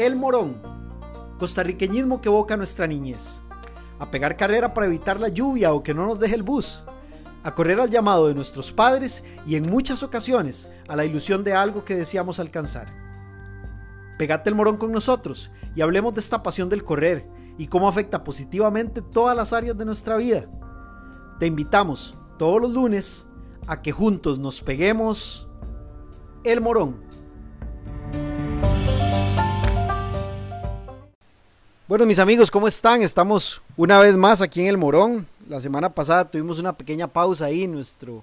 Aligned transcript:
El 0.00 0.16
Morón, 0.16 0.62
costarriqueñismo 1.38 2.22
que 2.22 2.30
evoca 2.30 2.56
nuestra 2.56 2.86
niñez. 2.86 3.42
A 3.98 4.10
pegar 4.10 4.34
carrera 4.34 4.72
para 4.72 4.86
evitar 4.86 5.20
la 5.20 5.28
lluvia 5.28 5.74
o 5.74 5.82
que 5.82 5.92
no 5.92 6.06
nos 6.06 6.18
deje 6.18 6.36
el 6.36 6.42
bus. 6.42 6.84
A 7.44 7.54
correr 7.54 7.78
al 7.78 7.90
llamado 7.90 8.26
de 8.26 8.34
nuestros 8.34 8.72
padres 8.72 9.22
y 9.46 9.56
en 9.56 9.68
muchas 9.68 10.02
ocasiones 10.02 10.70
a 10.88 10.96
la 10.96 11.04
ilusión 11.04 11.44
de 11.44 11.52
algo 11.52 11.84
que 11.84 11.96
deseamos 11.96 12.40
alcanzar. 12.40 12.90
Pegate 14.16 14.48
el 14.48 14.56
morón 14.56 14.78
con 14.78 14.90
nosotros 14.90 15.50
y 15.76 15.82
hablemos 15.82 16.14
de 16.14 16.20
esta 16.20 16.42
pasión 16.42 16.70
del 16.70 16.82
correr 16.82 17.28
y 17.58 17.66
cómo 17.66 17.86
afecta 17.86 18.24
positivamente 18.24 19.02
todas 19.02 19.36
las 19.36 19.52
áreas 19.52 19.76
de 19.76 19.84
nuestra 19.84 20.16
vida. 20.16 20.46
Te 21.38 21.46
invitamos 21.46 22.16
todos 22.38 22.62
los 22.62 22.70
lunes 22.70 23.28
a 23.66 23.82
que 23.82 23.92
juntos 23.92 24.38
nos 24.38 24.62
peguemos 24.62 25.50
el 26.44 26.62
morón. 26.62 27.09
Bueno, 31.90 32.06
mis 32.06 32.20
amigos, 32.20 32.52
¿cómo 32.52 32.68
están? 32.68 33.02
Estamos 33.02 33.60
una 33.76 33.98
vez 33.98 34.14
más 34.14 34.40
aquí 34.40 34.60
en 34.60 34.68
el 34.68 34.78
Morón. 34.78 35.26
La 35.48 35.60
semana 35.60 35.92
pasada 35.92 36.24
tuvimos 36.24 36.60
una 36.60 36.72
pequeña 36.72 37.08
pausa 37.08 37.46
ahí. 37.46 37.66
Nuestro, 37.66 38.22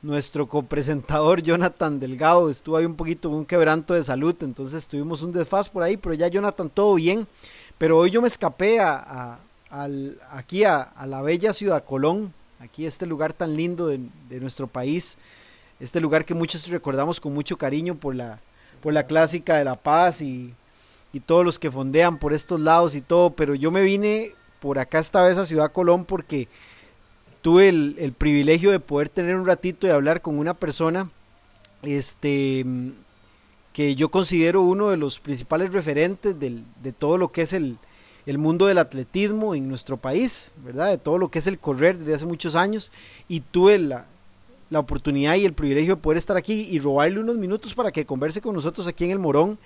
nuestro 0.00 0.46
copresentador 0.46 1.42
Jonathan 1.42 1.98
Delgado 1.98 2.48
estuvo 2.48 2.76
ahí 2.76 2.84
un 2.84 2.94
poquito 2.94 3.30
con 3.30 3.38
un 3.38 3.46
quebranto 3.46 3.94
de 3.94 4.04
salud, 4.04 4.36
entonces 4.42 4.86
tuvimos 4.86 5.22
un 5.22 5.32
desfaz 5.32 5.68
por 5.68 5.82
ahí, 5.82 5.96
pero 5.96 6.14
ya 6.14 6.28
Jonathan 6.28 6.70
todo 6.70 6.94
bien. 6.94 7.26
Pero 7.78 7.98
hoy 7.98 8.12
yo 8.12 8.22
me 8.22 8.28
escapé 8.28 8.78
a, 8.78 9.40
aquí 10.30 10.62
a, 10.62 10.92
la 11.04 11.20
bella 11.20 11.52
ciudad 11.52 11.82
Colón, 11.82 12.32
aquí 12.60 12.86
este 12.86 13.06
lugar 13.06 13.32
tan 13.32 13.56
lindo 13.56 13.88
de, 13.88 13.98
nuestro 14.38 14.68
país, 14.68 15.18
este 15.80 16.00
lugar 16.00 16.24
que 16.24 16.34
muchos 16.34 16.68
recordamos 16.68 17.18
con 17.18 17.34
mucho 17.34 17.58
cariño 17.58 17.96
por 17.96 18.14
la, 18.14 18.38
por 18.80 18.92
la 18.92 19.02
clásica 19.02 19.56
de 19.56 19.64
La 19.64 19.74
Paz 19.74 20.22
y 20.22 20.54
y 21.14 21.20
todos 21.20 21.44
los 21.44 21.60
que 21.60 21.70
fondean 21.70 22.18
por 22.18 22.32
estos 22.32 22.60
lados 22.60 22.96
y 22.96 23.00
todo, 23.00 23.30
pero 23.30 23.54
yo 23.54 23.70
me 23.70 23.82
vine 23.82 24.32
por 24.60 24.80
acá 24.80 24.98
esta 24.98 25.22
vez 25.22 25.38
a 25.38 25.46
Ciudad 25.46 25.70
Colón 25.70 26.04
porque 26.04 26.48
tuve 27.40 27.68
el, 27.68 28.12
privilegio 28.18 28.72
de 28.72 28.80
poder 28.80 29.08
tener 29.08 29.36
un 29.36 29.46
ratito 29.46 29.86
y 29.86 29.90
hablar 29.90 30.22
con 30.22 30.36
una 30.36 30.54
persona 30.54 31.08
este, 31.82 32.66
que 33.72 33.94
yo 33.94 34.08
considero 34.08 34.62
uno 34.62 34.90
de 34.90 34.96
los 34.96 35.20
principales 35.20 35.72
referentes 35.72 36.34
de 36.40 36.92
todo 36.92 37.16
lo 37.16 37.30
que 37.30 37.42
es 37.42 37.52
el, 37.52 37.78
el 38.26 38.38
mundo 38.38 38.66
del 38.66 38.78
atletismo 38.78 39.54
en 39.54 39.68
nuestro 39.68 39.96
país, 39.96 40.50
¿verdad? 40.64 40.90
De 40.90 40.98
todo 40.98 41.18
lo 41.18 41.30
que 41.30 41.38
es 41.38 41.46
el 41.46 41.60
correr 41.60 41.96
desde 41.96 42.14
hace 42.14 42.26
muchos 42.26 42.56
años 42.56 42.90
y 43.28 43.38
tuve 43.38 43.78
la, 43.78 44.06
la 44.68 44.80
oportunidad 44.80 45.36
y 45.36 45.44
el 45.44 45.52
privilegio 45.52 45.94
de 45.94 46.02
poder 46.02 46.18
estar 46.18 46.36
aquí 46.36 46.66
y 46.68 46.80
robarle 46.80 47.20
unos 47.20 47.36
minutos 47.36 47.72
para 47.72 47.92
que 47.92 48.04
converse 48.04 48.40
con 48.40 48.52
nosotros 48.52 48.88
aquí 48.88 49.04
en 49.04 49.12
el 49.12 49.20
Morón 49.20 49.60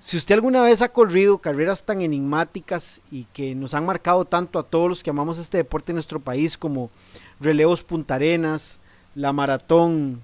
si 0.00 0.16
usted 0.16 0.34
alguna 0.34 0.62
vez 0.62 0.80
ha 0.80 0.88
corrido 0.88 1.38
carreras 1.38 1.84
tan 1.84 2.00
enigmáticas 2.00 3.02
y 3.12 3.24
que 3.34 3.54
nos 3.54 3.74
han 3.74 3.84
marcado 3.84 4.24
tanto 4.24 4.58
a 4.58 4.62
todos 4.62 4.88
los 4.88 5.02
que 5.02 5.10
amamos 5.10 5.38
este 5.38 5.58
deporte 5.58 5.92
en 5.92 5.96
nuestro 5.96 6.20
país 6.20 6.56
como 6.56 6.90
relevos 7.38 7.84
Punta 7.84 8.14
Arenas, 8.14 8.80
la 9.14 9.34
maratón, 9.34 10.22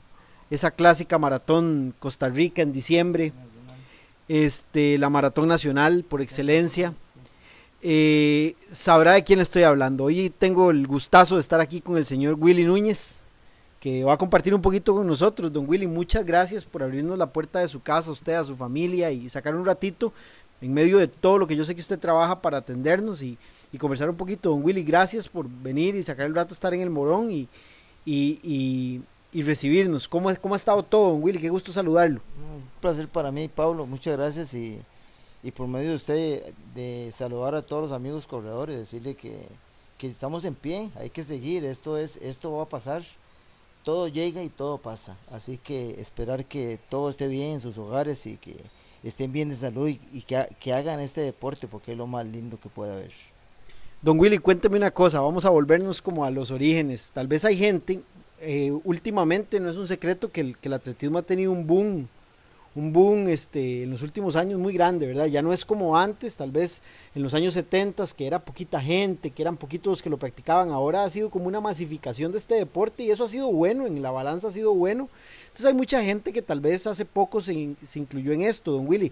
esa 0.49 0.71
clásica 0.71 1.19
maratón 1.19 1.95
Costa 1.99 2.31
Rica 2.31 2.63
en 2.63 2.73
diciembre, 2.73 3.35
este, 4.29 4.97
la 4.97 5.11
maratón 5.11 5.47
nacional 5.47 6.05
por 6.09 6.23
excelencia, 6.23 6.95
eh, 7.83 8.55
sabrá 8.73 9.13
de 9.13 9.25
quién 9.25 9.41
estoy 9.41 9.65
hablando. 9.65 10.05
Hoy 10.05 10.31
tengo 10.31 10.71
el 10.71 10.87
gustazo 10.87 11.35
de 11.35 11.43
estar 11.43 11.61
aquí 11.61 11.83
con 11.83 11.99
el 11.99 12.07
señor 12.07 12.37
Willy 12.39 12.65
Núñez 12.65 13.26
que 13.87 14.03
va 14.03 14.15
a 14.15 14.19
compartir 14.19 14.53
un 14.53 14.61
poquito 14.61 14.97
con 14.97 15.07
nosotros. 15.07 15.53
Don 15.53 15.65
Willy, 15.69 15.87
muchas 15.87 16.27
gracias 16.27 16.65
por 16.65 16.83
abrirnos 16.83 17.17
la 17.17 17.33
puerta 17.33 17.61
de 17.61 17.69
su 17.69 17.81
casa, 17.81 18.11
usted, 18.11 18.33
a 18.33 18.43
su 18.43 18.57
familia 18.57 19.13
y 19.13 19.29
sacar 19.29 19.55
un 19.55 19.65
ratito 19.65 20.13
en 20.61 20.75
medio 20.75 20.99
de 20.99 21.07
todo 21.07 21.39
lo 21.39 21.47
que 21.47 21.55
yo 21.55 21.65
sé 21.65 21.73
que 21.73 21.83
usted 21.83 21.97
trabaja 21.97 22.43
para 22.43 22.57
atendernos 22.57 23.23
y, 23.23 23.39
conversar 23.79 24.11
un 24.11 24.17
poquito. 24.17 24.51
Don 24.51 24.65
Willy, 24.65 24.83
gracias 24.83 25.29
por 25.29 25.49
venir 25.49 25.95
y 25.95 26.03
sacar 26.03 26.27
el 26.27 26.35
rato, 26.35 26.53
estar 26.53 26.75
en 26.75 26.81
el 26.81 26.91
Morón 26.91 27.31
y, 27.31 27.49
y, 28.05 29.03
recibirnos. 29.45 30.09
¿Cómo, 30.09 30.35
¿Cómo 30.41 30.55
ha 30.55 30.57
estado 30.57 30.83
todo, 30.83 31.13
don 31.13 31.23
Willy? 31.23 31.39
Qué 31.39 31.49
gusto 31.49 31.71
saludarlo. 31.71 32.21
Un 32.39 32.65
placer 32.81 33.07
para 33.07 33.31
mí, 33.31 33.47
Pablo. 33.47 33.87
Muchas 33.87 34.17
gracias 34.17 34.53
y, 34.53 34.81
por 35.57 35.69
medio 35.69 35.91
de 35.91 35.95
usted 35.95 36.55
de 36.75 37.13
saludar 37.15 37.55
a 37.55 37.63
todos 37.63 37.85
los 37.85 37.93
amigos 37.93 38.27
corredores, 38.27 38.77
decirle 38.77 39.15
que, 39.15 39.47
que 39.97 40.09
estamos 40.09 40.45
en 40.45 40.57
pie, 40.57 40.91
hay 40.99 41.09
que 41.09 41.23
seguir, 41.23 41.65
esto, 41.65 41.97
es, 41.97 42.17
esto 42.17 42.51
va 42.51 42.65
a 42.65 42.69
pasar 42.69 43.05
todo 43.87 44.09
llega 44.09 44.43
y 44.43 44.49
todo 44.49 44.79
pasa. 44.79 45.17
Así 45.31 45.59
que 45.59 46.01
esperar 46.01 46.45
que 46.45 46.81
todo 46.91 47.09
esté 47.09 47.29
bien 47.29 47.53
en 47.53 47.61
sus 47.61 47.79
hogares 47.79 48.27
y 48.27 48.37
que 48.37 48.57
estén 49.05 49.31
bien 49.31 49.49
de 49.49 49.55
salud 49.55 49.89
y, 49.89 50.23
que, 50.23 50.73
hagan 50.73 50.99
este 50.99 51.21
deporte 51.21 51.69
porque 51.69 51.93
es 51.93 51.99
lo 51.99 52.09
más 52.09 52.27
lindo 52.27 52.59
que 52.59 52.69
puede 52.69 52.93
haber. 52.93 53.13
Don 54.03 54.19
Willy, 54.19 54.39
cuénteme 54.39 54.77
una 54.77 54.91
cosa, 54.91 55.21
vamos 55.21 55.45
a 55.45 55.51
volvernos 55.51 56.03
como 56.03 56.25
a 56.25 56.33
los 56.33 56.51
orígenes. 56.51 57.13
Tal 57.15 57.29
vez 57.29 57.45
hay 57.45 57.57
gente, 57.57 58.03
eh, 58.41 58.73
últimamente 58.83 59.61
no 59.61 59.71
es 59.71 59.77
un 59.77 59.87
secreto 59.87 60.33
que 60.33 60.41
el, 60.41 60.59
que 60.59 60.67
el 60.67 60.75
atletismo 60.75 61.19
ha 61.19 61.23
tenido 61.23 61.53
un 61.53 61.65
boom 61.65 62.09
un 62.77 62.93
boom 62.93 63.29
este, 63.29 63.85
en 63.85 63.91
los 63.91 64.03
últimos 64.03 64.37
años 64.37 64.61
muy 64.61 64.75
grande, 64.75 65.07
¿verdad? 65.07 65.27
Ya 65.27 65.41
no 65.41 65.55
es 65.55 65.65
como 65.65 65.97
antes, 65.97 66.37
tal 66.37 66.51
vez 66.51 66.83
en 67.15 67.23
los 67.23 67.33
años 67.33 67.55
70, 67.55 68.05
que 68.15 68.27
era 68.27 68.45
poquita 68.45 68.81
gente, 68.81 69.31
que 69.31 69.43
eran 69.43 69.57
poquitos 69.57 69.91
los 69.91 70.03
que 70.03 70.11
lo 70.11 70.19
practicaban, 70.19 70.71
ahora 70.71 71.03
ha 71.03 71.09
sido 71.09 71.31
como 71.31 71.47
una 71.47 71.59
masificación 71.59 72.33
de 72.33 72.39
este 72.39 72.57
deporte 72.57 73.03
y 73.03 73.11
eso 73.11 73.25
ha 73.25 73.29
sido 73.31 73.51
bueno, 73.51 73.87
en 73.87 74.03
la 74.03 74.11
balanza 74.11 74.49
ha 74.49 74.51
sido 74.51 74.75
bueno. 74.75 75.09
Entonces 75.47 75.67
hay 75.67 75.75
mucha 75.75 76.05
gente 76.05 76.35
que 76.35 76.43
tal 76.43 76.61
vez 76.61 76.87
hace 76.87 77.07
poco 77.07 77.41
se, 77.41 77.77
se 77.83 77.99
incluyó 77.99 78.33
en 78.33 78.43
esto, 78.43 78.73
don 78.73 78.87
Willy. 78.87 79.11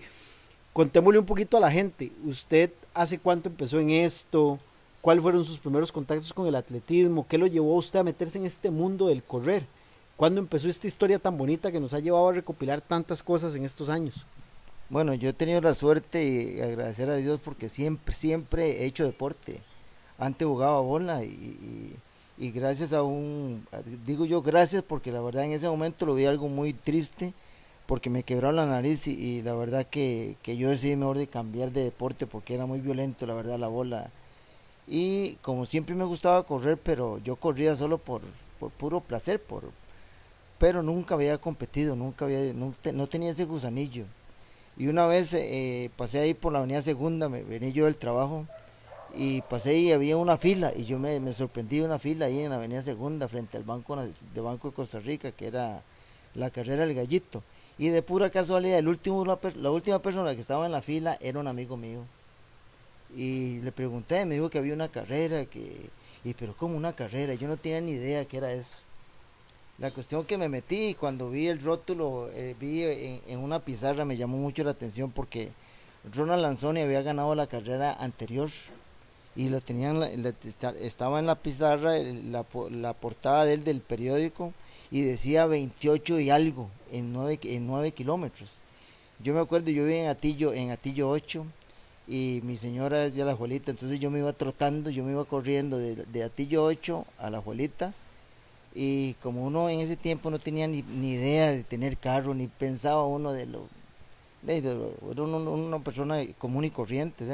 Contémosle 0.75 1.19
un 1.19 1.27
poquito 1.27 1.57
a 1.57 1.61
la 1.61 1.71
gente, 1.71 2.13
¿usted 2.27 2.71
hace 2.93 3.19
cuánto 3.19 3.49
empezó 3.49 3.81
en 3.81 3.91
esto? 3.91 4.59
¿Cuáles 5.01 5.23
fueron 5.23 5.43
sus 5.43 5.59
primeros 5.59 5.91
contactos 5.91 6.35
con 6.35 6.47
el 6.47 6.55
atletismo? 6.55 7.27
¿Qué 7.27 7.39
lo 7.39 7.47
llevó 7.47 7.75
a 7.75 7.79
usted 7.79 8.01
a 8.01 8.05
meterse 8.05 8.37
en 8.37 8.45
este 8.45 8.71
mundo 8.71 9.07
del 9.07 9.23
correr? 9.23 9.65
¿Cuándo 10.17 10.41
empezó 10.41 10.69
esta 10.69 10.87
historia 10.87 11.19
tan 11.19 11.37
bonita 11.37 11.73
que 11.73 11.81
nos 11.81 11.93
ha 11.93 11.99
llevado 11.99 12.29
a 12.29 12.33
recopilar 12.33 12.81
tantas 12.81 13.23
cosas 13.23 13.55
en 13.57 13.65
estos 13.65 13.89
años? 13.89 14.27
Bueno, 14.89 15.13
yo 15.15 15.31
he 15.31 15.33
tenido 15.33 15.61
la 15.61 15.75
suerte 15.75 16.25
y 16.25 16.61
agradecer 16.61 17.11
a 17.11 17.17
Dios 17.17 17.41
porque 17.43 17.69
siempre, 17.69 18.15
siempre 18.15 18.83
he 18.83 18.87
hecho 18.87 19.05
deporte. 19.05 19.61
Antes 20.19 20.47
jugaba 20.47 20.79
bola 20.81 21.25
y, 21.25 21.97
gracias 22.39 22.93
a 22.93 23.03
un, 23.03 23.67
digo 24.07 24.25
yo 24.25 24.41
gracias 24.43 24.85
porque 24.85 25.11
la 25.11 25.21
verdad 25.21 25.45
en 25.45 25.53
ese 25.53 25.69
momento 25.69 26.07
lo 26.07 26.15
vi 26.15 26.27
algo 26.27 26.49
muy 26.49 26.73
triste 26.73 27.33
porque 27.87 28.11
me 28.11 28.23
quebraron 28.23 28.57
la 28.57 28.67
nariz 28.67 29.09
y, 29.09 29.43
la 29.43 29.55
verdad 29.55 29.85
que, 29.85 30.37
yo 30.45 30.69
decidí 30.69 30.95
mejor 30.95 31.19
de 31.19 31.27
cambiar 31.27 31.73
de 31.73 31.83
deporte 31.83 32.27
porque 32.29 32.55
era 32.55 32.67
muy 32.67 32.81
violento 32.81 33.27
la 33.27 33.35
verdad 33.35 33.59
la 33.59 33.69
bola. 33.69 34.11
Y 34.87 35.37
como 35.37 35.65
siempre 35.67 35.97
me 35.97 36.05
gustaba 36.05 36.45
correr, 36.45 36.79
pero 36.79 37.19
yo 37.19 37.35
corría 37.35 37.75
solo 37.75 37.99
por, 37.99 38.21
por 38.61 38.71
puro 38.71 39.01
placer, 39.01 39.43
por, 39.43 39.65
pero 40.59 40.83
nunca 40.83 41.15
había 41.15 41.39
competido, 41.39 41.97
nunca 41.97 42.25
había, 42.25 42.53
no, 42.53 43.07
tenía 43.07 43.31
ese 43.31 43.45
gusanillo. 43.45 44.05
Y 44.77 44.89
una 44.89 45.07
vez 45.07 45.33
eh, 45.35 45.91
pasé 45.97 46.21
ahí 46.21 46.35
por 46.35 46.53
la 46.53 46.61
avenida 46.61 46.81
Segunda, 46.81 47.29
me 47.29 47.43
venía 47.43 47.71
yo 47.71 47.85
del 47.85 47.97
trabajo 47.97 48.47
y 49.17 49.43
pasé 49.43 49.77
y 49.77 49.93
había 49.93 50.17
una 50.17 50.37
fila 50.37 50.73
y 50.75 50.85
yo 50.85 50.99
me, 50.99 51.33
sorprendí 51.33 51.79
de 51.79 51.85
una 51.85 51.99
fila 51.99 52.27
ahí 52.27 52.41
en 52.41 52.51
la 52.51 52.57
avenida 52.57 52.83
Segunda 52.83 53.29
frente 53.29 53.57
al 53.57 53.63
banco 53.63 53.97
de 53.97 54.41
Banco 54.41 54.69
de 54.69 54.75
Costa 54.75 54.99
Rica 54.99 55.31
que 55.31 55.47
era 55.47 55.83
la 56.35 56.51
carrera 56.51 56.87
del 56.87 56.95
gallito. 56.95 57.43
Y 57.79 57.89
de 57.89 58.03
pura 58.03 58.31
casualidad 58.31 58.79
el 58.79 58.89
último 58.89 59.25
la, 59.25 59.71
última 59.71 59.99
persona 59.99 60.35
que 60.35 60.41
estaba 60.41 60.67
en 60.67 60.73
la 60.73 60.83
fila 60.83 61.17
era 61.21 61.39
un 61.39 61.47
amigo 61.47 61.77
mío. 61.77 62.01
Y 63.17 63.61
le 63.61 63.71
pregunté 63.71 64.25
me 64.27 64.35
dijo 64.35 64.51
que 64.51 64.59
había 64.59 64.75
una 64.75 64.89
carrera 64.89 65.45
que 65.45 65.91
y 66.25 66.35
pero 66.35 66.57
como 66.57 66.77
una 66.77 66.93
carrera 66.93 67.35
yo 67.35 67.47
no 67.49 67.57
tenía 67.57 67.81
ni 67.81 67.93
idea 67.93 68.25
que 68.25 68.39
era 68.39 68.53
eso 68.53 68.79
la 69.79 69.91
cuestión 69.91 70.25
que 70.25 70.39
me 70.39 70.49
metí 70.49 70.95
cuando 70.95 71.31
vi 71.31 71.49
el 71.49 71.61
rótulo, 71.61 72.31
eh, 72.33 72.55
vi 72.61 72.85
en, 72.85 73.39
una 73.41 73.59
pizarra, 73.61 74.05
me 74.05 74.17
llamó 74.17 74.37
mucho 74.37 74.63
la 74.63 74.71
atención 74.71 75.11
porque 75.11 75.51
Ronald 76.15 76.43
Lanzoni 76.43 76.81
había 76.81 77.03
ganado 77.03 77.35
la 77.35 77.49
carrera 77.49 77.93
anterior 77.95 78.49
y 79.35 79.49
lo 79.49 79.61
tenían, 79.61 80.01
estaba 80.81 81.19
en 81.19 81.27
la 81.27 81.35
pizarra 81.35 81.99
la, 81.99 82.45
la, 82.71 82.93
portada 82.93 83.45
de 83.45 83.55
él 83.55 83.65
del 83.65 83.81
periódico 83.81 84.53
y 84.93 85.01
decía 85.01 85.47
28 85.47 86.21
y 86.21 86.31
algo 86.31 86.71
en 86.93 87.13
9, 87.13 87.41
en 87.43 87.67
9 87.67 87.91
kilómetros. 87.91 88.59
Yo 89.19 89.35
me 89.35 89.41
acuerdo, 89.41 89.71
yo 89.71 89.85
vi 89.85 89.95
en 89.95 90.09
Atillo, 90.09 90.53
en 90.53 90.71
Atillo 90.71 91.09
8 91.09 91.45
y 92.07 92.41
mi 92.45 92.57
señora 92.57 93.07
es 93.07 93.15
de 93.17 93.25
la 93.25 93.35
Juelita, 93.35 93.73
entonces 93.73 93.99
yo 93.99 94.09
me 94.13 94.21
iba 94.21 94.33
trotando, 94.35 94.89
yo 94.91 95.03
me 95.03 95.13
iba 95.13 95.25
corriendo 95.25 95.79
de, 95.79 95.97
de 95.97 96.23
Atillo 96.23 96.63
8 96.65 97.05
a 97.19 97.31
la 97.31 97.41
Juelita 97.41 97.93
y 98.75 99.15
como 99.15 99.45
uno 99.45 99.69
en 99.69 99.81
ese 99.81 99.97
tiempo 99.97 100.31
no 100.31 100.41
tenía 100.41 100.67
ni, 100.67 100.81
idea 100.81 101.53
de 101.53 101.63
tener 101.63 101.97
carro, 101.97 102.35
ni 102.35 102.49
pensaba 102.49 103.07
uno 103.07 103.33
de 103.33 103.47
lo... 103.47 103.69
De, 104.43 104.59
era 104.59 105.23
una 105.23 105.79
persona 105.79 106.23
común 106.39 106.65
y 106.65 106.71
corriente, 106.71 107.25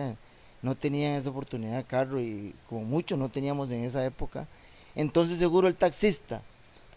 no 0.63 0.77
tenía 0.77 1.17
esa 1.17 1.31
oportunidad 1.31 1.79
de 1.79 1.85
carro 1.85 2.21
y 2.21 2.55
como 2.69 2.83
muchos 2.83 3.19
no 3.19 3.31
teníamos 3.31 3.71
en 3.71 3.85
esa 3.85 4.05
época. 4.05 4.47
Entonces 4.95 5.39
seguro 5.39 5.67
el 5.67 5.75
taxista, 5.75 6.43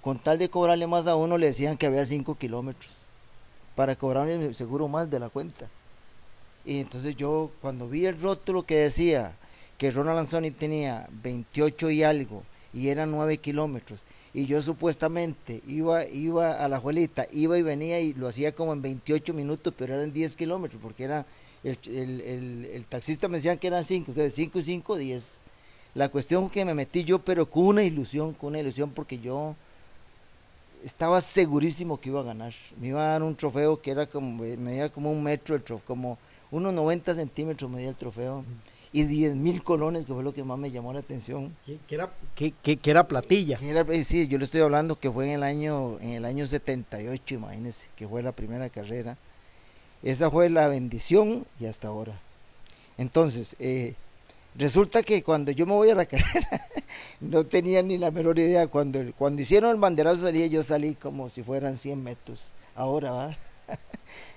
con 0.01 0.19
tal 0.19 0.37
de 0.37 0.49
cobrarle 0.49 0.85
más 0.87 1.07
a 1.07 1.15
uno, 1.15 1.37
le 1.37 1.47
decían 1.47 1.77
que 1.77 1.85
había 1.85 2.05
5 2.05 2.35
kilómetros 2.35 3.03
para 3.75 3.95
cobrarle 3.95 4.53
seguro 4.53 4.87
más 4.87 5.09
de 5.09 5.19
la 5.19 5.29
cuenta. 5.29 5.69
Y 6.65 6.81
entonces 6.81 7.15
yo 7.15 7.51
cuando 7.61 7.89
vi 7.89 8.05
el 8.05 8.19
rótulo 8.21 8.65
que 8.65 8.75
decía 8.75 9.33
que 9.77 9.89
Ronald 9.89 10.19
Anzoni 10.19 10.51
tenía 10.51 11.07
28 11.23 11.89
y 11.89 12.03
algo 12.03 12.43
y 12.73 12.89
eran 12.89 13.11
9 13.11 13.37
kilómetros 13.37 14.03
y 14.33 14.45
yo 14.45 14.61
supuestamente 14.61 15.61
iba, 15.67 16.05
iba 16.05 16.53
a 16.53 16.67
la 16.67 16.79
juelita, 16.79 17.27
iba 17.31 17.57
y 17.57 17.61
venía 17.61 17.99
y 17.99 18.13
lo 18.13 18.27
hacía 18.27 18.53
como 18.53 18.73
en 18.73 18.81
28 18.81 19.33
minutos, 19.33 19.73
pero 19.77 19.95
eran 19.95 20.11
10 20.11 20.35
kilómetros 20.35 20.81
porque 20.81 21.03
era 21.03 21.25
el, 21.63 21.77
el, 21.87 22.65
el, 22.73 22.85
taxista 22.87 23.27
me 23.27 23.37
decían 23.37 23.57
que 23.57 23.67
eran 23.67 23.83
5, 23.83 24.11
o 24.11 24.13
sea, 24.13 24.29
5 24.29 24.59
y 24.59 24.63
5, 24.63 24.97
10. 24.97 25.41
La 25.95 26.09
cuestión 26.09 26.49
que 26.49 26.65
me 26.65 26.73
metí 26.73 27.03
yo, 27.03 27.19
pero 27.19 27.49
con 27.49 27.65
una 27.65 27.83
ilusión, 27.83 28.33
con 28.33 28.49
una 28.49 28.59
ilusión 28.59 28.89
porque 28.89 29.19
yo 29.19 29.55
estaba 30.83 31.21
segurísimo 31.21 32.01
que 32.01 32.09
iba 32.09 32.21
a 32.21 32.23
ganar. 32.23 32.53
Me 32.79 32.87
iba 32.87 33.01
a 33.01 33.11
dar 33.13 33.23
un 33.23 33.35
trofeo 33.35 33.81
que 33.81 33.91
era 33.91 34.07
como, 34.07 34.43
medía 34.43 34.89
como 34.89 35.11
un 35.11 35.23
metro, 35.23 35.55
el 35.55 35.61
trofeo, 35.61 35.85
como 35.85 36.17
unos 36.51 36.73
90 36.73 37.13
centímetros 37.13 37.69
medía 37.69 37.89
el 37.89 37.95
trofeo. 37.95 38.43
Y 38.95 39.03
10 39.03 39.35
mil 39.35 39.63
colones, 39.63 40.05
que 40.05 40.13
fue 40.13 40.23
lo 40.23 40.35
que 40.35 40.43
más 40.43 40.59
me 40.59 40.69
llamó 40.69 40.93
la 40.93 40.99
atención. 40.99 41.55
Que, 41.65 41.79
era, 41.95 42.13
que, 42.35 42.79
era 42.85 43.07
platilla. 43.07 43.57
era, 43.59 43.83
sí, 44.03 44.27
yo 44.27 44.37
le 44.37 44.45
estoy 44.45 44.61
hablando 44.61 44.99
que 44.99 45.11
fue 45.11 45.25
en 45.25 45.31
el 45.31 45.43
año, 45.43 45.99
en 45.99 46.11
el 46.11 46.25
año 46.25 46.45
78, 46.45 47.33
imagínense, 47.33 47.87
que 47.95 48.07
fue 48.07 48.21
la 48.21 48.31
primera 48.31 48.69
carrera. 48.69 49.17
Esa 50.03 50.29
fue 50.29 50.49
la 50.49 50.67
bendición 50.67 51.45
y 51.59 51.65
hasta 51.65 51.87
ahora. 51.87 52.19
Entonces, 52.97 53.55
eh, 53.57 53.95
resulta 54.53 55.01
que 55.01 55.23
cuando 55.23 55.51
yo 55.51 55.65
me 55.65 55.73
voy 55.73 55.89
a 55.89 55.95
la 55.95 56.05
carrera, 56.07 56.67
no 57.19 57.45
tenía 57.45 57.81
ni 57.81 57.97
la 57.97 58.11
menor 58.11 58.37
idea. 58.37 58.67
Cuando, 58.67 58.99
cuando 59.17 59.41
hicieron 59.41 59.71
el 59.71 59.77
banderazo 59.77 60.21
salía, 60.21 60.45
yo 60.45 60.61
salí 60.61 60.93
como 60.93 61.29
si 61.29 61.41
fueran 61.41 61.77
100 61.77 62.03
metros. 62.03 62.43
Ahora 62.75 63.11
va. 63.11 63.37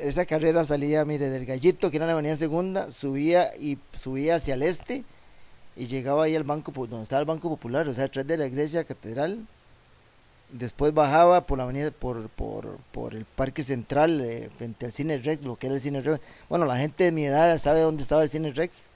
esa 0.00 0.24
carrera 0.24 0.64
salía, 0.64 1.04
mire, 1.04 1.30
del 1.30 1.46
Gallito, 1.46 1.90
que 1.90 1.98
era 1.98 2.06
la 2.06 2.12
avenida 2.12 2.36
segunda, 2.36 2.90
subía 2.92 3.54
y 3.56 3.78
subía 3.92 4.36
hacia 4.36 4.54
el 4.54 4.62
este 4.62 5.04
y 5.76 5.86
llegaba 5.86 6.24
ahí 6.24 6.34
al 6.34 6.44
banco, 6.44 6.72
donde 6.74 7.02
estaba 7.02 7.20
el 7.20 7.26
Banco 7.26 7.48
Popular, 7.50 7.88
o 7.88 7.94
sea, 7.94 8.04
atrás 8.04 8.26
de 8.26 8.36
la 8.36 8.46
iglesia 8.46 8.84
catedral. 8.84 9.46
Después 10.50 10.94
bajaba 10.94 11.42
por 11.46 11.58
la 11.58 11.64
avenida, 11.64 11.90
por, 11.90 12.28
por, 12.30 12.78
por 12.92 13.14
el 13.14 13.24
Parque 13.24 13.62
Central, 13.62 14.20
eh, 14.20 14.48
frente 14.56 14.86
al 14.86 14.92
Cine 14.92 15.18
Rex, 15.18 15.42
lo 15.44 15.56
que 15.56 15.66
era 15.66 15.74
el 15.74 15.80
Cine 15.80 16.00
Rex. 16.00 16.20
Bueno, 16.48 16.64
la 16.64 16.76
gente 16.76 17.04
de 17.04 17.12
mi 17.12 17.26
edad 17.26 17.58
sabe 17.58 17.80
dónde 17.80 18.02
estaba 18.02 18.22
el 18.22 18.30
Cine 18.30 18.52
Rex. 18.52 18.90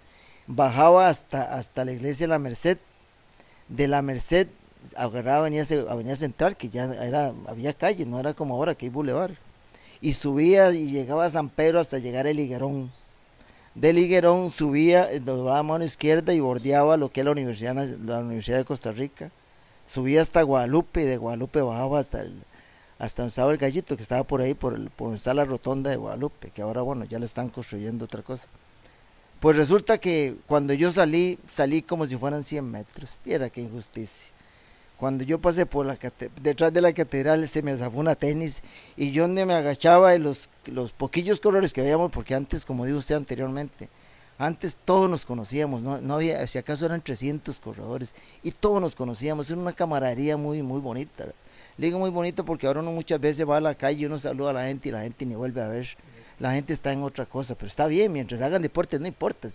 Bajaba 0.46 1.08
hasta, 1.08 1.54
hasta 1.54 1.84
la 1.84 1.92
iglesia 1.92 2.24
de 2.24 2.28
la 2.28 2.38
Merced. 2.38 2.78
De 3.68 3.88
la 3.88 4.00
Merced 4.00 4.48
agarraba 4.96 5.40
avenida, 5.40 5.64
avenida 5.88 6.16
Central, 6.16 6.56
que 6.56 6.70
ya 6.70 6.84
era, 6.84 7.34
había 7.46 7.74
calle, 7.74 8.06
no 8.06 8.18
era 8.18 8.32
como 8.32 8.54
ahora 8.54 8.74
que 8.74 8.86
hay 8.86 8.90
bulevar 8.90 9.49
y 10.00 10.12
subía 10.12 10.72
y 10.72 10.86
llegaba 10.86 11.24
a 11.24 11.30
San 11.30 11.48
Pedro 11.48 11.80
hasta 11.80 11.98
llegar 11.98 12.26
al 12.26 12.38
Higuerón. 12.38 12.90
Del 13.74 13.98
Higuerón 13.98 14.50
subía, 14.50 15.10
eh, 15.10 15.20
doblaba 15.20 15.58
a 15.58 15.62
mano 15.62 15.84
izquierda 15.84 16.34
y 16.34 16.40
bordeaba 16.40 16.96
lo 16.96 17.10
que 17.10 17.20
es 17.20 17.24
la 17.24 17.32
Universidad, 17.32 17.74
la 17.74 18.18
Universidad 18.18 18.58
de 18.58 18.64
Costa 18.64 18.92
Rica. 18.92 19.30
Subía 19.86 20.22
hasta 20.22 20.42
Guadalupe 20.42 21.02
y 21.02 21.04
de 21.04 21.16
Guadalupe 21.16 21.62
bajaba 21.62 21.98
hasta 21.98 22.22
el, 22.22 22.42
hasta 22.98 23.22
donde 23.22 23.30
estaba 23.30 23.52
el 23.52 23.58
gallito 23.58 23.96
que 23.96 24.02
estaba 24.02 24.24
por 24.24 24.40
ahí, 24.40 24.54
por, 24.54 24.74
el, 24.74 24.90
por 24.90 25.06
donde 25.06 25.18
está 25.18 25.34
la 25.34 25.44
rotonda 25.44 25.90
de 25.90 25.96
Guadalupe, 25.96 26.50
que 26.50 26.62
ahora 26.62 26.82
bueno, 26.82 27.04
ya 27.04 27.18
le 27.18 27.26
están 27.26 27.48
construyendo 27.48 28.04
otra 28.04 28.22
cosa. 28.22 28.48
Pues 29.40 29.56
resulta 29.56 29.98
que 29.98 30.36
cuando 30.46 30.74
yo 30.74 30.92
salí, 30.92 31.38
salí 31.46 31.80
como 31.80 32.06
si 32.06 32.16
fueran 32.16 32.44
100 32.44 32.70
metros. 32.70 33.16
Mira 33.24 33.48
qué 33.48 33.62
injusticia. 33.62 34.32
Cuando 35.00 35.24
yo 35.24 35.40
pasé 35.40 35.64
por 35.64 35.86
la 35.86 35.96
detrás 36.42 36.74
de 36.74 36.82
la 36.82 36.92
catedral 36.92 37.48
se 37.48 37.62
me 37.62 37.74
zafó 37.74 38.00
una 38.00 38.16
tenis 38.16 38.62
y 38.98 39.12
yo 39.12 39.26
me 39.28 39.54
agachaba 39.54 40.14
y 40.14 40.18
los, 40.18 40.50
los 40.66 40.92
poquillos 40.92 41.40
colores 41.40 41.72
que 41.72 41.80
veíamos, 41.80 42.10
porque 42.10 42.34
antes, 42.34 42.66
como 42.66 42.84
dijo 42.84 42.98
usted 42.98 43.14
anteriormente, 43.14 43.88
antes 44.36 44.76
todos 44.84 45.08
nos 45.08 45.24
conocíamos, 45.24 45.80
no, 45.80 46.02
no 46.02 46.14
había, 46.16 46.46
si 46.46 46.58
acaso 46.58 46.84
eran 46.84 47.00
300 47.00 47.60
corredores 47.60 48.14
y 48.42 48.50
todos 48.50 48.78
nos 48.82 48.94
conocíamos, 48.94 49.50
era 49.50 49.58
una 49.58 49.72
camaradería 49.72 50.36
muy, 50.36 50.60
muy 50.62 50.82
bonita. 50.82 51.24
Le 51.78 51.86
digo 51.86 51.98
muy 51.98 52.10
bonita 52.10 52.42
porque 52.42 52.66
ahora 52.66 52.80
uno 52.80 52.92
muchas 52.92 53.18
veces 53.18 53.48
va 53.48 53.56
a 53.56 53.60
la 53.62 53.74
calle 53.74 54.02
y 54.02 54.04
uno 54.04 54.18
saluda 54.18 54.50
a 54.50 54.52
la 54.52 54.66
gente 54.66 54.90
y 54.90 54.92
la 54.92 55.00
gente 55.00 55.24
ni 55.24 55.34
vuelve 55.34 55.62
a 55.62 55.68
ver 55.68 55.88
la 56.40 56.54
gente 56.54 56.72
está 56.72 56.90
en 56.92 57.02
otra 57.02 57.26
cosa, 57.26 57.54
pero 57.54 57.66
está 57.66 57.86
bien, 57.86 58.12
mientras 58.12 58.40
hagan 58.40 58.62
deportes 58.62 58.98
no 58.98 59.06
importa. 59.06 59.48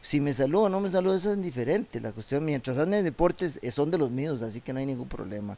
Si, 0.00 0.20
me 0.20 0.32
saludo 0.32 0.62
o 0.64 0.68
no 0.68 0.80
me 0.80 0.90
saludo, 0.90 1.14
eso 1.14 1.30
es 1.30 1.36
indiferente. 1.36 2.00
La 2.00 2.10
cuestión, 2.10 2.44
mientras 2.44 2.76
hacen 2.78 3.04
deportes, 3.04 3.60
eh, 3.62 3.70
son 3.70 3.92
de 3.92 3.98
los 3.98 4.10
míos, 4.10 4.42
así 4.42 4.60
que 4.60 4.72
no 4.72 4.80
hay 4.80 4.86
ningún 4.86 5.08
problema. 5.08 5.56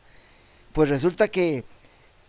Pues 0.75 0.91
resulta 0.91 1.29
que 1.29 1.65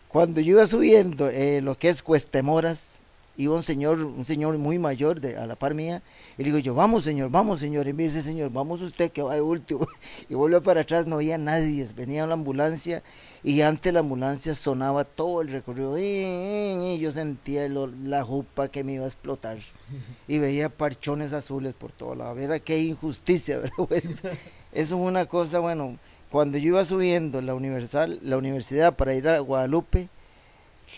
cuando 0.08 0.40
yo 0.40 0.52
iba 0.52 0.66
subiendo 0.66 1.30
eh, 1.30 1.60
lo 1.62 1.78
que 1.78 1.90
es 1.90 2.02
Cuestemoras, 2.02 3.02
iba 3.38 3.56
un 3.56 3.64
señor, 3.64 4.04
un 4.04 4.26
señor 4.26 4.58
muy 4.58 4.80
mayor 4.80 5.20
de, 5.20 5.38
a 5.38 5.46
la 5.46 5.56
par 5.56 5.74
mía, 5.74 6.02
y 6.38 6.44
le 6.44 6.46
digo 6.46 6.60
yo, 6.60 6.74
vamos 6.74 7.04
señor, 7.04 7.30
vamos 7.30 7.60
señor, 7.60 7.88
y 7.88 7.94
me 7.94 8.04
dice 8.04 8.22
señor, 8.22 8.52
vamos 8.52 8.82
usted 8.82 9.12
que 9.12 9.22
va 9.22 9.36
de 9.36 9.42
último, 9.42 9.88
y 10.30 10.36
vuelve 10.36 10.62
para 10.62 10.82
atrás, 10.82 11.08
no 11.08 11.16
había 11.16 11.38
nadie, 11.38 11.88
venía 11.96 12.26
la 12.28 12.34
ambulancia, 12.34 13.04
y 13.44 13.62
antes 13.62 13.94
la 13.94 14.00
ambulancia 14.00 14.56
sonaba 14.56 15.04
todo 15.04 15.42
el 15.42 15.50
recorrido, 15.50 15.98
y, 15.98 16.98
yo 17.00 17.12
sentía 17.12 17.68
la 17.68 18.24
jupa 18.24 18.70
que 18.70 18.84
me 18.84 18.94
iba 18.94 19.06
a 19.06 19.08
explotar, 19.08 19.58
y 20.28 20.40
veía 20.40 20.70
parchones 20.70 21.34
azules 21.34 21.74
por 21.74 21.92
todo 21.92 22.16
lado, 22.16 22.38
era 22.40 22.60
qué 22.60 22.80
injusticia, 22.80 23.58
¿verdad? 23.60 23.76
Pues, 23.88 24.04
eso 24.04 24.32
es 24.72 24.92
una 24.92 25.26
cosa, 25.26 25.60
bueno, 25.60 25.98
cuando 26.32 26.58
yo 26.58 26.68
iba 26.68 26.84
subiendo 26.84 27.42
la, 27.42 27.54
universal, 27.54 28.20
la 28.22 28.38
universidad 28.38 28.96
para 28.96 29.14
ir 29.14 29.28
a 29.28 29.40
Guadalupe, 29.40 30.10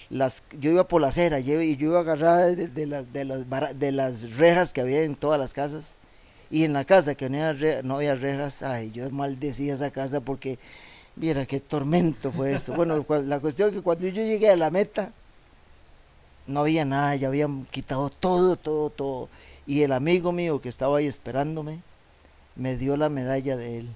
las, 0.09 0.43
yo 0.59 0.71
iba 0.71 0.87
por 0.87 1.01
la 1.01 1.07
acera 1.07 1.39
y 1.39 1.45
yo 1.45 1.89
iba 1.89 1.99
agarrada 1.99 2.47
de, 2.47 2.67
de, 2.67 2.85
las, 2.85 3.11
de, 3.11 3.25
las, 3.25 3.79
de 3.79 3.91
las 3.91 4.37
rejas 4.37 4.73
que 4.73 4.81
había 4.81 5.03
en 5.03 5.15
todas 5.15 5.39
las 5.39 5.53
casas. 5.53 5.97
Y 6.49 6.63
en 6.63 6.73
la 6.73 6.85
casa 6.85 7.15
que 7.15 7.29
no 7.29 7.43
había, 7.43 7.81
no 7.83 7.95
había 7.97 8.15
rejas, 8.15 8.63
ay, 8.63 8.91
yo 8.91 9.09
maldecía 9.09 9.73
esa 9.73 9.91
casa 9.91 10.21
porque, 10.21 10.57
mira 11.15 11.45
qué 11.45 11.59
tormento 11.59 12.31
fue 12.31 12.53
eso. 12.53 12.73
bueno, 12.73 13.05
la 13.23 13.39
cuestión 13.39 13.69
es 13.69 13.75
que 13.75 13.81
cuando 13.81 14.07
yo 14.07 14.21
llegué 14.23 14.49
a 14.49 14.55
la 14.55 14.71
meta, 14.71 15.11
no 16.45 16.61
había 16.61 16.85
nada, 16.85 17.15
ya 17.15 17.27
habían 17.27 17.65
quitado 17.65 18.09
todo, 18.09 18.55
todo, 18.55 18.89
todo. 18.89 19.29
Y 19.65 19.81
el 19.81 19.91
amigo 19.91 20.31
mío 20.31 20.61
que 20.61 20.69
estaba 20.69 20.99
ahí 20.99 21.07
esperándome, 21.07 21.81
me 22.55 22.77
dio 22.77 22.95
la 22.95 23.09
medalla 23.09 23.57
de 23.57 23.79
él 23.79 23.89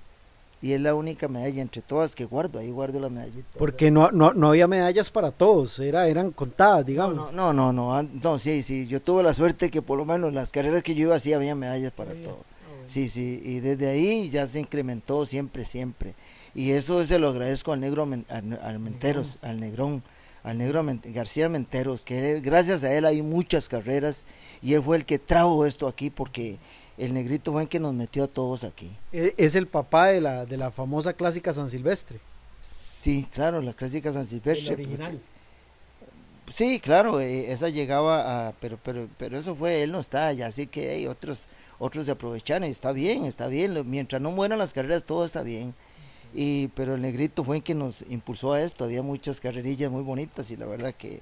y 0.62 0.74
es 0.74 0.82
la 0.82 0.94
única 0.94 1.28
medalla 1.28 1.62
entre 1.62 1.82
todas 1.82 2.16
que 2.16 2.26
guardo, 2.26 2.60
ahí 2.60 2.70
guardo 2.70 3.00
la 3.00 3.10
medallita. 3.10 3.58
Porque 3.58 3.90
no, 3.90 4.12
no, 4.12 4.34
no 4.34 4.50
había 4.50 4.68
medallas 4.68 5.10
para 5.10 5.32
todos, 5.32 5.80
era, 5.80 6.08
eran 6.08 6.32
contadas, 6.32 6.86
digamos. 6.86 7.34
No, 7.34 7.52
no, 7.52 7.74
no, 7.74 8.04
no, 8.04 8.38
sí, 8.38 8.62
sí, 8.62 8.86
yo 8.86 9.02
tuve 9.02 9.24
la 9.24 9.34
suerte 9.34 9.72
que 9.72 9.82
por 9.82 9.98
lo 9.98 10.06
menos 10.06 10.34
las 10.34 10.52
carreras 10.52 10.84
que 10.84 10.94
yo 10.94 11.04
iba 11.04 11.20
sí 11.20 11.34
había 11.34 11.56
medallas 11.56 11.94
para 11.94 12.14
todos. 12.14 12.38
Ah, 12.40 12.84
sí, 12.86 13.10
sí, 13.10 13.42
y 13.44 13.60
desde 13.60 13.90
ahí 13.90 14.30
ya 14.30 14.46
se 14.46 14.60
incrementó 14.60 15.26
siempre, 15.26 15.66
siempre. 15.66 16.14
Y 16.54 16.72
eso 16.72 17.04
se 17.06 17.18
lo 17.18 17.30
agradezco 17.30 17.72
al 17.72 17.80
negro 17.80 18.08
al, 18.30 18.80
Menteros, 18.80 19.40
al 19.42 19.60
Negrón, 19.60 20.04
al 20.44 20.58
negro 20.58 20.86
García 21.06 21.50
Menteros, 21.50 22.04
que 22.04 22.40
gracias 22.42 22.84
a 22.84 22.94
él 22.94 23.06
hay 23.06 23.22
muchas 23.22 23.70
carreras 23.70 24.26
y 24.62 24.74
él 24.74 24.84
fue 24.84 24.98
el 24.98 25.06
que 25.06 25.18
trajo 25.18 25.66
esto 25.66 25.88
aquí 25.88 26.10
porque 26.10 26.60
el 27.02 27.16
negrito 27.16 27.52
fue 27.52 27.64
el 27.64 27.70
que 27.70 27.80
nos 27.80 27.94
metió 27.94 28.26
a 28.26 28.28
todos 28.28 28.64
aquí. 28.64 28.92
E, 29.12 29.34
es 29.38 29.56
el 29.56 29.68
papá 29.68 30.08
de 30.08 30.22
la, 30.22 30.46
de 30.46 30.56
la 30.58 30.70
famosa 30.70 31.14
clásica 31.14 31.52
San 31.52 31.70
Silvestre. 31.70 32.20
Sí, 32.62 33.28
claro, 33.34 33.60
la 33.62 33.74
clásica 33.74 34.14
San 34.14 34.28
Silvestre. 34.28 34.76
original. 34.76 35.20
Sí, 36.52 36.80
claro, 36.80 37.20
eh, 37.20 37.52
esa 37.52 37.70
llegaba 37.70 38.50
a, 38.50 38.52
pero, 38.54 38.78
pero, 38.84 39.08
pero 39.18 39.40
eso 39.40 39.56
fue, 39.56 39.82
él 39.82 39.92
no 39.92 40.00
está 40.00 40.28
allá, 40.28 40.48
así 40.48 40.68
que 40.68 40.92
hay 40.92 41.08
otros, 41.08 41.48
otros 41.80 42.06
se 42.06 42.12
aprovecharon 42.12 42.68
y 42.68 42.72
está 42.72 42.92
bien, 42.92 43.26
está 43.26 43.48
bien, 43.48 43.90
mientras 43.90 44.22
no 44.22 44.32
mueran 44.32 44.60
las 44.60 44.74
carreras 44.74 45.04
todo 45.04 45.26
está 45.26 45.44
bien. 45.44 45.74
Y, 46.34 46.68
pero 46.70 46.96
el 46.96 47.02
negrito 47.02 47.44
fue 47.44 47.58
el 47.58 47.64
que 47.64 47.74
nos 47.74 48.04
impulsó 48.10 48.54
a 48.54 48.62
esto, 48.62 48.84
había 48.84 49.02
muchas 49.02 49.42
carrerillas 49.42 49.90
muy 49.90 50.04
bonitas 50.04 50.52
y 50.52 50.58
la 50.58 50.66
verdad 50.66 50.94
que 50.94 51.22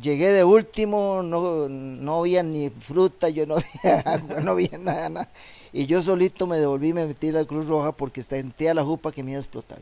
Llegué 0.00 0.32
de 0.32 0.44
último, 0.44 1.22
no, 1.24 1.68
no 1.68 2.20
había 2.20 2.42
ni 2.42 2.70
fruta, 2.70 3.28
yo 3.28 3.46
no 3.46 3.56
había 3.82 4.40
no 4.42 4.52
había 4.52 4.78
nada, 4.78 5.28
Y 5.72 5.86
yo 5.86 6.00
solito 6.02 6.46
me 6.46 6.58
devolví, 6.58 6.92
me 6.92 7.06
metí 7.06 7.30
a 7.30 7.32
la 7.32 7.44
Cruz 7.44 7.66
Roja 7.66 7.92
porque 7.92 8.22
sentía 8.22 8.74
la 8.74 8.84
jupa 8.84 9.10
que 9.10 9.22
me 9.22 9.32
iba 9.32 9.38
a 9.38 9.42
explotar. 9.42 9.80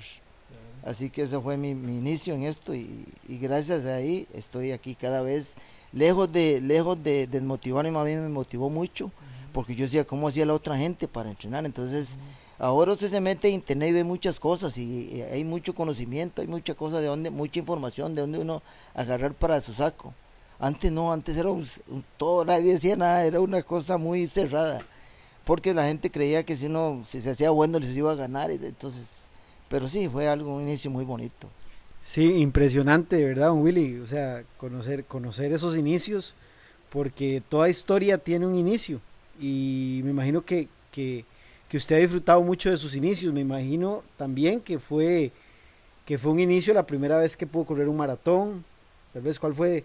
Así 0.87 1.11
que 1.11 1.23
ese 1.23 1.39
fue 1.41 1.57
mi, 1.57 1.71
inicio 1.71 2.35
en 2.35 2.45
esto 2.45 2.73
y, 2.73 3.05
gracias 3.29 3.87
a 3.87 3.97
ahí 3.97 4.29
estoy 4.33 4.71
aquí 4.71 4.95
cada 4.95 5.21
vez 5.21 5.57
lejos 5.93 6.33
de 6.33 6.61
lejos 6.61 7.03
de 7.03 7.27
desmotivarme, 7.27 7.91
más 7.91 8.07
bien 8.07 8.23
me 8.23 8.29
motivó 8.29 8.71
mucho 8.71 9.11
porque 9.53 9.75
yo 9.75 9.85
decía 9.85 10.07
cómo 10.07 10.29
hacía 10.29 10.47
la 10.47 10.55
otra 10.55 10.77
gente 10.77 11.09
para 11.09 11.29
entrenar. 11.29 11.65
Entonces 11.65 12.19
ahora 12.59 12.93
usted 12.93 13.11
se 13.11 13.21
mete 13.21 13.49
en 13.49 13.55
internet 13.55 13.91
y 13.91 13.93
ve 13.93 14.05
muchas 14.05 14.41
cosas 14.41 14.77
y, 14.79 15.23
hay 15.23 15.45
mucho 15.45 15.75
conocimiento, 15.75 16.43
hay 16.43 16.49
mucha 16.49 16.75
cosa 16.75 17.01
de 17.01 17.07
donde, 17.07 17.31
mucha 17.31 17.59
información 17.61 18.15
de 18.15 18.23
donde 18.23 18.39
uno 18.39 18.63
agarrar 18.95 19.35
para 19.35 19.61
su 19.61 19.75
saco. 19.75 20.15
Antes 20.59 20.91
no, 20.91 21.13
antes 21.13 21.37
era 21.37 21.51
un, 21.51 21.67
todo, 22.17 22.45
nadie 22.45 22.73
decía 22.73 22.97
nada, 22.97 23.25
era 23.25 23.41
una 23.41 23.63
cosa 23.63 23.99
muy 23.99 24.27
cerrada, 24.27 24.81
porque 25.45 25.75
la 25.75 25.85
gente 25.85 26.11
creía 26.11 26.45
que 26.45 26.57
si 26.57 26.67
uno, 26.67 27.03
si 27.07 27.21
se 27.21 27.31
hacía 27.31 27.51
bueno 27.51 27.79
les 27.79 27.95
iba 27.97 28.13
a 28.13 28.15
ganar, 28.15 28.51
entonces, 28.51 29.27
pero 29.69 29.87
sí, 29.87 30.09
fue 30.09 30.29
algo, 30.29 30.57
un 30.57 30.63
inicio 30.63 30.91
muy 30.91 31.05
bonito. 31.05 31.49
Sí, 32.01 32.41
impresionante, 32.41 33.23
¿verdad, 33.25 33.53
Willy? 33.53 33.99
O 33.99 34.07
sea, 34.07 34.45
conocer, 34.57 35.05
conocer 35.05 35.53
esos 35.53 35.77
inicios 35.77 36.37
porque 36.89 37.43
toda 37.47 37.69
historia 37.69 38.17
tiene 38.17 38.47
un 38.47 38.55
inicio 38.55 39.01
y 39.41 40.01
me 40.05 40.11
imagino 40.11 40.45
que, 40.45 40.69
que, 40.93 41.25
que 41.68 41.76
usted 41.76 41.96
ha 41.96 41.99
disfrutado 41.99 42.42
mucho 42.42 42.70
de 42.70 42.76
sus 42.76 42.94
inicios, 42.94 43.32
me 43.32 43.40
imagino 43.40 44.02
también 44.16 44.61
que 44.61 44.78
fue, 44.78 45.32
que 46.04 46.18
fue 46.18 46.32
un 46.32 46.40
inicio 46.40 46.73
la 46.73 46.87
primera 46.87 47.18
vez 47.18 47.37
que 47.37 47.46
pudo 47.46 47.64
correr 47.64 47.88
un 47.88 47.96
maratón, 47.96 48.64
tal 49.12 49.23
vez 49.23 49.38
cuál 49.38 49.54
fue 49.54 49.85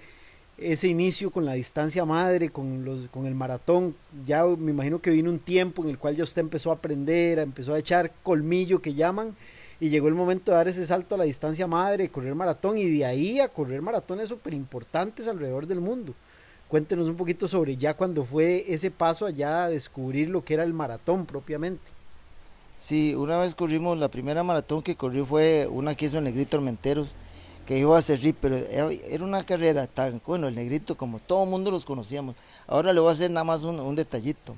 ese 0.57 0.87
inicio 0.87 1.31
con 1.31 1.43
la 1.43 1.53
distancia 1.53 2.05
madre, 2.05 2.49
con, 2.49 2.85
los, 2.85 3.07
con 3.07 3.25
el 3.25 3.33
maratón, 3.33 3.95
ya 4.27 4.45
me 4.45 4.71
imagino 4.71 4.99
que 4.99 5.09
vino 5.09 5.31
un 5.31 5.39
tiempo 5.39 5.83
en 5.83 5.89
el 5.89 5.97
cual 5.97 6.15
ya 6.15 6.23
usted 6.23 6.41
empezó 6.41 6.69
a 6.69 6.75
aprender, 6.75 7.39
empezó 7.39 7.73
a 7.73 7.79
echar 7.79 8.11
colmillo 8.21 8.79
que 8.79 8.93
llaman, 8.93 9.35
y 9.79 9.89
llegó 9.89 10.07
el 10.07 10.13
momento 10.13 10.51
de 10.51 10.57
dar 10.57 10.67
ese 10.67 10.85
salto 10.85 11.15
a 11.15 11.17
la 11.17 11.23
distancia 11.23 11.65
madre, 11.65 12.09
correr 12.09 12.35
maratón, 12.35 12.77
y 12.77 12.87
de 12.87 13.03
ahí 13.03 13.39
a 13.39 13.47
correr 13.47 13.81
maratones 13.81 14.29
súper 14.29 14.53
importantes 14.53 15.27
alrededor 15.27 15.65
del 15.65 15.81
mundo. 15.81 16.13
Cuéntenos 16.71 17.09
un 17.09 17.17
poquito 17.17 17.49
sobre 17.49 17.75
ya 17.75 17.95
cuando 17.95 18.23
fue 18.23 18.63
ese 18.73 18.91
paso 18.91 19.25
allá 19.25 19.65
a 19.65 19.69
descubrir 19.69 20.29
lo 20.29 20.45
que 20.45 20.53
era 20.53 20.63
el 20.63 20.73
maratón 20.73 21.25
propiamente. 21.25 21.83
Sí, 22.79 23.13
una 23.13 23.37
vez 23.39 23.55
corrimos, 23.55 23.97
la 23.97 24.07
primera 24.07 24.41
maratón 24.41 24.81
que 24.81 24.95
corrí 24.95 25.21
fue 25.21 25.67
una 25.69 25.95
que 25.95 26.05
hizo 26.05 26.19
el 26.19 26.23
Negrito 26.23 26.55
Armenteros, 26.55 27.09
que 27.65 27.77
iba 27.77 27.97
a 27.97 28.01
servir, 28.01 28.35
pero 28.39 28.55
era 28.55 29.21
una 29.21 29.43
carrera 29.43 29.85
tan, 29.85 30.21
bueno, 30.25 30.47
el 30.47 30.55
Negrito 30.55 30.95
como 30.95 31.19
todo 31.19 31.43
el 31.43 31.49
mundo 31.49 31.71
los 31.71 31.83
conocíamos. 31.83 32.37
Ahora 32.67 32.93
le 32.93 33.01
voy 33.01 33.09
a 33.09 33.11
hacer 33.11 33.29
nada 33.29 33.43
más 33.43 33.63
un, 33.63 33.93
detallito. 33.97 34.55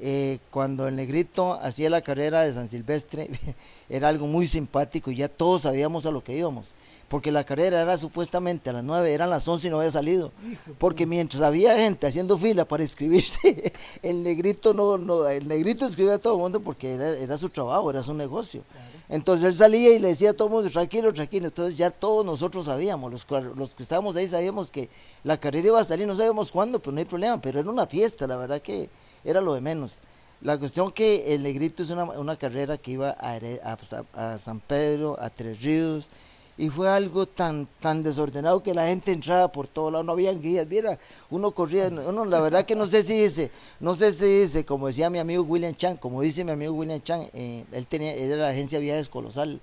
Eh, 0.00 0.38
cuando 0.50 0.86
el 0.86 0.94
Negrito 0.96 1.54
hacía 1.54 1.90
la 1.90 2.02
carrera 2.02 2.42
de 2.42 2.52
San 2.52 2.68
Silvestre, 2.68 3.30
era 3.88 4.08
algo 4.08 4.26
muy 4.26 4.46
simpático 4.46 5.10
y 5.10 5.16
ya 5.16 5.28
todos 5.28 5.62
sabíamos 5.62 6.06
a 6.06 6.10
lo 6.10 6.22
que 6.22 6.36
íbamos 6.36 6.66
porque 7.08 7.32
la 7.32 7.44
carrera 7.44 7.80
era 7.80 7.96
supuestamente 7.96 8.68
a 8.68 8.74
las 8.74 8.84
9, 8.84 9.12
eran 9.12 9.30
las 9.30 9.48
11 9.48 9.66
y 9.66 9.70
no 9.70 9.78
había 9.78 9.90
salido. 9.90 10.30
Porque 10.76 11.06
mientras 11.06 11.42
había 11.42 11.76
gente 11.76 12.06
haciendo 12.06 12.36
fila 12.36 12.66
para 12.66 12.82
inscribirse, 12.82 13.72
el 14.02 14.22
negrito 14.22 14.74
no, 14.74 14.98
no 14.98 15.26
el 15.26 15.48
negrito 15.48 15.86
escribía 15.86 16.14
a 16.14 16.18
todo 16.18 16.34
el 16.34 16.40
mundo 16.40 16.60
porque 16.60 16.94
era, 16.94 17.36
su 17.38 17.48
trabajo, 17.48 17.90
era 17.90 18.02
su 18.02 18.12
negocio. 18.12 18.62
Entonces 19.08 19.46
él 19.46 19.54
salía 19.54 19.96
y 19.96 19.98
le 19.98 20.08
decía 20.08 20.30
a 20.30 20.34
todo 20.34 20.48
el 20.48 20.54
mundo, 20.54 20.70
tranquilo, 20.70 21.12
tranquilo. 21.14 21.46
Entonces 21.46 21.76
ya 21.76 21.90
todos 21.90 22.26
nosotros 22.26 22.66
sabíamos, 22.66 23.10
los, 23.10 23.26
los 23.56 23.74
que 23.74 23.82
estábamos 23.82 24.14
ahí 24.16 24.28
sabíamos 24.28 24.70
que 24.70 24.90
la 25.24 25.40
carrera 25.40 25.68
iba 25.68 25.80
a 25.80 25.84
salir, 25.84 26.06
no 26.06 26.14
sabíamos 26.14 26.52
cuándo, 26.52 26.78
pero 26.78 26.92
no 26.92 26.98
hay 26.98 27.06
problema, 27.06 27.40
pero 27.40 27.60
era 27.60 27.70
una 27.70 27.86
fiesta, 27.86 28.26
la 28.26 28.36
verdad 28.36 28.60
que 28.60 28.90
era 29.24 29.40
lo 29.40 29.54
de 29.54 29.60
menos. 29.60 30.00
La 30.40 30.56
cuestión 30.56 30.92
que 30.92 31.34
el 31.34 31.42
negrito 31.42 31.82
es 31.82 31.90
una, 31.90 32.36
carrera 32.36 32.78
que 32.78 32.92
iba 32.92 33.10
a, 33.10 34.38
San 34.38 34.60
Pedro, 34.60 35.16
a 35.20 35.30
Tres 35.30 35.60
Ríos, 35.62 36.08
y 36.56 36.68
fue 36.70 36.88
algo 36.88 37.26
tan 37.26 37.68
tan 37.80 38.02
desordenado 38.02 38.62
que 38.62 38.74
la 38.74 38.86
gente 38.86 39.12
entraba 39.12 39.50
por 39.50 39.68
todos 39.68 39.92
lados, 39.92 40.04
no 40.04 40.12
había 40.12 40.32
guías, 40.32 40.66
mira, 40.66 40.98
uno 41.30 41.52
corría, 41.52 41.88
uno 41.88 42.24
la 42.24 42.40
verdad 42.40 42.64
que 42.64 42.74
no 42.74 42.86
sé 42.86 43.04
si 43.04 43.20
dice, 43.20 43.50
no 43.78 43.94
sé 43.94 44.12
si 44.12 44.26
dice, 44.26 44.64
como 44.64 44.88
decía 44.88 45.08
mi 45.08 45.20
amigo 45.20 45.44
William 45.44 45.74
Chan, 45.74 45.96
como 45.96 46.20
dice 46.20 46.44
mi 46.44 46.50
amigo 46.50 46.72
William 46.72 47.00
Chan, 47.00 47.28
eh, 47.32 47.64
él 47.70 47.86
tenía, 47.86 48.12
era 48.12 48.34
de 48.34 48.42
la 48.42 48.48
agencia 48.48 48.80
Viajes 48.80 49.08
Colosal, 49.08 49.60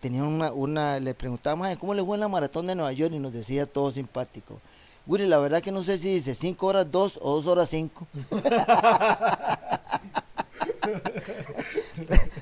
tenía 0.00 0.24
una, 0.24 0.52
una 0.52 1.00
le 1.00 1.14
preguntábamos, 1.14 1.76
¿cómo 1.78 1.94
le 1.94 2.04
fue 2.04 2.16
en 2.16 2.20
la 2.20 2.28
maratón 2.28 2.66
de 2.66 2.74
Nueva 2.74 2.92
York? 2.92 3.12
Y 3.14 3.18
nos 3.18 3.32
decía 3.32 3.66
todo 3.66 3.90
simpático. 3.90 4.60
Willy, 5.06 5.26
la 5.26 5.38
verdad 5.38 5.62
que 5.62 5.70
no 5.70 5.82
sé 5.82 5.98
si 5.98 6.14
dice 6.14 6.34
5 6.34 6.66
horas 6.66 6.90
2 6.90 7.18
o 7.20 7.34
2 7.34 7.46
horas 7.46 7.68
5. 7.68 8.06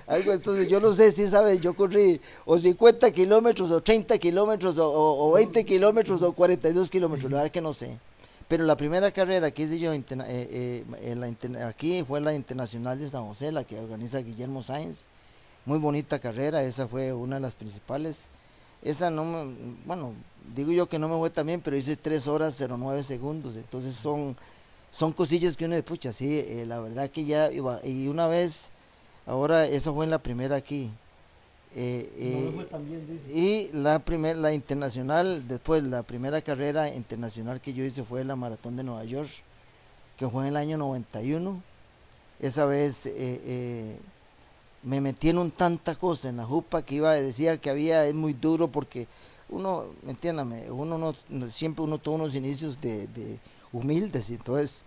Algo, 0.07 0.33
entonces 0.33 0.69
yo 0.69 0.81
no 0.81 0.92
sé 0.92 1.11
si 1.11 1.28
sabes, 1.28 1.61
yo 1.61 1.75
corrí 1.75 2.21
o 2.45 2.59
50 2.59 3.11
kilómetros 3.11 3.71
o 3.71 3.83
30 3.83 4.19
kilómetros 4.19 4.76
o, 4.78 5.33
20 5.33 5.64
kilómetros 5.64 6.23
o 6.23 6.33
42 6.33 6.90
kilómetros, 6.90 7.31
la 7.31 7.38
verdad 7.38 7.52
que 7.52 7.61
no 7.61 7.75
sé. 7.75 7.99
Pero 8.47 8.64
la 8.64 8.76
primera 8.76 9.11
carrera 9.11 9.50
que 9.50 9.62
hice 9.62 9.78
yo 9.78 9.92
eh, 9.92 10.04
eh, 10.28 11.64
aquí 11.66 12.04
fue 12.04 12.21
la 12.21 12.35
Internacional 12.35 12.99
de 12.99 13.09
San 13.09 13.26
José, 13.26 13.50
la 13.50 13.64
que 13.64 13.78
organiza 13.78 14.19
Guillermo 14.19 14.62
Sáenz. 14.62 15.07
Muy 15.64 15.78
bonita 15.78 16.19
carrera, 16.19 16.62
esa 16.62 16.87
fue 16.87 17.12
una 17.12 17.37
de 17.37 17.42
las 17.42 17.54
principales. 17.54 18.26
Esa 18.83 19.11
no 19.11 19.25
bueno, 19.87 20.12
digo 20.55 20.73
yo 20.73 20.89
que 20.89 20.99
no 20.99 21.09
me 21.09 21.17
fue 21.17 21.31
tan 21.31 21.47
bien, 21.47 21.61
pero 21.61 21.77
hice 21.77 21.97
3 21.97 22.27
horas 22.29 22.61
09 22.61 23.03
segundos. 23.03 23.57
Entonces 23.57 23.95
son, 23.95 24.37
son 24.91 25.13
cosillas 25.13 25.57
que 25.57 25.65
uno 25.65 25.75
de 25.75 25.83
pucha, 25.83 26.13
sí, 26.13 26.39
eh, 26.39 26.65
la 26.67 26.81
verdad 26.81 27.11
que 27.11 27.25
ya 27.25 27.51
iba. 27.51 27.81
Y 27.85 28.09
una 28.09 28.27
vez 28.27 28.73
Ahora, 29.27 29.67
eso 29.67 29.95
fue 29.95 30.05
en 30.05 30.11
la 30.11 30.19
primera 30.19 30.57
aquí. 30.57 30.91
Eh, 31.75 32.13
eh, 32.17 33.31
y 33.33 33.73
la 33.73 33.99
primera, 34.01 34.39
la 34.39 34.53
internacional, 34.53 35.47
después 35.49 35.83
la 35.83 36.03
primera 36.03 36.43
carrera 36.43 36.89
internacional 36.93 37.61
que 37.61 37.73
yo 37.73 37.85
hice 37.85 38.03
fue 38.03 38.25
la 38.25 38.37
maratón 38.37 38.77
de 38.77 38.83
Nueva 38.83 39.05
York, 39.05 39.31
que 40.19 40.29
fue 40.29 40.43
en 40.43 40.49
el 40.49 40.57
año 40.57 40.77
91. 40.77 41.63
Esa 42.41 42.67
vez 42.67 43.07
eh, 43.07 43.97
me 44.83 45.01
metieron 45.01 45.53
tanta 45.53 45.95
cosa 45.95 46.29
en 46.29 46.39
la 46.39 46.45
jupa 46.45 46.83
que 46.83 46.97
iba, 46.97 47.15
decía 47.15 47.57
que 47.59 47.71
había, 47.71 48.05
es 48.07 48.15
muy 48.15 48.33
duro 48.33 48.69
porque 48.69 49.07
uno, 49.52 49.85
entiéndame, 50.06 50.71
uno 50.71 51.14
no, 51.28 51.50
siempre 51.50 51.85
uno 51.85 51.99
tuvo 51.99 52.16
unos 52.16 52.35
inicios 52.35 52.80
de, 52.80 53.06
de 53.09 53.38
humildes, 53.73 54.30
y 54.30 54.35
entonces 54.35 54.85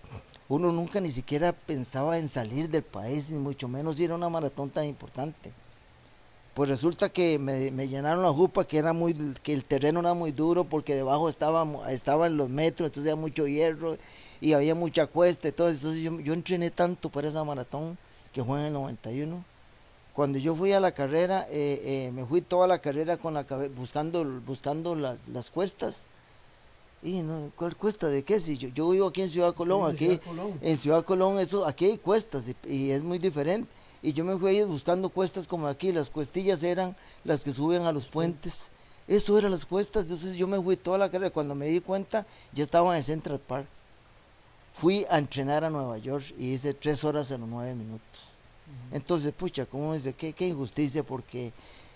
uno 0.50 0.72
nunca 0.72 1.00
ni 1.00 1.12
siquiera 1.12 1.54
pensaba 1.54 2.18
en 2.18 2.28
salir 2.28 2.70
del 2.70 2.84
país, 2.84 3.32
ni 3.32 3.40
mucho 3.40 3.68
menos 3.68 4.00
ir 4.00 4.12
a 4.12 4.16
una 4.16 4.30
maratón 4.30 4.70
tan 4.70 4.86
importante. 4.86 5.52
Pues 6.56 6.70
resulta 6.70 7.10
que 7.10 7.38
me, 7.38 7.88
llenaron 7.88 8.24
la 8.24 8.32
jupa, 8.32 8.66
que 8.66 8.78
era 8.78 8.94
muy, 8.94 9.14
que 9.44 9.54
el 9.54 9.66
terreno 9.66 10.00
era 10.00 10.14
muy 10.14 10.32
duro 10.32 10.64
porque 10.64 10.96
debajo 10.96 11.28
estaba, 11.28 11.68
estaban 11.92 12.38
los 12.38 12.50
metros, 12.50 12.88
entonces 12.88 13.12
había 13.12 13.22
mucho 13.22 13.46
hierro 13.46 13.98
y 14.40 14.54
había 14.54 14.74
mucha 14.74 15.06
cuesta. 15.08 15.50
Entonces, 15.50 15.82
entonces 15.82 16.02
yo, 16.02 16.18
yo 16.22 16.34
entrené 16.34 16.72
tanto 16.72 17.10
para 17.10 17.28
esa 17.28 17.44
maratón 17.44 17.98
que 18.32 18.42
fue 18.42 18.62
en 18.62 18.68
el 18.68 18.74
91. 18.74 19.44
Cuando 20.16 20.40
yo 20.40 20.56
fui 20.56 20.72
a 20.72 20.80
la 20.80 20.94
carrera, 20.94 21.46
eh, 21.50 21.82
eh, 21.84 22.12
me 22.14 22.26
fui 22.26 22.42
toda 22.42 22.68
la 22.68 22.80
carrera 22.80 23.18
con 23.18 23.34
la 23.34 23.44
buscando, 23.76 24.24
buscando 24.24 24.96
las, 24.96 25.28
las 25.28 25.52
cuestas 25.52 26.08
y 27.04 27.22
no, 27.22 27.52
¿cuál 27.56 27.76
cuesta 27.76 28.08
de 28.08 28.24
qué? 28.24 28.40
Si 28.40 28.58
yo, 28.58 28.70
yo 28.70 28.90
vivo 28.90 29.08
aquí 29.08 29.22
en 29.22 29.30
Ciudad 29.30 29.54
Colón, 29.54 29.92
aquí 29.92 30.20
en 30.62 30.78
Ciudad 30.78 31.04
Colón, 31.04 31.40
eso, 31.40 31.68
aquí 31.68 31.86
hay 31.86 31.98
cuestas 31.98 32.46
y, 32.66 32.92
es 32.92 33.04
muy 33.04 33.20
diferente. 33.20 33.70
Y 34.02 34.14
yo 34.14 34.24
me 34.24 34.38
fui 34.38 34.52
ahí 34.52 34.64
buscando 34.64 35.10
cuestas 35.10 35.48
como 35.48 35.68
aquí, 35.68 35.92
las 35.92 36.10
cuestillas 36.10 36.64
eran 36.64 36.96
las 37.24 37.44
que 37.44 37.54
suben 37.54 37.84
a 37.84 37.92
los 37.92 38.08
puentes. 38.08 38.72
Eso 39.08 39.38
eran 39.38 39.52
las 39.52 39.66
cuestas, 39.66 40.04
entonces 40.04 40.36
yo 40.36 40.48
me 40.48 40.60
fui 40.60 40.78
toda 40.78 40.98
la 40.98 41.12
carrera. 41.12 41.30
Cuando 41.30 41.54
me 41.56 41.68
di 41.68 41.80
cuenta, 41.82 42.26
ya 42.54 42.64
estaba 42.64 42.92
en 42.92 42.98
el 42.98 43.04
Central 43.04 43.40
Park. 43.40 43.68
Fui 44.74 45.06
a 45.10 45.18
entrenar 45.18 45.64
a 45.64 45.70
Nueva 45.70 45.98
York 45.98 46.34
y 46.38 46.54
hice 46.54 46.74
tres 46.74 47.04
horas 47.04 47.30
en 47.32 47.48
nueve 47.50 47.76
minutos. 47.76 48.35
Entonces, 48.92 49.34
pucha, 49.34 49.66
¿cómo 49.66 49.94
dice? 49.94 50.14
Qué, 50.14 50.34
qué 50.34 50.48
injusticia, 50.48 51.04
porque 51.04 51.52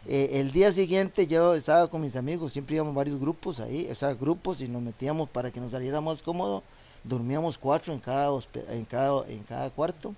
eh, 0.05 0.29
el 0.33 0.51
día 0.51 0.71
siguiente 0.71 1.27
yo 1.27 1.53
estaba 1.53 1.87
con 1.87 2.01
mis 2.01 2.15
amigos, 2.15 2.53
siempre 2.53 2.75
íbamos 2.75 2.95
varios 2.95 3.19
grupos 3.19 3.59
ahí, 3.59 3.87
o 3.91 3.95
sea, 3.95 4.13
grupos 4.13 4.61
y 4.61 4.67
nos 4.67 4.81
metíamos 4.81 5.29
para 5.29 5.51
que 5.51 5.59
nos 5.59 5.71
saliera 5.71 6.01
más 6.01 6.23
cómodo. 6.23 6.63
Dormíamos 7.03 7.57
cuatro 7.57 7.93
en 7.93 7.99
cada, 7.99 8.29
en 8.69 8.85
cada, 8.85 9.27
en 9.27 9.43
cada 9.43 9.69
cuarto. 9.69 10.15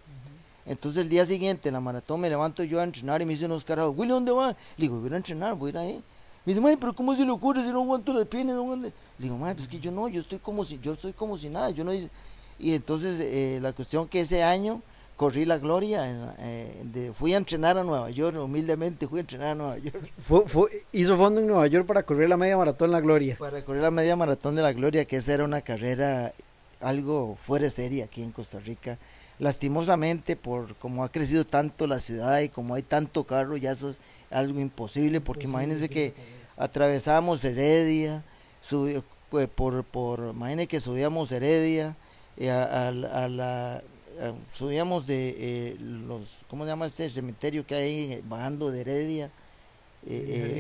Entonces 0.66 1.02
el 1.02 1.10
día 1.10 1.26
siguiente 1.26 1.70
en 1.70 1.74
la 1.74 1.80
maratón 1.80 2.20
me 2.22 2.30
levanto 2.30 2.64
yo 2.64 2.80
a 2.80 2.84
entrenar 2.84 3.22
y 3.22 3.26
me 3.26 3.34
dice 3.34 3.46
unos 3.46 3.66
carajos, 3.66 3.96
Willy, 3.98 4.12
¿dónde 4.12 4.32
va? 4.32 4.50
Le 4.50 4.56
digo, 4.78 5.00
voy 5.00 5.12
a 5.12 5.18
entrenar, 5.18 5.56
voy 5.56 5.70
a 5.70 5.72
ir 5.72 5.78
ahí. 5.78 6.04
Me 6.46 6.54
dice, 6.54 6.78
pero 6.80 6.94
¿cómo 6.94 7.16
se 7.16 7.24
le 7.26 7.32
ocurre 7.32 7.64
si 7.64 7.70
no 7.72 7.82
aguanto 7.82 8.14
las 8.14 8.28
piernas? 8.28 8.56
No 8.56 8.76
Le 8.76 8.92
digo, 9.18 9.38
pues 9.38 9.58
es 9.60 9.68
que 9.68 9.80
yo 9.80 9.92
no, 9.92 10.08
yo 10.08 10.22
estoy 10.22 10.40
como 10.40 10.66
si, 10.66 10.80
yo 10.80 10.94
estoy 10.94 11.14
como 11.14 11.38
si 11.38 11.50
nada, 11.50 11.70
yo 11.72 11.84
no 11.84 11.94
hice. 11.94 12.10
Y 12.58 12.74
entonces 12.74 13.20
eh, 13.20 13.60
la 13.62 13.74
cuestión 13.74 14.08
que 14.08 14.22
ese 14.22 14.44
año 14.44 14.82
corrí 15.22 15.46
la 15.46 15.60
gloria, 15.60 16.34
eh, 16.40 17.12
fui 17.16 17.36
a 17.36 17.38
entrenar 17.38 17.78
a 17.78 17.84
Nueva 17.84 18.10
York, 18.10 18.40
humildemente 18.40 19.08
fui 19.08 19.20
a 19.20 19.22
entrenar 19.22 19.50
a 19.50 19.54
Nueva 19.54 19.78
York. 19.78 20.12
hizo 20.94 21.16
fondo 21.16 21.42
en 21.42 21.46
Nueva 21.46 21.68
York 21.68 21.86
para 21.86 22.02
correr 22.02 22.28
la 22.28 22.38
media 22.38 22.58
maratón 22.58 22.90
de 22.90 22.94
la 22.94 23.02
gloria. 23.02 23.36
Para 23.38 23.64
correr 23.64 23.84
la 23.84 23.92
media 23.92 24.16
maratón 24.16 24.56
de 24.56 24.64
la 24.64 24.74
gloria, 24.74 25.06
que 25.06 25.18
esa 25.18 25.36
era 25.36 25.44
una 25.44 25.62
carrera 25.62 26.34
algo 26.80 27.38
fuera 27.40 27.66
de 27.66 27.70
serie 27.70 28.02
aquí 28.02 28.24
en 28.24 28.32
Costa 28.32 28.60
Rica. 28.62 28.98
Lastimosamente, 29.38 30.36
por 30.36 30.74
como 30.78 31.04
ha 31.04 31.10
crecido 31.10 31.46
tanto 31.46 31.86
la 31.86 32.00
ciudad 32.00 32.40
y 32.40 32.50
como 32.50 32.74
hay 32.74 32.82
tanto 32.82 33.24
carro, 33.24 33.58
ya 33.58 33.74
eso 33.74 33.92
es 33.92 34.00
algo 34.32 34.60
imposible, 34.60 35.22
porque 35.22 35.44
imagínense 35.44 35.88
que 35.88 36.16
atravesamos 36.58 37.46
Heredia, 37.46 38.24
subi, 38.60 39.04
pues, 39.30 39.48
por, 39.48 39.84
por, 39.84 40.32
imagínense 40.34 40.66
que 40.66 40.80
subíamos 40.80 41.32
Heredia 41.32 41.96
eh, 42.38 42.50
a, 42.50 42.88
a 42.88 43.28
la 43.28 43.84
eh, 44.22 44.34
subíamos 44.54 45.08
de 45.08 45.36
eh, 45.38 45.78
los, 45.80 46.46
¿cómo 46.48 46.64
se 46.64 46.70
llama 46.70 46.86
este 46.86 47.10
cementerio 47.10 47.66
que 47.66 47.74
hay 47.74 48.14
eh, 48.14 48.24
bajando 48.28 48.70
de 48.70 48.82
Heredia? 48.82 49.32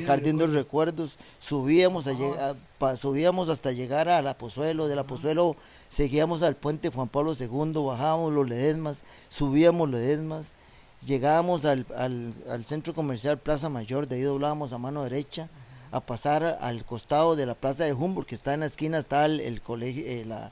Jardín 0.05 0.37
de 0.37 0.45
los 0.45 0.53
Recuerdos, 0.53 1.17
subíamos, 1.39 2.05
a 2.07 2.95
subíamos 2.95 3.49
hasta 3.49 3.71
llegar 3.71 4.07
a 4.07 4.21
la 4.21 4.37
Pozuelo, 4.37 4.87
de 4.87 4.95
la 4.95 5.07
Pozuelo 5.07 5.55
seguíamos 5.89 6.43
al 6.43 6.55
puente 6.55 6.91
Juan 6.91 7.07
Pablo 7.07 7.33
II, 7.33 7.83
bajábamos 7.83 8.33
los 8.33 8.47
Ledesmas, 8.47 9.03
subíamos 9.29 9.89
los 9.89 9.99
Ledesmas, 9.99 10.53
llegábamos 11.03 11.65
al, 11.65 11.87
al, 11.97 12.35
al, 12.51 12.63
centro 12.65 12.93
comercial 12.93 13.39
Plaza 13.39 13.67
Mayor, 13.67 14.07
de 14.07 14.17
ahí 14.17 14.21
doblábamos 14.21 14.73
a 14.73 14.77
mano 14.77 15.05
derecha 15.05 15.49
a 15.91 15.99
pasar 16.01 16.57
al 16.61 16.85
costado 16.85 17.35
de 17.35 17.45
la 17.45 17.55
plaza 17.55 17.83
de 17.83 17.93
Humboldt, 17.93 18.27
que 18.27 18.35
está 18.35 18.53
en 18.53 18.61
la 18.61 18.65
esquina, 18.65 18.97
está 18.97 19.25
el, 19.25 19.61
colegio, 19.61 20.03
eh, 20.05 20.23
la, 20.25 20.51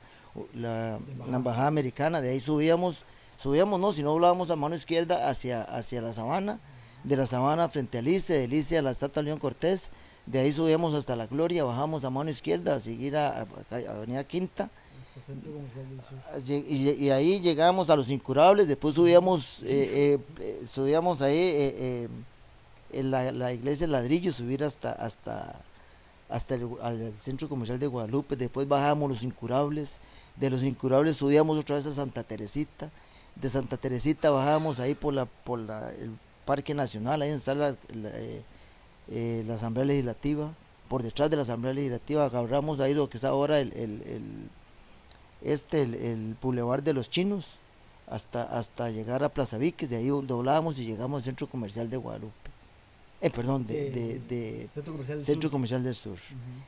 la, 0.53 0.99
embajada 1.27 1.67
americana, 1.67 2.21
de 2.21 2.31
ahí 2.31 2.39
subíamos, 2.39 3.03
subíamos 3.37 3.79
no, 3.79 3.93
si 3.93 4.03
no 4.03 4.11
hablábamos 4.13 4.51
a 4.51 4.55
mano 4.55 4.75
izquierda 4.75 5.29
hacia, 5.29 5.61
hacia 5.63 6.01
la 6.01 6.13
sabana, 6.13 6.59
de 7.03 7.15
la 7.15 7.25
sabana 7.25 7.69
frente 7.69 7.97
a 7.97 8.01
Lice, 8.01 8.33
de 8.33 8.47
Lice 8.47 8.77
a 8.77 8.81
la 8.81 8.91
estatua 8.91 9.23
León 9.23 9.39
Cortés, 9.39 9.91
de 10.25 10.39
ahí 10.39 10.53
subíamos 10.53 10.93
hasta 10.93 11.15
la 11.15 11.27
Gloria, 11.27 11.63
bajamos 11.63 12.03
a 12.03 12.09
mano 12.09 12.29
izquierda 12.29 12.75
a 12.75 12.79
seguir 12.79 13.15
a, 13.17 13.45
Avenida 13.71 14.23
Quinta, 14.23 14.69
y, 16.47 17.09
ahí 17.09 17.41
llegamos 17.41 17.89
a 17.89 17.95
los 17.95 18.09
incurables, 18.09 18.67
después 18.67 18.95
subíamos, 18.95 19.61
eh, 19.63 20.17
eh, 20.39 20.61
subíamos 20.65 21.21
ahí 21.21 22.07
en 22.91 23.11
la, 23.11 23.31
la 23.31 23.53
iglesia 23.53 23.87
de 23.87 23.93
ladrillo, 23.93 24.31
subir 24.31 24.63
hasta, 24.63 24.91
hasta, 24.91 25.61
hasta 26.29 26.55
el 26.55 26.69
al 26.81 27.13
centro 27.13 27.49
comercial 27.49 27.79
de 27.79 27.87
Guadalupe, 27.87 28.35
después 28.35 28.67
bajábamos 28.67 29.09
los 29.09 29.23
incurables, 29.23 29.99
de 30.39 30.49
los 30.49 30.63
incurables 30.63 31.17
subíamos 31.17 31.57
otra 31.57 31.75
vez 31.75 31.85
a 31.85 31.91
Santa 31.93 32.23
Teresita, 32.23 32.89
de 33.35 33.49
Santa 33.49 33.77
Teresita 33.77 34.29
bajábamos 34.29 34.79
ahí 34.79 34.95
por 34.95 35.13
la 35.13 35.25
por 35.25 35.59
la, 35.59 35.91
el 35.93 36.11
Parque 36.45 36.73
Nacional, 36.73 37.21
ahí 37.21 37.29
donde 37.29 37.39
está 37.39 37.55
la, 37.55 37.69
eh, 37.69 38.41
eh, 39.09 39.43
la, 39.47 39.55
Asamblea 39.55 39.85
Legislativa, 39.85 40.51
por 40.87 41.03
detrás 41.03 41.29
de 41.29 41.35
la 41.35 41.43
Asamblea 41.43 41.73
Legislativa 41.73 42.25
agarramos 42.25 42.79
ahí 42.79 42.93
lo 42.93 43.09
que 43.09 43.17
es 43.17 43.23
ahora 43.23 43.59
el, 43.59 43.73
el, 43.73 44.01
el 44.03 44.23
este 45.41 45.81
el, 45.83 45.95
el 45.95 46.35
Boulevard 46.41 46.83
de 46.83 46.93
los 46.93 47.09
Chinos 47.09 47.55
hasta 48.07 48.43
hasta 48.43 48.89
llegar 48.89 49.23
a 49.23 49.29
Plaza 49.29 49.57
Viques, 49.57 49.89
de 49.89 49.97
ahí 49.97 50.07
doblábamos 50.07 50.79
y 50.79 50.85
llegamos 50.85 51.19
al 51.19 51.23
centro 51.23 51.47
comercial 51.47 51.89
de 51.89 51.97
Guadalupe 51.97 52.48
eh, 53.21 53.29
perdón, 53.29 53.67
de, 53.67 53.91
de, 54.29 54.69
Centro, 54.73 55.51
Comercial, 55.51 55.83
del 55.83 55.95
Sur. 55.95 56.17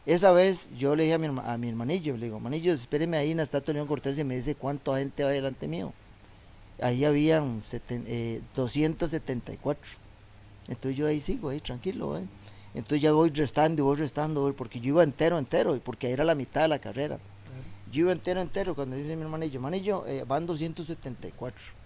Esa 0.05 0.31
vez 0.31 0.69
yo 0.77 0.97
le 0.97 1.03
dije 1.03 1.15
a 1.15 1.17
mi, 1.17 1.27
a 1.27 1.57
mi 1.57 1.69
hermanillo, 1.69 2.17
le 2.17 2.25
digo, 2.25 2.41
manillo, 2.41 2.73
espéreme 2.73 3.15
ahí 3.17 3.31
en 3.31 3.37
la 3.37 3.43
estatua 3.43 3.67
de 3.67 3.75
León 3.75 3.87
Cortés 3.87 4.17
y 4.19 4.25
me 4.25 4.35
dice 4.35 4.55
cuánta 4.55 4.97
gente 4.97 5.23
va 5.23 5.29
delante 5.29 5.69
mío. 5.69 5.93
Ahí 6.81 7.05
habían 7.05 7.61
274. 8.55 9.81
Eh, 9.81 9.97
Entonces 10.67 10.97
yo 10.97 11.07
ahí 11.07 11.21
sigo, 11.21 11.49
ahí 11.49 11.61
tranquilo. 11.61 12.17
¿eh? 12.17 12.25
Entonces 12.73 13.01
ya 13.01 13.13
voy 13.13 13.29
restando 13.29 13.81
y 13.81 13.85
voy 13.85 13.95
restando, 13.95 14.53
porque 14.57 14.81
yo 14.81 14.89
iba 14.89 15.03
entero, 15.03 15.37
entero, 15.37 15.79
porque 15.83 16.07
ahí 16.07 16.13
era 16.13 16.25
la 16.25 16.35
mitad 16.35 16.63
de 16.63 16.67
la 16.67 16.79
carrera. 16.79 17.17
Yo 17.91 18.01
iba 18.01 18.11
entero, 18.11 18.41
entero, 18.41 18.75
cuando 18.75 18.95
dice 18.95 19.15
mi 19.15 19.21
hermanillo, 19.21 19.61
manillo, 19.61 20.05
eh, 20.07 20.25
van 20.27 20.45
274. 20.45 21.81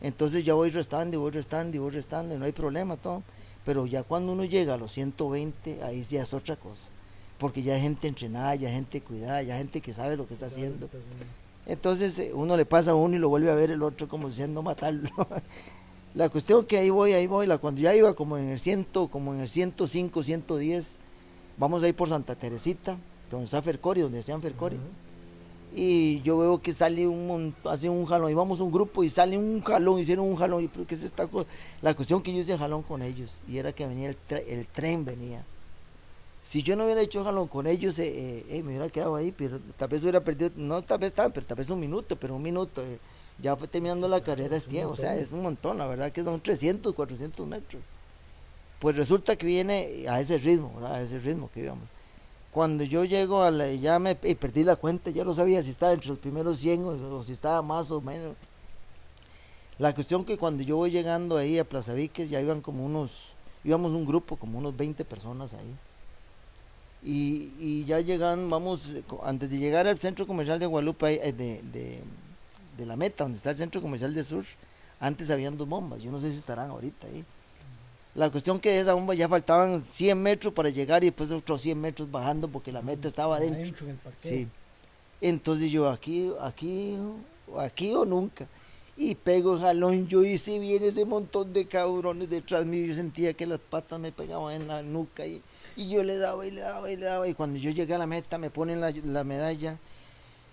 Entonces 0.00 0.44
ya 0.44 0.54
voy 0.54 0.70
restando 0.70 1.16
y 1.16 1.18
voy 1.18 1.30
restando 1.30 1.76
y 1.76 1.78
voy 1.78 1.90
restando 1.90 2.34
y 2.34 2.38
no 2.38 2.44
hay 2.44 2.52
problema, 2.52 2.96
todo. 2.96 3.22
Pero 3.64 3.86
ya 3.86 4.02
cuando 4.02 4.32
uno 4.32 4.44
llega 4.44 4.74
a 4.74 4.76
los 4.76 4.92
120, 4.92 5.82
ahí 5.82 6.02
ya 6.02 6.22
es 6.22 6.34
otra 6.34 6.56
cosa. 6.56 6.90
Porque 7.38 7.62
ya 7.62 7.74
hay 7.74 7.80
gente 7.80 8.08
entrenada, 8.08 8.54
ya 8.54 8.68
hay 8.68 8.74
gente 8.74 9.00
cuidada, 9.00 9.42
ya 9.42 9.54
hay 9.54 9.60
gente 9.60 9.80
que 9.80 9.92
sabe 9.92 10.16
lo 10.16 10.26
que 10.28 10.34
está 10.34 10.46
haciendo. 10.46 10.88
Entonces 11.66 12.18
eh, 12.18 12.32
uno 12.34 12.56
le 12.56 12.66
pasa 12.66 12.90
a 12.90 12.94
uno 12.94 13.16
y 13.16 13.18
lo 13.18 13.28
vuelve 13.28 13.50
a 13.50 13.54
ver 13.54 13.70
el 13.70 13.82
otro 13.82 14.06
como 14.06 14.28
diciendo 14.28 14.62
matarlo. 14.62 15.08
la 16.14 16.28
cuestión 16.28 16.66
que 16.66 16.78
ahí 16.78 16.90
voy, 16.90 17.14
ahí 17.14 17.26
voy, 17.26 17.46
la, 17.46 17.58
cuando 17.58 17.80
ya 17.80 17.94
iba 17.94 18.14
como 18.14 18.36
en 18.36 18.50
el 18.50 18.58
100, 18.58 18.86
como 19.10 19.34
en 19.34 19.40
el 19.40 19.48
105, 19.48 20.22
110, 20.22 20.98
vamos 21.56 21.82
a 21.82 21.88
ir 21.88 21.96
por 21.96 22.08
Santa 22.08 22.34
Teresita, 22.34 22.96
donde 23.30 23.46
está 23.46 23.62
Fercori, 23.62 24.02
donde 24.02 24.18
decían 24.18 24.42
Fercori 24.42 24.76
y 25.74 26.22
yo 26.22 26.38
veo 26.38 26.62
que 26.62 26.72
sale 26.72 27.06
un 27.06 27.54
hace 27.64 27.88
un 27.88 28.06
jalón, 28.06 28.30
y 28.30 28.34
vamos 28.34 28.60
un 28.60 28.70
grupo 28.70 29.02
y 29.02 29.10
sale 29.10 29.36
un 29.36 29.60
jalón, 29.60 29.98
hicieron 29.98 30.26
un 30.26 30.36
jalón, 30.36 30.64
y 30.64 30.68
pero 30.68 30.86
¿qué 30.86 30.94
es 30.94 31.02
esta 31.02 31.26
cosa? 31.26 31.48
La 31.82 31.94
cuestión 31.94 32.22
que 32.22 32.32
yo 32.32 32.40
hice 32.40 32.56
jalón 32.56 32.82
con 32.82 33.02
ellos, 33.02 33.40
y 33.48 33.58
era 33.58 33.72
que 33.72 33.86
venía 33.86 34.08
el, 34.08 34.16
el 34.46 34.66
tren 34.68 35.04
venía. 35.04 35.44
Si 36.44 36.62
yo 36.62 36.76
no 36.76 36.84
hubiera 36.84 37.00
hecho 37.00 37.24
jalón 37.24 37.48
con 37.48 37.66
ellos, 37.66 37.98
eh, 37.98 38.06
eh, 38.06 38.46
eh, 38.50 38.62
me 38.62 38.68
hubiera 38.68 38.90
quedado 38.90 39.16
ahí, 39.16 39.32
pero 39.32 39.58
tal 39.78 39.88
vez 39.88 40.02
hubiera 40.02 40.22
perdido, 40.22 40.50
no 40.56 40.82
tal 40.82 40.98
vez 40.98 41.14
tan, 41.14 41.32
pero 41.32 41.46
tal 41.46 41.56
vez 41.56 41.70
un 41.70 41.80
minuto, 41.80 42.16
pero 42.16 42.36
un 42.36 42.42
minuto, 42.42 42.84
ya 43.42 43.56
fue 43.56 43.66
terminando 43.66 44.06
la 44.06 44.22
carrera 44.22 44.54
es 44.54 44.66
o 44.84 44.94
sea, 44.94 45.16
es 45.16 45.32
un 45.32 45.42
montón, 45.42 45.78
la 45.78 45.86
verdad 45.86 46.12
que 46.12 46.22
son 46.22 46.38
300, 46.40 46.94
400 46.94 47.46
metros. 47.46 47.82
Pues 48.78 48.94
resulta 48.94 49.36
que 49.36 49.46
viene 49.46 50.04
a 50.06 50.20
ese 50.20 50.36
ritmo, 50.36 50.72
a 50.86 51.00
ese 51.00 51.18
ritmo 51.18 51.50
que 51.50 51.60
íbamos. 51.60 51.88
Cuando 52.54 52.84
yo 52.84 53.04
llego 53.04 53.42
a 53.42 53.50
la, 53.50 53.66
ya 53.72 53.98
me 53.98 54.14
perdí 54.14 54.62
la 54.62 54.76
cuenta, 54.76 55.10
ya 55.10 55.24
no 55.24 55.34
sabía 55.34 55.60
si 55.60 55.70
estaba 55.70 55.92
entre 55.92 56.10
los 56.10 56.20
primeros 56.20 56.60
100 56.60 56.84
o, 56.84 57.24
si 57.24 57.32
estaba 57.32 57.60
más 57.62 57.90
o 57.90 58.00
menos. 58.00 58.36
La 59.80 59.92
cuestión 59.92 60.24
que 60.24 60.38
cuando 60.38 60.62
yo 60.62 60.76
voy 60.76 60.92
llegando 60.92 61.36
ahí 61.36 61.58
a 61.58 61.68
Plaza 61.68 61.94
Viques 61.94 62.30
ya 62.30 62.40
iban 62.40 62.60
como 62.60 62.86
unos, 62.86 63.32
íbamos 63.64 63.90
un 63.90 64.06
grupo, 64.06 64.36
como 64.36 64.58
unos 64.58 64.76
20 64.76 65.04
personas 65.04 65.52
ahí. 65.54 65.74
Y, 67.02 67.50
y 67.58 67.84
ya 67.86 67.98
llegan, 67.98 68.48
vamos, 68.48 68.92
antes 69.24 69.50
de 69.50 69.58
llegar 69.58 69.88
al 69.88 69.98
centro 69.98 70.24
comercial 70.24 70.60
de 70.60 70.66
Guadalupe, 70.66 71.28
eh, 71.28 71.32
de, 71.32 71.60
de, 71.60 72.04
de 72.78 72.86
la 72.86 72.94
meta, 72.94 73.24
donde 73.24 73.38
está 73.38 73.50
el 73.50 73.56
centro 73.56 73.82
comercial 73.82 74.14
de 74.14 74.22
Sur, 74.22 74.44
antes 75.00 75.28
habían 75.32 75.58
dos 75.58 75.68
bombas, 75.68 76.00
yo 76.00 76.12
no 76.12 76.20
sé 76.20 76.30
si 76.30 76.38
estarán 76.38 76.70
ahorita 76.70 77.08
ahí. 77.08 77.24
La 78.14 78.30
cuestión 78.30 78.60
que 78.60 78.78
esa 78.78 78.94
bomba 78.94 79.14
ya 79.14 79.28
faltaban 79.28 79.82
100 79.82 80.22
metros 80.22 80.54
para 80.54 80.70
llegar 80.70 81.02
y 81.02 81.06
después 81.06 81.30
otros 81.32 81.60
100 81.62 81.80
metros 81.80 82.10
bajando 82.10 82.48
porque 82.48 82.70
la 82.70 82.80
meta 82.82 83.08
estaba 83.08 83.36
adentro. 83.36 83.86
sí. 84.20 84.48
Entonces 85.20 85.70
yo 85.70 85.88
aquí, 85.88 86.30
aquí, 86.40 86.98
aquí 87.58 87.92
o 87.94 88.04
nunca. 88.04 88.46
Y 88.96 89.14
pego 89.16 89.54
el 89.54 89.60
jalón 89.60 90.06
yo 90.06 90.22
y 90.22 90.38
si 90.38 90.58
viene 90.58 90.88
ese 90.88 91.04
montón 91.04 91.52
de 91.52 91.66
cabrones 91.66 92.30
detrás 92.30 92.64
mío, 92.64 92.86
yo 92.86 92.94
sentía 92.94 93.32
que 93.32 93.46
las 93.46 93.58
patas 93.58 93.98
me 93.98 94.12
pegaban 94.12 94.54
en 94.54 94.68
la 94.68 94.82
nuca 94.82 95.26
y, 95.26 95.42
y 95.76 95.88
yo 95.88 96.04
le 96.04 96.18
daba 96.18 96.46
y 96.46 96.50
le 96.52 96.60
daba 96.60 96.90
y 96.90 96.96
le 96.96 97.06
daba. 97.06 97.26
Y 97.26 97.34
cuando 97.34 97.58
yo 97.58 97.70
llegué 97.70 97.94
a 97.94 97.98
la 97.98 98.06
meta 98.06 98.38
me 98.38 98.50
ponen 98.50 98.80
la, 98.80 98.90
la 98.90 99.24
medalla 99.24 99.78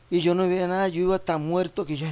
y 0.09 0.21
yo 0.21 0.33
no 0.33 0.47
veía 0.47 0.67
nada, 0.67 0.87
yo 0.87 1.01
iba 1.01 1.19
tan 1.19 1.45
muerto 1.45 1.85
que 1.85 1.97
yo, 1.97 2.07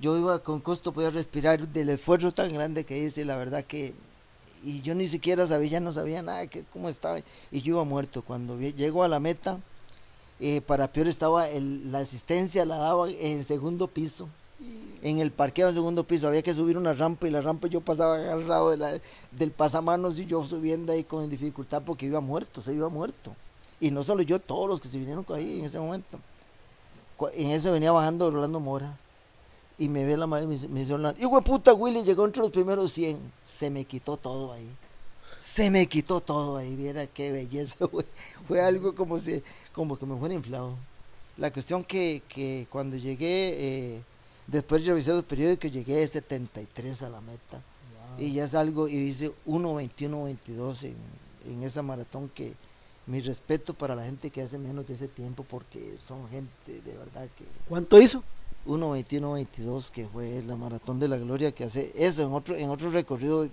yo 0.00 0.16
iba 0.16 0.38
con 0.38 0.60
costo 0.60 0.92
podía 0.92 1.10
respirar 1.10 1.68
del 1.68 1.90
esfuerzo 1.90 2.32
tan 2.32 2.52
grande 2.54 2.84
que 2.84 2.98
hice, 2.98 3.24
la 3.24 3.36
verdad 3.36 3.64
que 3.64 3.92
y 4.64 4.80
yo 4.82 4.94
ni 4.94 5.08
siquiera 5.08 5.46
sabía, 5.46 5.72
ya 5.72 5.80
no 5.80 5.92
sabía 5.92 6.22
nada, 6.22 6.46
que, 6.46 6.64
cómo 6.64 6.88
estaba, 6.88 7.18
y 7.50 7.62
yo 7.62 7.74
iba 7.74 7.84
muerto. 7.84 8.22
Cuando 8.22 8.58
llego 8.58 9.02
a 9.02 9.08
la 9.08 9.20
meta, 9.20 9.58
eh, 10.40 10.60
para 10.60 10.88
peor 10.88 11.08
estaba 11.08 11.46
la 11.48 11.98
asistencia, 11.98 12.64
la 12.64 12.76
daba 12.76 13.10
en 13.10 13.44
segundo 13.44 13.86
piso, 13.88 14.28
en 15.02 15.18
el 15.18 15.30
parqueo 15.30 15.66
del 15.66 15.74
segundo 15.74 16.04
piso, 16.04 16.28
había 16.28 16.42
que 16.42 16.54
subir 16.54 16.78
una 16.78 16.94
rampa 16.94 17.28
y 17.28 17.30
la 17.30 17.42
rampa 17.42 17.68
yo 17.68 17.80
pasaba 17.82 18.14
agarrado 18.14 18.70
de 18.70 19.00
del 19.32 19.50
pasamanos 19.50 20.18
y 20.18 20.26
yo 20.26 20.42
subiendo 20.44 20.92
ahí 20.92 21.04
con 21.04 21.28
dificultad 21.28 21.82
porque 21.84 22.06
iba 22.06 22.20
muerto, 22.20 22.62
se 22.62 22.72
iba 22.72 22.88
muerto. 22.88 23.34
Y 23.80 23.90
no 23.90 24.02
solo 24.02 24.22
yo, 24.22 24.38
todos 24.38 24.68
los 24.68 24.80
que 24.80 24.88
se 24.88 24.98
vinieron 24.98 25.26
ahí 25.34 25.58
en 25.58 25.66
ese 25.66 25.78
momento. 25.78 26.18
En 27.34 27.50
eso 27.50 27.70
venía 27.70 27.92
bajando 27.92 28.30
Rolando 28.30 28.60
Mora 28.60 28.96
y 29.76 29.88
me 29.88 30.04
ve 30.04 30.16
la 30.16 30.26
madre 30.26 30.44
y 30.44 30.68
me, 30.68 30.80
dice 30.80 30.94
Orlando, 30.94 31.20
hijo 31.20 31.40
puta 31.42 31.74
Willy 31.74 32.02
llegó 32.02 32.24
entre 32.24 32.42
los 32.42 32.50
primeros 32.50 32.92
100. 32.92 33.18
Se 33.44 33.70
me 33.70 33.84
quitó 33.84 34.16
todo 34.16 34.52
ahí. 34.52 34.68
Se 35.40 35.70
me 35.70 35.86
quitó 35.86 36.20
todo 36.20 36.56
ahí. 36.56 36.74
Viera 36.76 37.06
qué 37.06 37.32
belleza, 37.32 37.84
güey. 37.92 38.06
Fue 38.46 38.60
algo 38.60 38.94
como 38.94 39.18
si, 39.18 39.42
como 39.72 39.98
que 39.98 40.06
me 40.06 40.16
fuera 40.16 40.34
inflado. 40.34 40.76
La 41.36 41.52
cuestión 41.52 41.82
que, 41.82 42.22
que 42.28 42.66
cuando 42.70 42.96
llegué, 42.96 43.96
eh, 43.96 44.02
después 44.46 44.84
de 44.84 44.90
revisar 44.90 45.16
los 45.16 45.24
periódicos, 45.24 45.72
llegué 45.72 45.96
de 45.96 46.06
73 46.06 47.02
a 47.02 47.10
la 47.10 47.20
meta. 47.20 47.60
Y 48.16 48.32
ya 48.32 48.44
es 48.44 48.54
algo, 48.54 48.86
y 48.86 48.94
hice 48.94 49.32
1.21, 49.44 50.24
22 50.24 50.84
en, 50.84 50.96
en 51.48 51.62
esa 51.64 51.82
maratón 51.82 52.28
que 52.28 52.54
mi 53.06 53.20
respeto 53.20 53.74
para 53.74 53.94
la 53.94 54.04
gente 54.04 54.30
que 54.30 54.42
hace 54.42 54.56
menos 54.58 54.86
de 54.86 54.94
ese 54.94 55.08
tiempo 55.08 55.44
porque 55.44 55.96
son 55.98 56.28
gente 56.30 56.80
de 56.80 56.96
verdad 56.96 57.28
que... 57.36 57.44
¿Cuánto 57.68 58.00
hizo? 58.00 58.22
1.21-22 58.66 59.90
que 59.90 60.06
fue 60.06 60.42
la 60.46 60.56
maratón 60.56 60.98
de 60.98 61.08
la 61.08 61.16
gloria 61.16 61.52
que 61.52 61.64
hace 61.64 61.92
eso 61.94 62.22
en 62.22 62.32
otro 62.32 62.56
en 62.56 62.70
otro 62.70 62.90
recorrido 62.90 63.48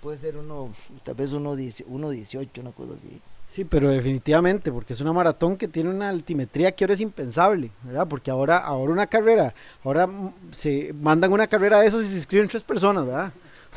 puede 0.00 0.18
ser 0.18 0.36
uno 0.36 0.70
tal 1.02 1.14
vez 1.14 1.32
uno 1.32 1.54
1.18 1.54 2.60
una 2.60 2.72
cosa 2.72 2.94
así. 2.94 3.20
Sí 3.46 3.64
pero 3.64 3.90
definitivamente 3.90 4.72
porque 4.72 4.92
es 4.92 5.00
una 5.00 5.12
maratón 5.12 5.56
que 5.56 5.68
tiene 5.68 5.90
una 5.90 6.08
altimetría 6.08 6.72
que 6.72 6.84
ahora 6.84 6.94
es 6.94 7.00
impensable 7.00 7.70
verdad 7.82 8.06
porque 8.08 8.30
ahora 8.30 8.58
ahora 8.58 8.92
una 8.92 9.06
carrera 9.06 9.54
ahora 9.82 10.08
se 10.50 10.94
mandan 10.94 11.32
una 11.32 11.46
carrera 11.46 11.80
de 11.80 11.88
esas 11.88 12.02
y 12.02 12.06
se 12.06 12.16
inscriben 12.16 12.48
tres 12.48 12.62
personas 12.62 13.06
verdad 13.06 13.32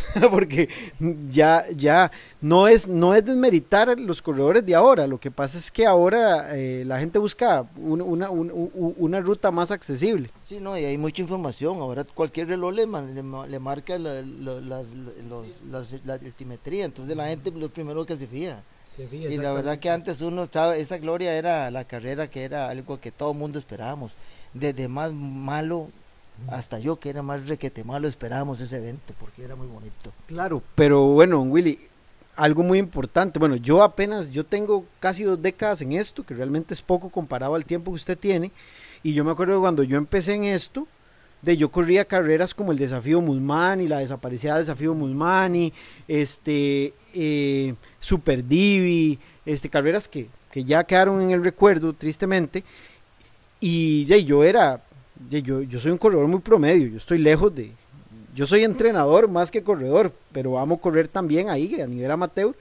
porque 0.32 0.70
ya, 1.30 1.64
ya 1.76 2.12
no 2.42 2.68
es, 2.68 2.88
no 2.88 3.14
es 3.14 3.26
desmeritar 3.26 4.00
los 4.00 4.22
corredores 4.22 4.66
de 4.66 4.76
ahora, 4.76 5.08
lo 5.08 5.20
que 5.20 5.32
pasa 5.32 5.58
es 5.58 5.72
que 5.72 5.86
ahora 5.86 6.56
eh, 6.56 6.84
la 6.86 7.00
gente 7.00 7.20
busca 7.20 7.68
una, 7.78 8.30
una, 8.30 9.22
ruta 9.22 9.52
más 9.52 9.72
accesible. 9.72 10.30
Sí, 10.44 10.60
no, 10.60 10.78
y 10.78 10.86
hay 10.86 10.98
mucha 10.98 11.22
información, 11.22 11.80
ahora 11.80 12.04
cualquier 12.04 12.50
reloj 12.50 12.74
le, 12.74 12.86
le, 12.86 13.60
marca 13.60 13.98
la, 13.98 14.22
las, 14.22 14.88
la 16.06 16.14
altimetría, 16.14 16.86
entonces 16.86 17.16
la 17.16 17.28
gente 17.28 17.52
lo 17.52 17.70
primero 17.70 18.06
que 18.06 18.18
se 18.18 18.28
fija. 18.28 18.64
y 19.12 19.38
la 19.38 19.52
verdad 19.54 19.80
que 19.80 19.90
antes 19.90 20.22
uno 20.22 20.44
estaba, 20.44 20.78
esa 20.78 20.98
gloria 20.98 21.36
era 21.36 21.70
la 21.72 21.86
carrera 21.86 22.30
que 22.30 22.44
era 22.44 22.70
algo 22.70 23.00
que 23.00 23.12
todo 23.12 23.32
el 23.32 23.38
mundo 23.38 23.60
esperábamos, 23.60 24.14
desde 24.54 24.88
más 24.88 25.12
malo 25.12 25.90
hasta 26.48 26.80
yo 26.80 27.00
que 27.00 27.10
era 27.10 27.22
más 27.22 27.48
requete 27.48 27.84
malo 27.84 28.08
esperábamos 28.08 28.62
ese 28.62 28.78
evento 28.78 29.14
porque 29.20 29.44
era 29.44 29.56
muy 29.56 29.68
bonito. 29.68 30.12
Claro, 30.28 30.62
pero 30.76 31.06
bueno, 31.08 31.42
Willy, 31.42 31.80
algo 32.38 32.64
muy 32.64 32.78
importante. 32.78 33.40
Bueno, 33.40 33.56
yo 33.58 33.84
apenas, 33.84 34.30
yo 34.30 34.46
tengo 34.46 34.86
casi 35.00 35.24
dos 35.24 35.42
décadas 35.42 35.82
en 35.82 35.92
esto, 35.94 36.26
que 36.26 36.34
realmente 36.34 36.74
es 36.74 36.82
poco 36.82 37.10
comparado 37.10 37.56
al 37.56 37.66
tiempo 37.66 37.92
que 37.92 37.96
usted 37.96 38.18
tiene. 38.18 38.52
Y 39.04 39.14
yo 39.14 39.26
me 39.26 39.32
acuerdo 39.32 39.56
que 39.56 39.62
cuando 39.62 39.84
yo 39.84 39.98
empecé 39.98 40.36
en 40.36 40.46
esto, 40.46 40.88
de 41.42 41.58
yo 41.58 41.70
corría 41.70 42.06
carreras 42.06 42.54
como 42.54 42.72
el 42.72 42.78
desafío 42.78 43.22
Musmani, 43.22 43.88
la 43.88 44.00
desaparecida 44.00 44.58
desafío 44.58 44.94
Musmani, 44.94 45.74
este, 46.08 46.94
eh, 47.14 47.76
Super 48.00 48.46
Divi, 48.46 49.20
este, 49.46 49.70
carreras 49.70 50.08
que, 50.08 50.28
que, 50.52 50.64
ya 50.64 50.84
quedaron 50.84 51.22
en 51.22 51.32
el 51.32 51.44
recuerdo, 51.44 51.94
tristemente. 51.94 52.64
Y 53.60 54.06
de, 54.06 54.24
yo 54.24 54.44
era, 54.44 54.84
yo, 55.30 55.62
yo 55.62 55.80
soy 55.80 55.92
un 55.92 55.98
corredor 55.98 56.28
muy 56.28 56.40
promedio, 56.40 56.88
yo 56.88 56.98
estoy 56.98 57.18
lejos 57.18 57.54
de, 57.54 57.72
yo 58.38 58.46
soy 58.46 58.64
entrenador 58.64 59.28
más 59.28 59.50
que 59.50 59.64
corredor, 59.64 60.14
pero 60.32 60.60
amo 60.60 60.80
correr 60.80 61.08
también 61.08 61.50
ahí 61.50 61.82
a 61.82 61.88
nivel 61.88 62.12
amateur. 62.12 62.56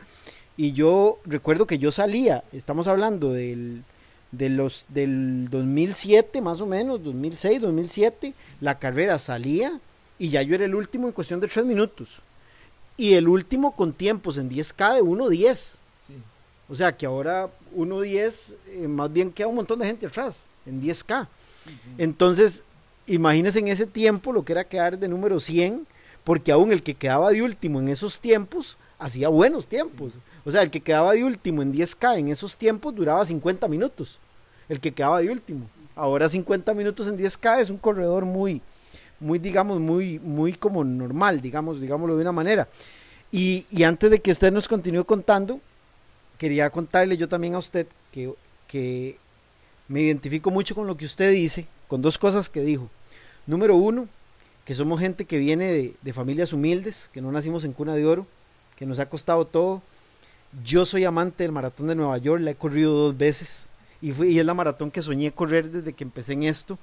Y 0.56 0.72
yo 0.72 1.18
recuerdo 1.26 1.66
que 1.66 1.78
yo 1.78 1.92
salía, 1.92 2.44
estamos 2.52 2.86
hablando 2.86 3.30
del, 3.30 3.84
de 4.32 4.48
los, 4.48 4.86
del 4.88 5.50
2007 5.50 6.40
más 6.40 6.62
o 6.62 6.66
menos, 6.66 7.04
2006, 7.04 7.60
2007, 7.60 8.32
la 8.62 8.78
carrera 8.78 9.18
salía 9.18 9.78
y 10.18 10.30
ya 10.30 10.40
yo 10.40 10.54
era 10.54 10.64
el 10.64 10.74
último 10.74 11.08
en 11.08 11.12
cuestión 11.12 11.40
de 11.40 11.48
tres 11.48 11.66
minutos. 11.66 12.20
Y 12.96 13.12
el 13.12 13.28
último 13.28 13.76
con 13.76 13.92
tiempos 13.92 14.38
en 14.38 14.48
10K 14.48 14.94
de 14.94 15.02
1.10. 15.02 15.76
O 16.70 16.74
sea 16.74 16.96
que 16.96 17.04
ahora 17.04 17.50
1.10 17.76 18.54
eh, 18.68 18.88
más 18.88 19.12
bien 19.12 19.30
queda 19.30 19.48
un 19.48 19.56
montón 19.56 19.78
de 19.78 19.86
gente 19.86 20.06
atrás, 20.06 20.46
en 20.64 20.82
10K. 20.82 21.28
Entonces, 21.98 22.64
imagínense 23.06 23.58
en 23.58 23.68
ese 23.68 23.86
tiempo 23.86 24.32
lo 24.32 24.44
que 24.44 24.52
era 24.52 24.64
quedar 24.64 24.98
de 24.98 25.08
número 25.08 25.40
100, 25.40 25.86
porque 26.24 26.52
aún 26.52 26.72
el 26.72 26.82
que 26.82 26.94
quedaba 26.94 27.30
de 27.30 27.42
último 27.42 27.80
en 27.80 27.88
esos 27.88 28.20
tiempos 28.20 28.78
hacía 28.98 29.28
buenos 29.28 29.68
tiempos. 29.68 30.14
O 30.44 30.50
sea, 30.50 30.62
el 30.62 30.70
que 30.70 30.80
quedaba 30.80 31.12
de 31.12 31.24
último 31.24 31.62
en 31.62 31.72
10K 31.72 32.18
en 32.18 32.28
esos 32.28 32.56
tiempos 32.56 32.94
duraba 32.94 33.24
50 33.24 33.68
minutos. 33.68 34.18
El 34.68 34.80
que 34.80 34.92
quedaba 34.92 35.20
de 35.20 35.30
último. 35.30 35.68
Ahora 35.94 36.28
50 36.28 36.74
minutos 36.74 37.06
en 37.06 37.16
10K 37.16 37.60
es 37.60 37.70
un 37.70 37.78
corredor 37.78 38.24
muy, 38.24 38.60
muy, 39.20 39.38
digamos, 39.38 39.80
muy, 39.80 40.18
muy 40.18 40.52
como 40.52 40.84
normal, 40.84 41.40
digamos, 41.40 41.80
digámoslo 41.80 42.16
de 42.16 42.22
una 42.22 42.32
manera. 42.32 42.68
Y, 43.32 43.66
y 43.70 43.84
antes 43.84 44.10
de 44.10 44.20
que 44.20 44.32
usted 44.32 44.52
nos 44.52 44.68
continúe 44.68 45.04
contando, 45.04 45.60
quería 46.38 46.70
contarle 46.70 47.16
yo 47.16 47.28
también 47.28 47.54
a 47.54 47.58
usted 47.58 47.86
que, 48.12 48.32
que 48.68 49.18
me 49.88 50.00
identifico 50.00 50.50
mucho 50.50 50.74
con 50.74 50.86
lo 50.86 50.96
que 50.96 51.04
usted 51.04 51.32
dice, 51.32 51.66
con 51.88 52.02
dos 52.02 52.18
cosas 52.18 52.48
que 52.48 52.60
dijo. 52.60 52.88
Número 53.46 53.76
uno, 53.76 54.08
que 54.64 54.74
somos 54.74 55.00
gente 55.00 55.24
que 55.24 55.38
viene 55.38 55.94
de, 56.02 56.12
familias 56.12 56.52
humildes, 56.52 57.08
que 57.12 57.20
no 57.20 57.30
nacimos 57.30 57.64
en 57.64 57.72
cuna 57.72 57.94
de 57.94 58.04
oro, 58.04 58.26
que 58.76 58.84
nos 58.84 58.98
ha 58.98 59.08
costado 59.08 59.46
todo. 59.46 59.82
Yo 60.64 60.84
soy 60.84 61.04
amante 61.04 61.44
del 61.44 61.52
maratón 61.52 61.86
de 61.86 61.94
Nueva 61.94 62.18
York, 62.18 62.42
la 62.42 62.50
he 62.50 62.54
corrido 62.56 62.92
dos 62.92 63.16
veces 63.16 63.68
y, 64.02 64.12
fui, 64.12 64.28
y 64.28 64.38
es 64.38 64.44
la 64.44 64.54
maratón 64.54 64.90
que 64.90 65.02
soñé 65.02 65.30
correr 65.32 65.70
desde 65.70 65.92
que 65.92 66.04
empecé 66.04 66.32
en 66.32 66.42
esto. 66.42 66.78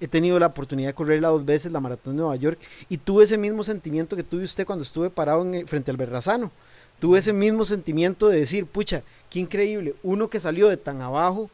He 0.00 0.08
tenido 0.08 0.38
la 0.38 0.46
oportunidad 0.46 0.88
de 0.88 0.94
correrla 0.94 1.28
dos 1.28 1.44
veces, 1.44 1.70
la 1.70 1.80
maratón 1.80 2.14
de 2.16 2.22
Nueva 2.22 2.36
York, 2.36 2.58
y 2.88 2.96
tuve 2.96 3.24
ese 3.24 3.38
mismo 3.38 3.62
sentimiento 3.62 4.16
que 4.16 4.24
tuve 4.24 4.44
usted 4.44 4.66
cuando 4.66 4.82
estuve 4.82 5.10
parado 5.10 5.44
en, 5.54 5.68
frente 5.68 5.90
al 5.90 5.98
Berrazano. 5.98 6.50
Tuve 6.98 7.20
ese 7.20 7.32
mismo 7.32 7.64
sentimiento 7.64 8.28
de 8.28 8.40
decir, 8.40 8.66
pucha, 8.66 9.02
qué 9.28 9.38
increíble, 9.38 9.94
uno 10.02 10.28
que 10.28 10.40
salió 10.40 10.68
de 10.68 10.76
tan 10.76 11.00
abajo, 11.00 11.50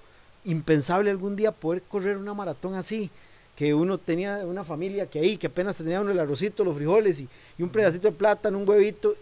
impensable 0.46 1.10
algún 1.10 1.36
día 1.36 1.52
poder 1.52 1.82
correr 1.82 2.16
una 2.16 2.34
maratón 2.34 2.74
así 2.74 3.10
que 3.56 3.72
uno 3.72 3.98
tenía 3.98 4.44
una 4.44 4.62
familia 4.62 5.06
que 5.06 5.18
ahí, 5.18 5.38
que 5.38 5.46
apenas 5.46 5.78
tenía 5.78 6.00
uno 6.00 6.12
el 6.12 6.20
arrocito, 6.20 6.62
los 6.62 6.76
frijoles 6.76 7.20
y, 7.20 7.28
un 7.58 7.70
pedacito 7.70 8.08
de 8.08 8.12
plátano, 8.12 8.58
un 8.58 8.68
huevito. 8.68 9.14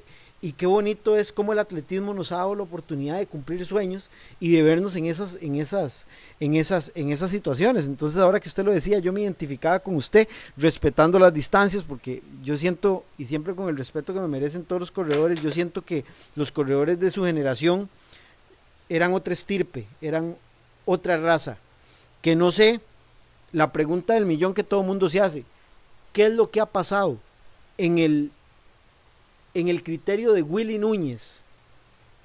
Y 0.43 0.53
qué 0.53 0.67
bonito 0.67 1.17
es 1.17 1.33
cómo 1.33 1.55
el 1.55 1.59
atletismo 1.59 2.13
nos 2.13 2.31
ha 2.31 2.37
dado 2.37 2.55
la 2.55 2.65
oportunidad 2.65 3.17
de 3.17 3.27
cumplir 3.27 3.65
sueños 3.65 4.11
y 4.41 4.53
de 4.53 4.63
vernos 4.63 4.95
en 4.95 5.07
esas, 5.07 5.39
en 5.41 5.55
esas, 5.55 6.07
en 6.39 6.55
esas, 6.57 6.93
en 6.97 7.09
esas 7.09 7.31
situaciones. 7.31 7.87
Entonces, 7.87 8.19
ahora 8.19 8.41
que 8.41 8.49
usted 8.49 8.63
lo 8.63 8.71
decía, 8.71 8.99
yo 8.99 9.11
me 9.11 9.23
identificaba 9.23 9.79
con 9.79 9.97
usted, 9.97 10.29
respetando 10.59 11.19
las 11.19 11.33
distancias, 11.33 11.83
porque 11.83 12.23
yo 12.43 12.59
siento, 12.59 13.07
y 13.17 13.25
siempre 13.25 13.55
con 13.55 13.71
el 13.71 13.79
respeto 13.79 14.13
que 14.13 14.21
me 14.21 14.29
merecen 14.29 14.65
todos 14.65 14.81
los 14.81 14.91
corredores, 14.91 15.41
yo 15.41 15.51
siento 15.51 15.83
que 15.83 16.05
los 16.35 16.53
corredores 16.53 17.01
de 17.01 17.11
su 17.11 17.25
generación 17.25 17.89
eran 18.91 19.15
otra 19.15 19.33
estirpe, 19.33 19.87
eran 20.03 20.37
otra 20.85 21.17
raza, 21.17 21.59
que 22.23 22.37
no 22.37 22.51
sé 22.51 22.81
la 23.53 23.73
pregunta 23.73 24.15
del 24.15 24.27
millón 24.27 24.55
que 24.55 24.65
todo 24.65 24.83
mundo 24.83 25.09
se 25.09 25.21
hace. 25.21 25.45
¿Qué 26.13 26.27
es 26.27 26.33
lo 26.33 26.51
que 26.51 26.61
ha 26.61 26.67
pasado 26.67 27.19
en 27.79 27.99
el, 27.99 28.33
en 29.55 29.69
el 29.69 29.83
criterio 29.83 30.33
de 30.33 30.43
Willy 30.43 30.79
Núñez? 30.79 31.43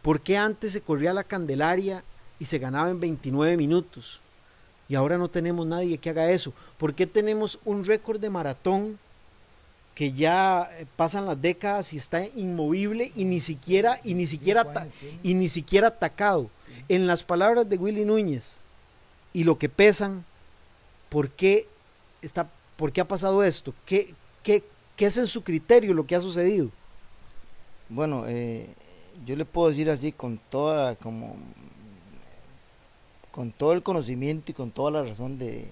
¿Por 0.02 0.22
qué 0.22 0.38
antes 0.38 0.74
se 0.74 0.82
corría 0.82 1.14
la 1.14 1.24
Candelaria 1.24 2.04
y 2.40 2.46
se 2.46 2.60
ganaba 2.60 2.90
en 2.90 3.00
29 3.00 3.58
minutos? 3.58 4.22
Y 4.88 4.96
ahora 4.96 5.18
no 5.18 5.30
tenemos 5.30 5.68
nadie 5.68 5.98
que 5.98 6.10
haga 6.10 6.32
eso. 6.32 6.54
¿Por 6.78 6.96
qué 6.96 7.06
tenemos 7.06 7.60
un 7.66 7.86
récord 7.86 8.20
de 8.20 8.30
maratón 8.30 8.98
que 10.00 10.14
ya 10.14 10.70
eh, 10.80 10.86
pasan 10.96 11.26
las 11.26 11.42
décadas 11.42 11.92
y 11.92 11.98
está 11.98 12.26
inmovible 12.26 13.12
y 13.16 13.26
ni 13.26 13.42
siquiera 13.42 14.00
y 14.02 14.14
ni 14.14 14.28
siquiera 14.28 14.88
y 15.24 15.34
ni 15.34 15.50
siquiera 15.50 15.90
atacado? 15.90 16.50
En 16.88 17.06
las 17.06 17.22
palabras 17.22 17.68
de 17.68 17.76
Willy 17.76 18.06
Núñez 18.06 18.62
y 19.34 19.44
lo 19.44 19.58
que 19.58 19.68
pesan 19.68 20.24
¿por 21.10 21.30
qué, 21.32 21.68
está, 22.22 22.50
por 22.78 22.94
qué 22.94 23.02
ha 23.02 23.08
pasado 23.10 23.44
esto? 23.44 23.74
¿Qué, 23.86 24.14
qué, 24.42 24.64
qué 24.96 25.08
es 25.08 25.18
en 25.18 25.28
su 25.28 25.44
criterio 25.44 25.94
lo 25.94 26.08
que 26.08 26.16
ha 26.16 26.22
sucedido? 26.22 26.70
Bueno, 27.90 28.24
eh, 28.26 28.70
yo 29.26 29.36
le 29.36 29.44
puedo 29.44 29.68
decir 29.68 29.90
así 29.90 30.14
con 30.14 30.38
toda, 30.50 30.96
como, 30.96 31.36
con 33.32 33.52
todo 33.52 33.74
el 33.74 33.84
conocimiento 33.84 34.54
y 34.54 34.56
con 34.56 34.72
toda 34.72 34.92
la 34.92 35.04
razón 35.04 35.38
de, 35.38 35.68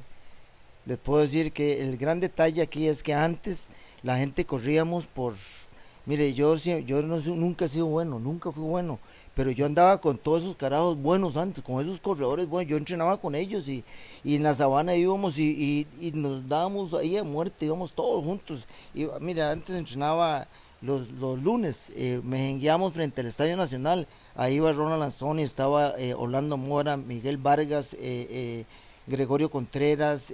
les 0.87 0.97
puedo 0.97 1.21
decir 1.21 1.51
que 1.51 1.81
el 1.81 1.97
gran 1.97 2.21
detalle 2.21 2.61
aquí 2.61 2.87
es 2.87 3.03
que 3.03 3.13
antes 3.13 3.69
la 4.07 4.17
gente 4.17 4.45
corríamos 4.45 5.05
por, 5.05 5.33
mire, 6.05 6.33
yo, 6.33 6.55
yo 6.55 7.01
no, 7.01 7.19
nunca 7.19 7.65
he 7.65 7.67
sido 7.67 7.87
bueno, 7.87 8.19
nunca 8.19 8.53
fui 8.53 8.63
bueno, 8.63 8.99
pero 9.35 9.51
yo 9.51 9.65
andaba 9.65 9.99
con 9.99 10.17
todos 10.17 10.43
esos 10.43 10.55
carajos 10.55 10.95
buenos 10.97 11.35
antes, 11.35 11.61
con 11.61 11.81
esos 11.81 11.99
corredores 11.99 12.47
buenos, 12.47 12.71
yo 12.71 12.77
entrenaba 12.77 13.17
con 13.17 13.35
ellos 13.35 13.67
y, 13.67 13.83
en 14.23 14.43
la 14.43 14.53
sabana 14.53 14.95
íbamos 14.95 15.37
y, 15.37 15.85
nos 16.13 16.47
dábamos 16.47 16.93
ahí 16.93 17.17
a 17.17 17.25
muerte, 17.25 17.65
íbamos 17.65 17.91
todos 17.91 18.23
juntos. 18.23 18.65
Y 18.95 19.07
mira, 19.19 19.51
antes 19.51 19.75
entrenaba 19.75 20.47
los, 20.79 21.11
los 21.11 21.43
lunes, 21.43 21.91
eh, 21.93 22.21
me 22.23 22.49
enguiamos 22.49 22.93
frente 22.93 23.19
al 23.19 23.27
Estadio 23.27 23.57
Nacional, 23.57 24.07
ahí 24.35 24.55
iba 24.55 24.71
Ronald 24.71 25.03
Anzoni, 25.03 25.41
estaba 25.41 25.95
eh, 25.97 26.13
Orlando 26.13 26.55
Mora, 26.55 26.95
Miguel 26.95 27.35
Vargas, 27.35 27.93
eh, 27.99 28.63
Gregorio 29.05 29.51
Contreras, 29.51 30.31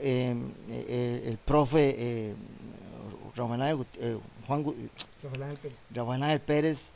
el 0.00 1.38
profe 1.44 2.34
Juan 4.46 4.64
Rafael 5.94 6.40
Pérez 6.40 6.92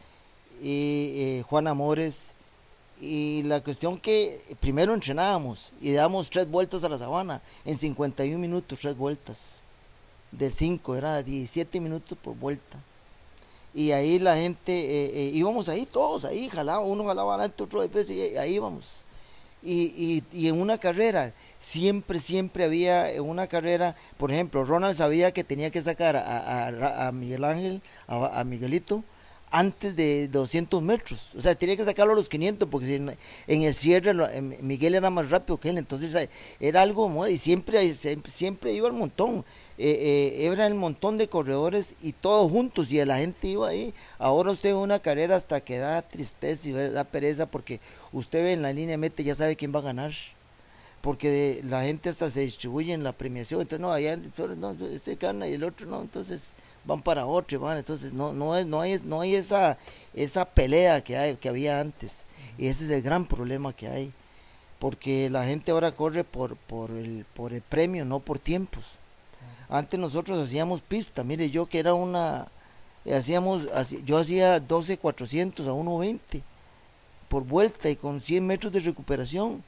y 0.60 1.12
eh, 1.14 1.44
Juan 1.48 1.66
Amores. 1.66 2.34
Y 3.00 3.42
la 3.42 3.60
cuestión 3.60 3.98
que 3.98 4.56
primero 4.60 4.94
entrenábamos 4.94 5.72
y 5.80 5.92
dábamos 5.92 6.30
tres 6.30 6.48
vueltas 6.48 6.84
a 6.84 6.88
la 6.88 6.98
sabana 6.98 7.42
en 7.64 7.76
51 7.76 8.38
minutos, 8.38 8.78
tres 8.80 8.96
vueltas. 8.96 9.60
Del 10.30 10.52
5 10.52 10.96
era 10.96 11.22
17 11.22 11.80
minutos 11.80 12.16
por 12.18 12.34
vuelta. 12.36 12.78
Y 13.74 13.90
ahí 13.90 14.18
la 14.20 14.36
gente, 14.36 14.72
eh, 14.72 15.10
eh, 15.14 15.30
íbamos 15.34 15.68
ahí 15.68 15.86
todos, 15.86 16.24
ahí 16.24 16.48
jalaba, 16.48 16.80
uno 16.80 17.04
jalaba 17.04 17.34
adelante, 17.34 17.62
otro 17.64 17.82
después, 17.82 18.08
y 18.10 18.36
ahí 18.36 18.54
íbamos. 18.54 19.03
Y, 19.64 20.22
y, 20.30 20.48
en 20.48 20.60
una 20.60 20.76
carrera, 20.76 21.32
siempre, 21.58 22.18
siempre 22.18 22.64
había 22.64 23.10
en 23.10 23.22
una 23.22 23.46
carrera, 23.46 23.96
por 24.18 24.30
ejemplo, 24.30 24.62
Ronald 24.62 24.94
sabía 24.94 25.32
que 25.32 25.42
tenía 25.42 25.70
que 25.70 25.80
sacar 25.80 26.16
a, 26.16 27.06
a, 27.06 27.12
Miguel 27.12 27.44
Ángel, 27.44 27.80
a, 28.06 28.44
Miguelito, 28.44 29.04
antes 29.54 29.94
de 29.94 30.26
200 30.26 30.82
metros. 30.82 31.32
O 31.36 31.40
sea, 31.40 31.54
tenía 31.54 31.76
que 31.76 31.84
sacarlo 31.84 32.12
a 32.12 32.16
los 32.16 32.28
500 32.28 32.68
porque 32.68 32.88
si 32.88 32.94
en, 32.94 33.62
el 33.62 33.72
cierre 33.72 34.12
Miguel 34.60 34.96
era 34.96 35.10
más 35.10 35.30
rápido 35.30 35.58
que 35.58 35.68
él. 35.68 35.78
Entonces 35.78 36.12
eh, 36.16 36.28
era 36.58 36.82
algo, 36.82 37.28
y 37.28 37.36
siempre, 37.36 37.94
siempre, 37.94 38.72
iba 38.72 38.88
al 38.88 38.94
montón. 38.94 39.44
Eh, 39.78 40.34
eh, 40.40 40.46
era 40.46 40.66
el 40.66 40.74
montón 40.74 41.18
de 41.18 41.28
corredores 41.28 41.94
y 42.02 42.12
todos 42.12 42.50
juntos 42.50 42.92
y 42.92 43.04
la 43.04 43.18
gente 43.18 43.46
iba 43.46 43.68
ahí. 43.68 43.94
Ahora 44.18 44.50
usted 44.50 44.70
ve 44.70 44.74
una 44.74 44.98
carrera 44.98 45.36
hasta 45.36 45.60
que 45.60 45.78
da 45.78 46.02
tristeza 46.02 46.68
y 46.68 46.72
da 46.72 47.04
pereza 47.04 47.46
porque 47.46 47.78
usted 48.12 48.42
ve 48.42 48.54
en 48.54 48.62
la 48.62 48.72
línea 48.72 48.98
mete 48.98 49.22
ya 49.22 49.36
sabe 49.36 49.54
quién 49.54 49.72
va 49.72 49.78
a 49.78 49.82
ganar 49.82 50.12
porque 51.04 51.60
la 51.68 51.82
gente 51.82 52.08
hasta 52.08 52.30
se 52.30 52.40
distribuye 52.40 52.94
en 52.94 53.04
la 53.04 53.12
premiación, 53.12 53.60
entonces 53.60 53.82
no, 53.82 53.92
allá 53.92 54.16
no, 54.16 54.70
este 54.86 55.16
gana 55.16 55.46
y 55.46 55.52
el 55.52 55.62
otro 55.62 55.86
no, 55.86 56.00
entonces 56.00 56.54
van 56.86 57.02
para 57.02 57.26
otro, 57.26 57.60
van, 57.60 57.76
entonces 57.76 58.14
no, 58.14 58.32
no 58.32 58.56
es, 58.56 58.64
no 58.64 58.80
hay, 58.80 58.98
no 59.04 59.20
hay 59.20 59.34
esa, 59.34 59.76
esa 60.14 60.46
pelea 60.46 61.04
que 61.04 61.18
hay, 61.18 61.36
que 61.36 61.50
había 61.50 61.78
antes, 61.78 62.24
y 62.56 62.68
ese 62.68 62.84
es 62.84 62.90
el 62.90 63.02
gran 63.02 63.26
problema 63.26 63.74
que 63.74 63.86
hay, 63.86 64.12
porque 64.78 65.28
la 65.28 65.44
gente 65.44 65.72
ahora 65.72 65.92
corre 65.92 66.24
por, 66.24 66.56
por 66.56 66.90
el, 66.90 67.26
por 67.34 67.52
el 67.52 67.60
premio, 67.60 68.06
no 68.06 68.20
por 68.20 68.38
tiempos. 68.38 68.84
Antes 69.68 70.00
nosotros 70.00 70.38
hacíamos 70.38 70.80
pista, 70.80 71.22
mire 71.22 71.50
yo 71.50 71.66
que 71.66 71.80
era 71.80 71.92
una, 71.92 72.48
hacíamos, 73.14 73.68
yo 74.06 74.16
hacía 74.16 74.58
12 74.58 74.96
400 74.96 75.66
a 75.66 75.72
1.20 75.72 76.40
por 77.28 77.44
vuelta 77.44 77.90
y 77.90 77.96
con 77.96 78.22
100 78.22 78.46
metros 78.46 78.72
de 78.72 78.80
recuperación. 78.80 79.62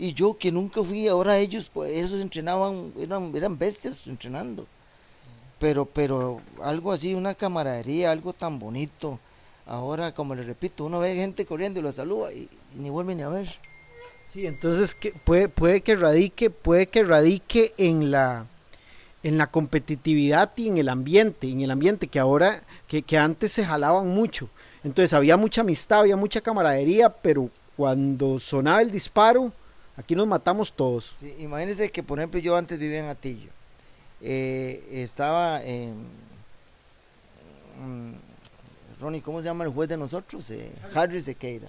Y 0.00 0.14
yo 0.14 0.38
que 0.38 0.50
nunca 0.50 0.82
fui, 0.82 1.08
ahora 1.08 1.36
ellos, 1.36 1.70
pues, 1.70 1.92
esos 1.92 2.22
entrenaban, 2.22 2.90
eran, 2.98 3.36
eran 3.36 3.58
bestias 3.58 4.06
entrenando. 4.06 4.66
Pero, 5.58 5.84
pero 5.84 6.40
algo 6.62 6.90
así, 6.90 7.12
una 7.12 7.34
camaradería, 7.34 8.10
algo 8.10 8.32
tan 8.32 8.58
bonito. 8.58 9.18
Ahora, 9.66 10.14
como 10.14 10.34
le 10.34 10.42
repito, 10.42 10.86
uno 10.86 11.00
ve 11.00 11.16
gente 11.16 11.44
corriendo 11.44 11.80
y 11.80 11.82
lo 11.82 11.92
saluda 11.92 12.32
y, 12.32 12.48
ni 12.76 12.88
vuelve 12.88 13.14
ni 13.14 13.24
a 13.24 13.28
ver. 13.28 13.54
Sí, 14.24 14.46
entonces 14.46 14.94
que 14.94 15.12
puede, 15.12 15.50
puede 15.50 15.82
que 15.82 15.94
radique, 15.96 16.48
puede 16.48 16.86
que 16.86 17.04
radique 17.04 17.74
en 17.76 18.10
la 18.10 18.46
en 19.22 19.36
la 19.36 19.48
competitividad 19.48 20.50
y 20.56 20.68
en 20.68 20.78
el 20.78 20.88
ambiente, 20.88 21.46
en 21.46 21.60
el 21.60 21.70
ambiente 21.70 22.08
que 22.08 22.18
ahora, 22.18 22.58
que, 22.88 23.02
que 23.02 23.18
antes 23.18 23.52
se 23.52 23.66
jalaban 23.66 24.08
mucho. 24.08 24.48
Entonces 24.82 25.12
había 25.12 25.36
mucha 25.36 25.60
amistad, 25.60 26.00
había 26.00 26.16
mucha 26.16 26.40
camaradería, 26.40 27.10
pero 27.10 27.50
cuando 27.76 28.40
sonaba 28.40 28.80
el 28.80 28.90
disparo, 28.90 29.52
aquí 30.00 30.14
nos 30.14 30.26
matamos 30.26 30.72
todos. 30.72 31.14
Sí, 31.20 31.34
imagínense 31.38 31.90
que, 31.90 32.02
por 32.02 32.18
ejemplo, 32.18 32.40
yo 32.40 32.56
antes 32.56 32.78
vivía 32.78 33.00
en 33.00 33.08
Atillo. 33.08 33.50
Eh, 34.20 34.84
estaba 34.90 35.62
en... 35.62 36.06
Ronnie, 39.00 39.22
¿cómo 39.22 39.40
se 39.40 39.46
llama 39.46 39.64
el 39.64 39.70
juez 39.70 39.88
de 39.88 39.96
nosotros? 39.96 40.50
Eh, 40.50 40.72
Harry 40.94 41.20
Sequeira. 41.20 41.68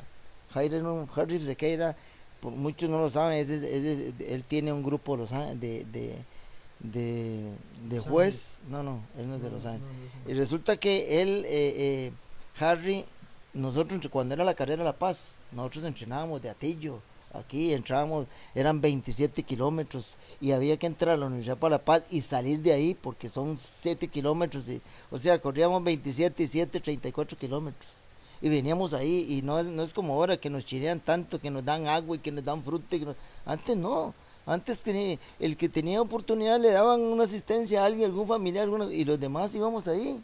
Harry, 0.54 1.40
Sequeira, 1.40 1.96
muchos 2.42 2.90
no 2.90 3.00
lo 3.00 3.10
saben, 3.10 3.40
él 3.40 4.44
tiene 4.48 4.74
un 4.74 4.84
grupo 4.84 5.16
de, 5.16 5.86
de 5.86 6.16
de, 6.84 7.52
de 7.90 8.00
juez. 8.00 8.60
No, 8.70 8.84
no, 8.84 9.02
él 9.18 9.30
no 9.30 9.36
es 9.36 9.44
de 9.44 9.50
Los 9.50 9.66
Ángeles. 9.66 9.88
y 10.28 10.34
resulta 10.34 10.78
que 10.78 11.22
él, 11.22 11.46
eh, 11.46 11.74
eh, 11.78 12.12
Harry, 12.60 13.06
nosotros 13.54 14.02
cuando 14.10 14.34
era 14.34 14.44
la 14.44 14.54
carrera 14.54 14.84
La 14.84 14.94
Paz, 14.98 15.38
nosotros 15.52 15.84
entrenábamos 15.86 16.42
de 16.42 16.50
Atillo. 16.50 17.00
Aquí 17.34 17.74
entrábamos, 17.74 18.28
eran 18.54 18.82
27 18.82 19.44
kilómetros 19.44 20.18
y 20.42 20.52
había 20.52 20.78
que 20.78 20.88
entrar 20.88 21.16
a 21.16 21.18
la 21.18 21.28
Universidad 21.28 21.58
para 21.58 21.78
La 21.78 21.86
Paz 21.86 22.04
y 22.10 22.22
salir 22.22 22.60
de 22.60 22.74
ahí 22.74 22.94
porque 22.94 23.30
son 23.30 23.58
7 23.58 24.08
kilómetros. 24.10 24.68
Y, 24.68 24.82
o 25.10 25.18
sea, 25.18 25.40
corríamos 25.40 25.84
27 25.84 26.44
y 26.44 26.48
7, 26.48 26.80
34 26.80 27.38
kilómetros. 27.38 27.92
Y 28.42 28.50
veníamos 28.50 28.94
ahí 28.94 29.28
y 29.30 29.44
no 29.44 29.60
es, 29.60 29.68
no 29.68 29.84
es 29.84 29.94
como 29.94 30.16
ahora 30.16 30.36
que 30.36 30.50
nos 30.50 30.66
chilean 30.66 31.00
tanto, 31.00 31.40
que 31.40 31.52
nos 31.52 31.64
dan 31.64 31.88
agua 31.88 32.16
y 32.16 32.20
que 32.20 32.32
nos 32.32 32.44
dan 32.44 32.64
fruta. 32.64 32.98
Antes 33.46 33.78
no, 33.78 34.14
antes 34.46 34.84
que 34.84 35.20
el 35.40 35.56
que 35.56 35.70
tenía 35.70 36.02
oportunidad 36.02 36.60
le 36.60 36.72
daban 36.72 37.02
una 37.02 37.26
asistencia 37.26 37.84
a 37.84 37.86
alguien, 37.86 38.10
algún 38.10 38.28
familiar, 38.28 38.68
y 38.92 39.06
los 39.06 39.20
demás 39.20 39.54
íbamos 39.54 39.88
ahí, 39.88 40.22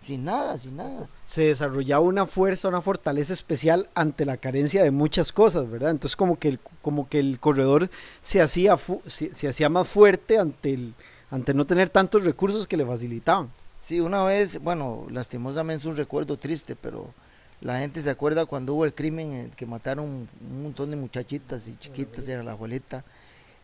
sin 0.00 0.24
nada, 0.24 0.56
sin 0.58 0.76
nada. 0.76 1.08
Se 1.24 1.42
desarrollaba 1.42 2.04
una 2.04 2.26
fuerza, 2.26 2.68
una 2.68 2.82
fortaleza 2.82 3.32
especial 3.32 3.88
ante 3.94 4.24
la 4.24 4.36
carencia 4.36 4.82
de 4.82 4.90
muchas 4.90 5.32
cosas, 5.32 5.70
¿verdad? 5.70 5.90
Entonces 5.90 6.16
como 6.16 6.38
que 6.38 6.48
el, 6.48 6.60
como 6.82 7.08
que 7.08 7.18
el 7.18 7.38
corredor 7.38 7.90
se 8.20 8.40
hacía, 8.40 8.76
se, 9.06 9.48
hacía 9.48 9.68
más 9.68 9.88
fuerte 9.88 10.38
ante, 10.38 10.74
el, 10.74 10.94
ante 11.30 11.54
no 11.54 11.66
tener 11.66 11.90
tantos 11.90 12.24
recursos 12.24 12.66
que 12.66 12.76
le 12.76 12.86
facilitaban. 12.86 13.50
Sí, 13.80 14.00
una 14.00 14.24
vez, 14.24 14.60
bueno, 14.62 15.06
lastimosamente 15.10 15.82
es 15.82 15.86
un 15.86 15.96
recuerdo 15.96 16.38
triste, 16.38 16.76
pero 16.76 17.12
la 17.60 17.78
gente 17.78 18.02
se 18.02 18.10
acuerda 18.10 18.46
cuando 18.46 18.74
hubo 18.74 18.84
el 18.84 18.94
crimen 18.94 19.32
el 19.32 19.50
que 19.50 19.66
mataron 19.66 20.28
un 20.40 20.62
montón 20.62 20.90
de 20.90 20.96
muchachitas 20.96 21.68
y 21.68 21.76
chiquitas, 21.76 22.28
era 22.28 22.42
la 22.42 22.52
abuelita 22.52 23.04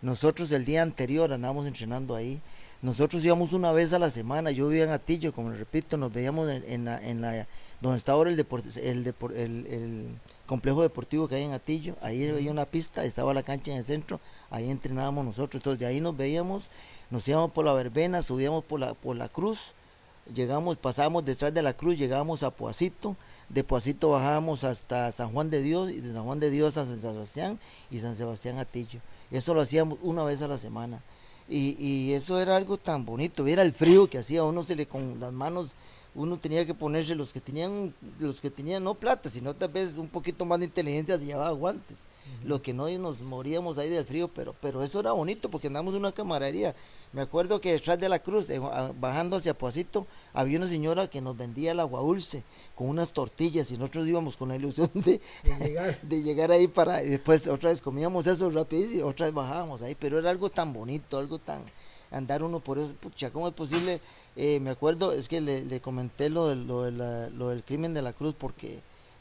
nosotros 0.03 0.53
el 0.53 0.65
día 0.65 0.83
anterior 0.83 1.33
andábamos 1.33 1.67
entrenando 1.67 2.15
ahí. 2.15 2.41
Nosotros 2.83 3.25
íbamos 3.25 3.53
una 3.53 3.73
vez 3.73 3.93
a 3.93 3.99
la 3.99 4.11
semana. 4.11 4.51
Yo 4.51 4.69
vivía 4.69 4.85
en 4.85 4.91
Atillo, 4.91 5.33
como 5.33 5.51
le 5.51 5.57
repito, 5.57 5.97
nos 5.97 6.13
veíamos 6.13 6.49
en, 6.49 6.85
la, 6.85 7.03
en 7.03 7.21
la, 7.23 7.47
donde 7.81 7.97
está 7.97 8.13
ahora 8.13 8.31
el, 8.31 8.39
el, 8.39 9.15
el, 9.35 10.07
complejo 10.47 10.83
deportivo 10.83 11.27
que 11.27 11.37
hay 11.37 11.45
en 11.45 11.53
Atillo. 11.53 11.97
Ahí 12.03 12.29
había 12.29 12.51
una 12.51 12.67
pista, 12.67 13.05
estaba 13.05 13.33
la 13.33 13.43
cancha 13.43 13.73
en 13.73 13.79
el 13.79 13.85
centro. 13.85 14.21
Ahí 14.51 14.71
entrenábamos 14.71 15.25
nosotros. 15.25 15.61
Entonces 15.61 15.81
de 15.81 15.87
ahí 15.87 16.01
nos 16.01 16.17
veíamos, 16.17 16.69
nos 17.11 17.27
íbamos 17.27 17.51
por 17.53 17.65
la 17.65 17.73
verbena, 17.73 18.21
subíamos 18.21 18.63
por 18.65 18.81
la, 18.81 18.95
por 18.95 19.17
la 19.17 19.29
cruz. 19.29 19.73
Llegamos, 20.35 20.77
pasábamos 20.77 21.25
detrás 21.25 21.55
de 21.55 21.63
la 21.63 21.73
cruz, 21.73 21.99
llegábamos 21.99 22.43
a 22.43 22.51
Poacito, 22.51 23.15
de 23.49 23.63
Poacito 23.63 24.11
bajábamos 24.11 24.65
hasta 24.65 25.13
San 25.13 25.31
Juan 25.31 25.51
de 25.51 25.63
Dios, 25.63 25.93
y 25.93 26.01
de 26.01 26.13
San 26.13 26.25
Juan 26.25 26.41
de 26.41 26.51
Dios 26.51 26.77
a 26.77 26.85
San 26.85 27.01
Sebastián 27.01 27.61
y 27.93 28.01
San 28.01 28.17
Sebastián 28.17 28.59
Atillo. 28.59 28.99
Eso 29.31 29.55
lo 29.55 29.61
hacíamos 29.61 30.01
una 30.03 30.25
vez 30.25 30.43
a 30.43 30.49
la 30.49 30.59
semana. 30.59 31.01
Y, 31.49 31.77
y 31.79 32.13
eso 32.13 32.41
era 32.41 32.57
algo 32.57 32.77
tan 32.77 33.05
bonito. 33.05 33.47
Era 33.47 33.63
el 33.63 33.73
frío 33.73 34.09
que 34.09 34.19
hacía 34.19 34.45
uno 34.45 34.65
se 34.65 34.77
le 34.77 34.87
con 34.87 35.21
las 35.21 35.33
manos 35.33 35.75
uno 36.17 36.39
tenía 36.39 36.65
que 36.65 36.75
ponerse 36.75 37.15
los 37.15 37.33
que 37.33 37.41
tenían 37.41 37.95
los 38.19 38.41
que 38.41 38.51
tenían 38.51 38.83
no 38.83 38.95
plata 38.95 39.29
sino 39.29 39.55
tal 39.55 39.69
vez 39.69 39.99
un 39.99 40.09
poquito 40.09 40.47
más 40.47 40.59
de 40.59 40.65
inteligencia 40.65 41.19
se 41.19 41.27
llevaba 41.27 41.51
guantes 41.51 42.07
lo 42.45 42.63
que 42.63 42.73
no 42.73 42.89
nos 42.99 43.21
moríamos 43.21 43.79
ahí 43.79 43.91
del 43.91 44.05
frío 44.05 44.29
pero 44.29 44.55
pero 44.61 44.83
eso 44.83 45.01
era 45.01 45.13
bonito 45.13 45.51
porque 45.51 45.67
andamos 45.67 45.95
una 45.95 46.13
camaradería 46.13 46.75
me 47.13 47.23
acuerdo 47.23 47.61
que 47.61 47.73
detrás 47.73 47.99
de 47.99 48.09
la 48.09 48.19
cruz 48.19 48.51
eh, 48.51 48.61
bajando 48.99 49.37
hacia 49.37 49.57
Poacito 49.57 50.07
había 50.33 50.59
una 50.59 50.69
señora 50.69 51.09
que 51.09 51.21
nos 51.21 51.37
vendía 51.37 51.73
el 51.73 51.81
agua 51.81 52.01
dulce 52.01 52.43
con 52.75 52.89
unas 52.89 53.11
tortillas 53.11 53.71
y 53.71 53.77
nosotros 53.77 54.07
íbamos 54.07 54.37
con 54.37 54.49
la 54.49 54.57
ilusión 54.57 54.91
de, 54.95 55.21
de, 56.03 56.23
llegar. 56.23 56.51
ahí 56.51 56.69
para 56.69 57.03
y 57.03 57.11
después 57.11 57.49
otra 57.49 57.71
vez 57.71 57.81
comíamos 57.81 58.27
eso 58.27 58.51
rapidísimo 58.51 59.01
y 59.01 59.03
otra 59.03 59.27
vez 59.27 59.35
bajábamos 59.35 59.83
ahí 59.83 59.97
pero 59.99 60.19
era 60.19 60.31
algo 60.31 60.51
tan 60.51 60.73
bonito 60.73 61.19
algo 61.19 61.39
tan 61.39 61.63
andar 62.11 62.43
uno 62.43 62.61
por 62.61 62.79
eso 62.79 62.95
pucha 62.95 63.31
cómo 63.31 63.49
es 63.49 63.55
posible 63.55 64.01
eh, 64.39 64.61
me 64.61 64.69
acuerdo, 64.69 65.13
es 65.13 65.29
que 65.29 65.41
le, 65.41 65.81
comenté 65.81 66.29
lo, 66.29 66.55
lo, 66.55 67.49
del 67.49 67.65
crimen 67.65 67.95
de 67.95 68.03
la 68.03 68.13
cruz 68.13 68.35
porque 68.39 68.81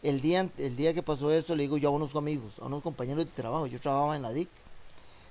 el 0.09 0.21
día, 0.21 0.49
el 0.57 0.75
día 0.75 0.93
que 0.93 1.01
pasó 1.01 1.31
eso 1.31 1.55
le 1.55 1.63
digo 1.63 1.77
yo 1.77 1.89
a 1.89 1.91
unos 1.91 2.15
amigos, 2.15 2.53
a 2.61 2.65
unos 2.65 2.83
compañeros 2.83 3.25
de 3.25 3.31
trabajo, 3.31 3.67
yo 3.67 3.79
trabajaba 3.79 4.15
en 4.15 4.21
la 4.21 4.31
DIC, 4.31 4.49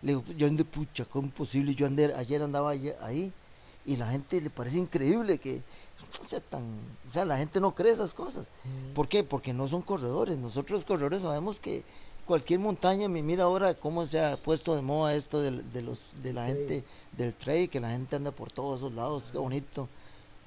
le 0.03 0.13
digo, 0.13 0.25
yo 0.37 0.47
andé, 0.47 0.65
pucha, 0.65 1.05
¿cómo 1.05 1.29
es 1.29 1.35
posible? 1.35 1.75
Yo 1.75 1.87
andé, 1.87 2.13
ayer 2.15 2.43
andaba 2.43 2.71
ahí 2.71 3.33
y 3.87 3.97
la 3.97 4.09
gente 4.09 4.41
le 4.41 4.51
parece 4.51 4.79
increíble 4.79 5.39
que, 5.39 5.63
o 6.23 6.29
sea, 6.29 6.41
tan, 6.41 6.63
o 7.09 7.13
sea, 7.13 7.25
la 7.25 7.37
gente 7.37 7.61
no 7.61 7.75
cree 7.75 7.93
esas 7.93 8.15
cosas. 8.15 8.51
¿Por 8.95 9.09
qué? 9.09 9.25
Porque 9.25 9.53
no 9.53 9.69
son 9.69 9.83
corredores. 9.83 10.39
Nosotros 10.39 10.85
corredores 10.85 11.23
sabemos 11.23 11.61
que 11.61 11.85
cualquier 12.27 12.61
montaña, 12.61 13.09
mira 13.09 13.45
ahora 13.45 13.75
cómo 13.75 14.07
se 14.07 14.21
ha 14.21 14.37
puesto 14.37 14.75
de 14.75 14.83
moda 14.83 15.15
esto 15.15 15.41
de, 15.41 15.83
los 15.83 16.15
de 16.23 16.33
la 16.33 16.47
gente 16.47 16.85
del 17.13 17.35
trail, 17.35 17.69
que 17.69 17.81
la 17.81 17.91
gente 17.91 18.17
anda 18.17 18.31
por 18.31 18.51
todos 18.51 18.81
esos 18.81 18.95
lados, 18.95 19.29
qué 19.31 19.39
bonito. 19.39 19.89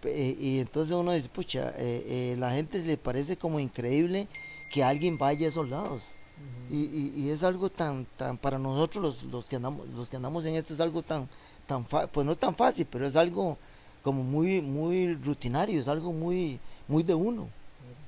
Y 0.08 0.60
entonces 0.60 0.94
uno 0.94 1.12
dice, 1.14 1.30
pucha, 1.30 1.74
eh, 1.78 2.34
eh, 2.34 2.36
la 2.38 2.52
gente 2.52 2.80
le 2.80 2.98
parece 2.98 3.38
como 3.38 3.60
increíble 3.60 4.28
que 4.72 4.84
alguien 4.84 5.18
vaya 5.18 5.46
a 5.46 5.50
esos 5.50 5.70
lados. 5.70 6.02
y, 6.70 7.14
y, 7.16 7.30
es 7.30 7.44
algo 7.44 7.70
tan, 7.70 8.06
tan 8.18 8.38
para 8.38 8.60
nosotros 8.60 9.04
los, 9.04 9.24
los, 9.32 9.46
que 9.46 9.56
andamos, 9.56 9.88
los 9.90 10.10
que 10.10 10.18
andamos 10.18 10.46
en 10.46 10.56
esto 10.56 10.74
es 10.74 10.80
algo 10.80 11.02
tan, 11.02 11.28
tan 11.66 11.84
pues 11.84 12.26
no 12.26 12.36
tan 12.36 12.54
fácil, 12.54 12.86
pero 12.90 13.08
es 13.08 13.16
algo 13.16 13.58
como 14.04 14.24
muy, 14.24 14.62
muy 14.62 15.14
rutinario, 15.14 15.80
es 15.80 15.88
algo 15.88 16.14
muy, 16.14 16.60
muy 16.88 17.04
de 17.04 17.14
uno. 17.14 17.48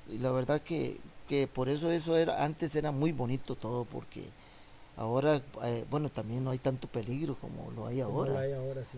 Y 0.10 0.18
la 0.20 0.32
verdad 0.32 0.62
que, 0.62 0.98
que 1.28 1.48
por 1.48 1.70
eso 1.70 1.92
eso 1.92 2.18
era 2.18 2.44
antes 2.44 2.76
era 2.76 2.92
muy 2.92 3.12
bonito 3.12 3.56
todo 3.56 3.86
porque 3.86 4.24
ahora 5.00 5.42
eh, 5.64 5.86
bueno 5.90 6.10
también 6.10 6.44
no 6.44 6.52
hay 6.52 6.60
tanto 6.60 6.88
peligro 6.90 7.36
como 7.36 7.72
lo 7.72 7.88
hay 7.88 8.02
ahora. 8.02 8.42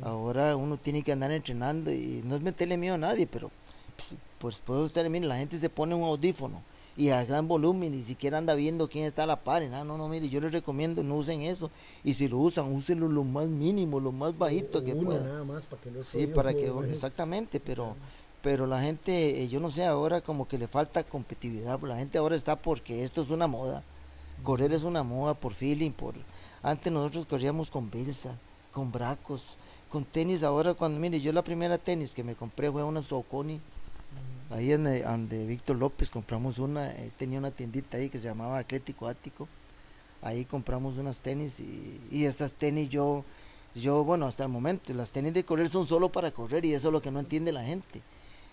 ahora, 0.01 0.55
uno 0.55 0.77
tiene 0.77 1.03
que 1.03 1.11
andar 1.11 1.31
entrenando 1.31 1.91
y 1.91 2.23
no 2.25 2.35
es 2.35 2.41
meterle 2.41 2.75
miedo 2.75 2.95
a 2.95 2.97
nadie 2.97 3.27
pero 3.27 3.51
pues, 3.95 4.15
pues 4.39 4.59
puede 4.59 4.81
usted 4.81 5.07
mire 5.09 5.27
la 5.27 5.37
gente 5.37 5.59
se 5.59 5.69
pone 5.69 5.93
un 5.93 6.01
audífono 6.03 6.63
y 6.97 7.09
a 7.09 7.23
gran 7.23 7.47
volumen 7.47 7.91
ni 7.91 8.01
siquiera 8.01 8.39
anda 8.39 8.55
viendo 8.55 8.89
quién 8.89 9.05
está 9.05 9.23
a 9.23 9.27
la 9.27 9.43
par 9.43 9.61
no 9.61 9.85
no 9.85 9.95
no 9.95 10.07
mire 10.09 10.27
yo 10.27 10.41
les 10.41 10.51
recomiendo 10.51 11.03
no 11.03 11.15
usen 11.15 11.43
eso 11.43 11.69
y 12.03 12.15
si 12.15 12.27
lo 12.27 12.39
usan 12.39 12.73
úsenlo 12.73 13.07
lo 13.07 13.23
más 13.23 13.47
mínimo 13.47 13.99
lo 13.99 14.11
más 14.11 14.35
bajito 14.35 14.83
que 14.83 14.95
pueda. 14.95 15.23
nada 15.23 15.43
más 15.43 15.67
para 15.67 15.81
que 15.83 16.03
sí 16.03 16.27
para 16.27 16.53
que 16.53 16.73
exactamente 16.89 17.59
pero 17.59 17.95
pero 18.41 18.65
la 18.65 18.81
gente, 18.81 19.43
eh, 19.43 19.47
yo 19.49 19.59
no 19.59 19.69
sé, 19.69 19.85
ahora 19.85 20.21
como 20.21 20.47
que 20.47 20.57
le 20.57 20.67
falta 20.67 21.03
competitividad, 21.03 21.79
la 21.81 21.97
gente 21.97 22.17
ahora 22.17 22.35
está 22.35 22.55
porque 22.55 23.03
esto 23.03 23.21
es 23.21 23.29
una 23.29 23.45
moda, 23.45 23.83
correr 24.43 24.73
es 24.73 24.83
una 24.83 25.03
moda 25.03 25.33
por 25.33 25.53
feeling, 25.53 25.91
por 25.91 26.15
antes 26.63 26.91
nosotros 26.91 27.25
corríamos 27.25 27.69
con 27.69 27.89
Bilsa, 27.89 28.35
con 28.71 28.91
Bracos, 28.91 29.57
con 29.89 30.05
tenis, 30.05 30.43
ahora 30.43 30.73
cuando, 30.73 30.99
mire, 30.99 31.19
yo 31.19 31.33
la 31.33 31.43
primera 31.43 31.77
tenis 31.77 32.13
que 32.13 32.23
me 32.23 32.35
compré 32.35 32.71
fue 32.71 32.83
una 32.83 33.01
Soconi, 33.01 33.59
ahí 34.49 34.71
en 34.71 34.83
donde 34.83 35.45
Víctor 35.45 35.77
López 35.77 36.09
compramos 36.09 36.59
una, 36.59 36.91
él 36.91 37.11
tenía 37.17 37.39
una 37.39 37.51
tiendita 37.51 37.97
ahí 37.97 38.09
que 38.09 38.19
se 38.19 38.27
llamaba 38.27 38.59
Atlético 38.59 39.07
Ático, 39.07 39.47
ahí 40.21 40.45
compramos 40.45 40.97
unas 40.97 41.19
tenis 41.19 41.59
y, 41.59 41.99
y 42.11 42.25
esas 42.25 42.53
tenis 42.53 42.89
yo, 42.89 43.23
yo, 43.75 44.03
bueno, 44.03 44.27
hasta 44.27 44.43
el 44.43 44.49
momento, 44.49 44.93
las 44.93 45.11
tenis 45.11 45.33
de 45.33 45.43
correr 45.43 45.69
son 45.69 45.85
solo 45.85 46.09
para 46.09 46.31
correr 46.31 46.63
y 46.65 46.73
eso 46.73 46.89
es 46.89 46.93
lo 46.93 47.01
que 47.01 47.11
no 47.11 47.19
entiende 47.19 47.51
la 47.51 47.63
gente 47.63 48.01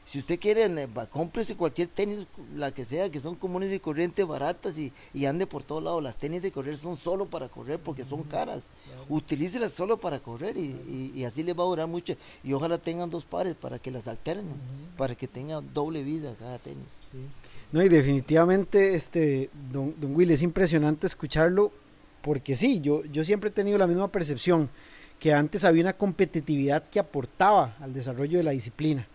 Si 0.09 0.19
usted 0.19 0.41
quiere, 0.41 0.67
cómprese 1.11 1.55
cualquier 1.55 1.89
tenis, 1.89 2.27
la 2.57 2.73
que 2.73 2.83
sea, 2.87 3.11
que 3.11 3.21
son 3.21 3.35
comunes 3.35 3.71
y 3.71 3.79
corrientes, 3.79 4.27
baratas 4.27 4.79
y, 4.79 4.91
y 5.13 5.27
ande 5.27 5.47
por 5.47 5.65
todos 5.65 5.83
lados. 5.83 6.03
Las 6.03 6.17
tenis 6.17 6.41
de 6.41 6.51
correr 6.51 6.79
son 6.79 6.97
solo 6.97 7.27
para 7.27 7.51
correr 7.51 7.79
porque 7.79 8.05
son 8.05 8.23
caras. 8.23 8.71
Utilícelas 9.11 9.71
solo 9.71 10.01
para 10.01 10.19
correr 10.19 10.57
y, 10.57 11.13
y, 11.15 11.25
así 11.27 11.43
les 11.43 11.55
va 11.55 11.63
a 11.63 11.67
durar 11.67 11.89
mucho. 11.89 12.17
Y 12.43 12.55
ojalá 12.55 12.79
tengan 12.79 13.11
dos 13.11 13.27
pares 13.27 13.55
para 13.55 13.79
que 13.79 13.91
las 13.91 14.09
alternen, 14.09 14.57
para 14.97 15.15
que 15.15 15.29
tenga 15.29 15.61
doble 15.61 16.03
vida 16.03 16.35
cada 16.39 16.59
tenis. 16.59 16.89
No, 17.71 17.83
y 17.83 17.91
definitivamente, 17.91 18.95
este, 18.95 19.51
don, 19.71 19.95
don 20.01 20.17
Will, 20.17 20.31
es 20.31 20.41
impresionante 20.41 21.07
escucharlo 21.07 21.71
porque 22.23 22.57
sí, 22.57 22.81
yo, 22.81 23.05
yo 23.05 23.25
siempre 23.25 23.51
he 23.51 23.53
tenido 23.53 23.77
la 23.77 23.87
misma 23.87 24.11
percepción 24.11 24.71
que 25.21 25.35
antes 25.35 25.65
había 25.65 25.83
una 25.83 25.99
competitividad 25.99 26.89
que 26.89 26.99
aportaba 26.99 27.77
al 27.79 27.93
desarrollo 27.93 28.39
de 28.39 28.45
la 28.45 28.53
disciplina 28.53 29.07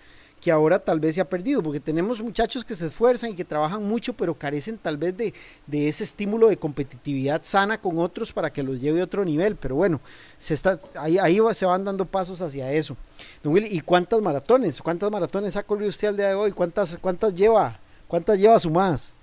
que 0.44 0.52
ahora 0.52 0.78
tal 0.78 1.00
vez 1.00 1.16
se 1.16 1.22
ha 1.22 1.30
perdido, 1.30 1.64
porque 1.64 1.80
tenemos 1.80 2.22
muchachos 2.22 2.66
que 2.66 2.76
se 2.76 2.88
esfuerzan 2.88 3.32
y 3.32 3.34
que 3.34 3.46
trabajan 3.46 3.82
mucho, 3.82 4.12
pero 4.12 4.38
carecen 4.38 4.78
tal 4.78 4.98
vez 4.98 5.16
de, 5.16 5.34
ese 5.72 6.04
estímulo 6.04 6.50
de 6.50 6.58
competitividad 6.58 7.40
sana 7.46 7.80
con 7.80 7.98
otros 7.98 8.34
para 8.34 8.52
que 8.52 8.62
los 8.62 8.82
lleve 8.82 9.00
a 9.00 9.06
otro 9.06 9.24
nivel. 9.24 9.56
Pero 9.56 9.76
bueno, 9.76 10.02
se 10.38 10.54
está, 10.54 10.78
ahí, 11.00 11.18
ahí 11.18 11.40
se 11.54 11.66
van 11.66 11.86
dando 11.86 12.04
pasos 12.04 12.42
hacia 12.42 12.70
eso. 12.74 12.98
Don 13.42 13.54
Willy, 13.54 13.70
¿y 13.72 13.80
cuántas 13.80 14.22
maratones? 14.22 14.82
¿Cuántas 14.82 15.10
maratones 15.10 15.56
ha 15.56 15.64
corrido 15.64 15.88
usted 15.88 16.10
al 16.10 16.18
día 16.18 16.28
de 16.28 16.36
hoy? 16.36 16.52
¿Cuántas, 16.52 16.98
cuántas 16.98 17.34
lleva? 17.34 17.80
¿Cuántas 18.10 18.38
lleva 18.38 18.60
sumadas? 18.60 19.14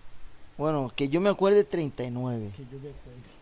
Bueno, 0.56 0.90
que 0.96 1.10
yo 1.10 1.20
me 1.20 1.28
acuerde 1.28 1.64
39. 1.64 2.50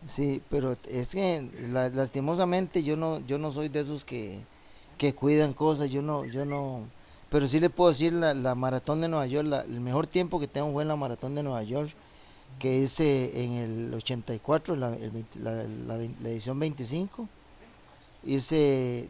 Sí, 0.09 0.43
pero 0.51 0.77
es 0.89 1.11
que 1.11 1.49
lastimosamente 1.71 2.83
yo 2.83 2.97
no 2.97 3.21
yo 3.21 3.39
no 3.39 3.53
soy 3.53 3.69
de 3.69 3.81
esos 3.81 4.05
que, 4.05 4.41
que 4.97 5.15
cuidan 5.15 5.53
cosas, 5.53 5.93
yo 5.93 6.03
no 6.03 6.25
yo 6.25 6.45
no 6.45 6.98
pero 7.31 7.47
sí 7.47 7.61
le 7.61 7.71
puedo 7.71 7.91
decir 7.91 8.13
la, 8.13 8.35
la 8.35 8.55
maratón 8.55 9.01
de 9.01 9.09
Nueva 9.09 9.27
York, 9.27 9.65
el 9.67 9.81
mejor 9.81 10.07
tiempo 10.07 10.41
que 10.41 10.49
tengo 10.49 10.73
fue 10.73 10.83
en 10.83 10.89
la 10.89 10.97
maratón 10.97 11.35
de 11.35 11.43
Nueva 11.43 11.63
York, 11.63 11.91
que 12.59 12.79
hice 12.79 13.45
en 13.45 13.53
el 13.53 13.95
84, 13.95 14.77
la, 14.77 14.97
la, 15.37 15.97
edición 16.29 16.59
25. 16.59 17.29
Hice 18.25 19.09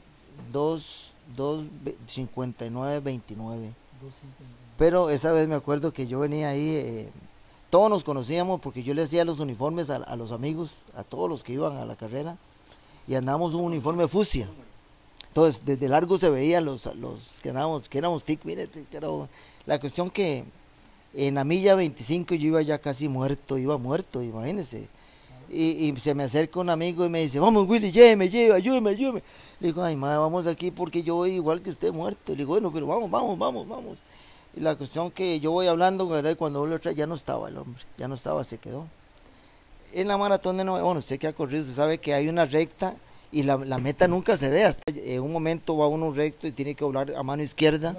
2, 0.52 1.14
2, 1.36 1.64
59, 2.06 3.00
29. 3.00 3.72
Pero 4.76 5.10
esa 5.10 5.32
vez 5.32 5.48
me 5.48 5.54
acuerdo 5.54 5.92
que 5.92 6.06
yo 6.06 6.20
venía 6.20 6.50
ahí, 6.50 6.68
eh, 6.68 7.08
todos 7.70 7.90
nos 7.90 8.04
conocíamos 8.04 8.60
porque 8.60 8.82
yo 8.82 8.94
le 8.94 9.02
hacía 9.02 9.24
los 9.24 9.40
uniformes 9.40 9.90
a, 9.90 9.96
a, 9.96 10.16
los 10.16 10.30
amigos, 10.32 10.86
a 10.94 11.02
todos 11.04 11.28
los 11.28 11.42
que 11.42 11.54
iban 11.54 11.76
a 11.78 11.84
la 11.84 11.96
carrera, 11.96 12.36
y 13.06 13.14
andábamos 13.14 13.54
un 13.54 13.62
uniforme 13.62 14.06
fusia. 14.06 14.48
Entonces, 15.28 15.62
desde 15.64 15.88
largo 15.88 16.18
se 16.18 16.30
veía 16.30 16.60
los, 16.60 16.86
los 16.96 17.40
que 17.42 17.50
éramos, 17.50 17.88
que 17.88 17.98
éramos 17.98 18.24
tic, 18.24 18.40
mire, 18.44 18.68
la 19.66 19.78
cuestión 19.78 20.10
que 20.10 20.44
en 21.14 21.34
la 21.34 21.44
milla 21.44 21.74
25 21.74 22.34
yo 22.34 22.48
iba 22.48 22.62
ya 22.62 22.78
casi 22.78 23.08
muerto, 23.08 23.58
iba 23.58 23.78
muerto, 23.78 24.22
imagínense. 24.22 24.88
Y, 25.50 25.88
y, 25.88 25.96
se 25.98 26.14
me 26.14 26.24
acerca 26.24 26.60
un 26.60 26.68
amigo 26.68 27.06
y 27.06 27.08
me 27.08 27.20
dice, 27.20 27.40
vamos 27.40 27.66
Willy, 27.66 27.90
lléveme, 27.90 28.28
lléveme, 28.28 28.56
ayúdeme, 28.56 28.90
ayúdeme. 28.90 29.22
Le 29.60 29.68
digo, 29.68 29.82
ay 29.82 29.96
madre, 29.96 30.18
vamos 30.18 30.46
aquí 30.46 30.70
porque 30.70 31.02
yo 31.02 31.14
voy 31.14 31.32
igual 31.32 31.62
que 31.62 31.70
usted 31.70 31.90
muerto. 31.90 32.32
Le 32.32 32.38
digo, 32.38 32.50
bueno, 32.50 32.70
pero 32.70 32.86
vamos, 32.86 33.10
vamos, 33.10 33.38
vamos, 33.38 33.66
vamos. 33.66 33.98
Y 34.54 34.60
la 34.60 34.76
cuestión 34.76 35.10
que 35.10 35.40
yo 35.40 35.52
voy 35.52 35.66
hablando, 35.66 36.06
cuando 36.36 36.60
vuelvo 36.60 36.78
ya 36.78 37.06
no 37.06 37.14
estaba 37.14 37.48
el 37.48 37.56
hombre, 37.56 37.82
ya 37.96 38.08
no 38.08 38.14
estaba, 38.14 38.44
se 38.44 38.58
quedó. 38.58 38.86
En 39.94 40.08
la 40.08 40.18
maratón 40.18 40.58
de 40.58 40.64
Nueva, 40.64 40.82
bueno, 40.82 40.98
usted 40.98 41.18
que 41.18 41.28
ha 41.28 41.32
corrido, 41.32 41.62
usted 41.62 41.74
sabe 41.74 41.98
que 41.98 42.12
hay 42.12 42.28
una 42.28 42.44
recta 42.44 42.94
y 43.30 43.42
la, 43.42 43.56
la, 43.56 43.78
meta 43.78 44.08
nunca 44.08 44.36
se 44.36 44.48
ve. 44.48 44.64
Hasta 44.64 44.82
en 44.92 45.22
un 45.22 45.32
momento 45.32 45.76
va 45.76 45.86
uno 45.86 46.10
recto 46.10 46.46
y 46.46 46.52
tiene 46.52 46.74
que 46.74 46.84
doblar 46.84 47.14
a 47.14 47.22
mano 47.22 47.42
izquierda. 47.42 47.96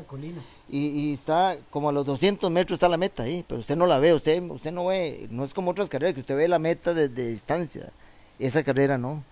Y, 0.67 0.87
y, 0.87 1.13
está 1.13 1.57
como 1.69 1.89
a 1.89 1.91
los 1.91 2.05
200 2.05 2.49
metros 2.49 2.77
está 2.77 2.89
la 2.89 2.97
meta 2.97 3.23
ahí, 3.23 3.43
pero 3.47 3.59
usted 3.59 3.75
no 3.75 3.85
la 3.85 3.99
ve, 3.99 4.13
usted, 4.13 4.41
usted 4.49 4.71
no 4.71 4.87
ve, 4.87 5.27
no 5.31 5.43
es 5.43 5.53
como 5.53 5.71
otras 5.71 5.89
carreras 5.89 6.13
que 6.13 6.19
usted 6.21 6.35
ve 6.35 6.47
la 6.47 6.59
meta 6.59 6.93
desde 6.93 7.27
distancia. 7.29 7.91
Esa 8.39 8.63
carrera 8.63 8.97
no. 8.97 9.23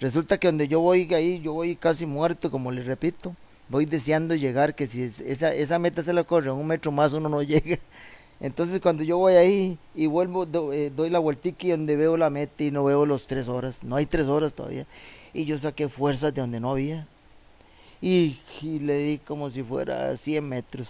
Resulta 0.00 0.38
que 0.38 0.48
donde 0.48 0.68
yo 0.68 0.80
voy 0.80 1.12
ahí, 1.14 1.40
yo 1.40 1.52
voy 1.52 1.76
casi 1.76 2.06
muerto, 2.06 2.50
como 2.50 2.70
les 2.70 2.86
repito. 2.86 3.34
Voy 3.68 3.86
deseando 3.86 4.34
llegar, 4.34 4.74
que 4.74 4.86
si 4.86 5.02
esa, 5.02 5.52
esa 5.52 5.78
meta 5.78 6.02
se 6.02 6.12
la 6.12 6.24
corre 6.24 6.50
un 6.52 6.66
metro 6.66 6.92
más 6.92 7.12
uno 7.12 7.28
no 7.28 7.42
llega. 7.42 7.78
Entonces 8.38 8.80
cuando 8.80 9.02
yo 9.02 9.16
voy 9.16 9.34
ahí 9.34 9.78
y 9.94 10.06
vuelvo, 10.06 10.46
eh, 10.72 10.92
doy 10.94 11.08
la 11.08 11.18
vueltica 11.18 11.66
y 11.66 11.70
donde 11.70 11.96
veo 11.96 12.18
la 12.18 12.28
meta 12.28 12.64
y 12.64 12.70
no 12.70 12.84
veo 12.84 13.06
los 13.06 13.26
tres 13.26 13.48
horas, 13.48 13.82
no 13.82 13.96
hay 13.96 14.04
tres 14.04 14.26
horas 14.26 14.52
todavía 14.52 14.86
y 15.36 15.44
yo 15.44 15.58
saqué 15.58 15.88
fuerzas 15.88 16.32
de 16.32 16.40
donde 16.40 16.60
no 16.60 16.70
había. 16.70 17.06
Y, 18.00 18.38
le 18.62 18.98
di 18.98 19.18
como 19.18 19.50
si 19.50 19.62
fuera 19.62 20.16
100 20.16 20.48
metros. 20.48 20.88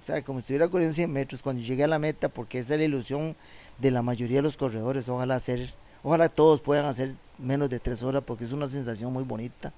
O 0.00 0.04
sea, 0.04 0.22
como 0.22 0.38
si 0.40 0.44
estuviera 0.44 0.68
corriendo 0.68 0.94
100 0.94 1.12
metros 1.12 1.42
cuando 1.42 1.60
llegué 1.60 1.84
a 1.84 1.88
la 1.88 1.98
meta, 1.98 2.30
porque 2.30 2.58
esa 2.58 2.72
es 2.74 2.80
la 2.80 2.86
ilusión 2.86 3.36
de 3.78 3.90
la 3.90 4.00
mayoría 4.02 4.38
de 4.38 4.42
los 4.42 4.56
corredores. 4.56 5.10
Ojalá 5.10 5.34
hacer, 5.34 5.68
ojalá 6.02 6.30
todos 6.30 6.62
puedan 6.62 6.86
hacer 6.86 7.14
menos 7.38 7.68
de 7.68 7.80
3 7.80 8.02
horas, 8.02 8.22
porque 8.26 8.44
es 8.44 8.52
una 8.52 8.66
sensación 8.66 9.12
muy 9.12 9.24
bonita. 9.24 9.74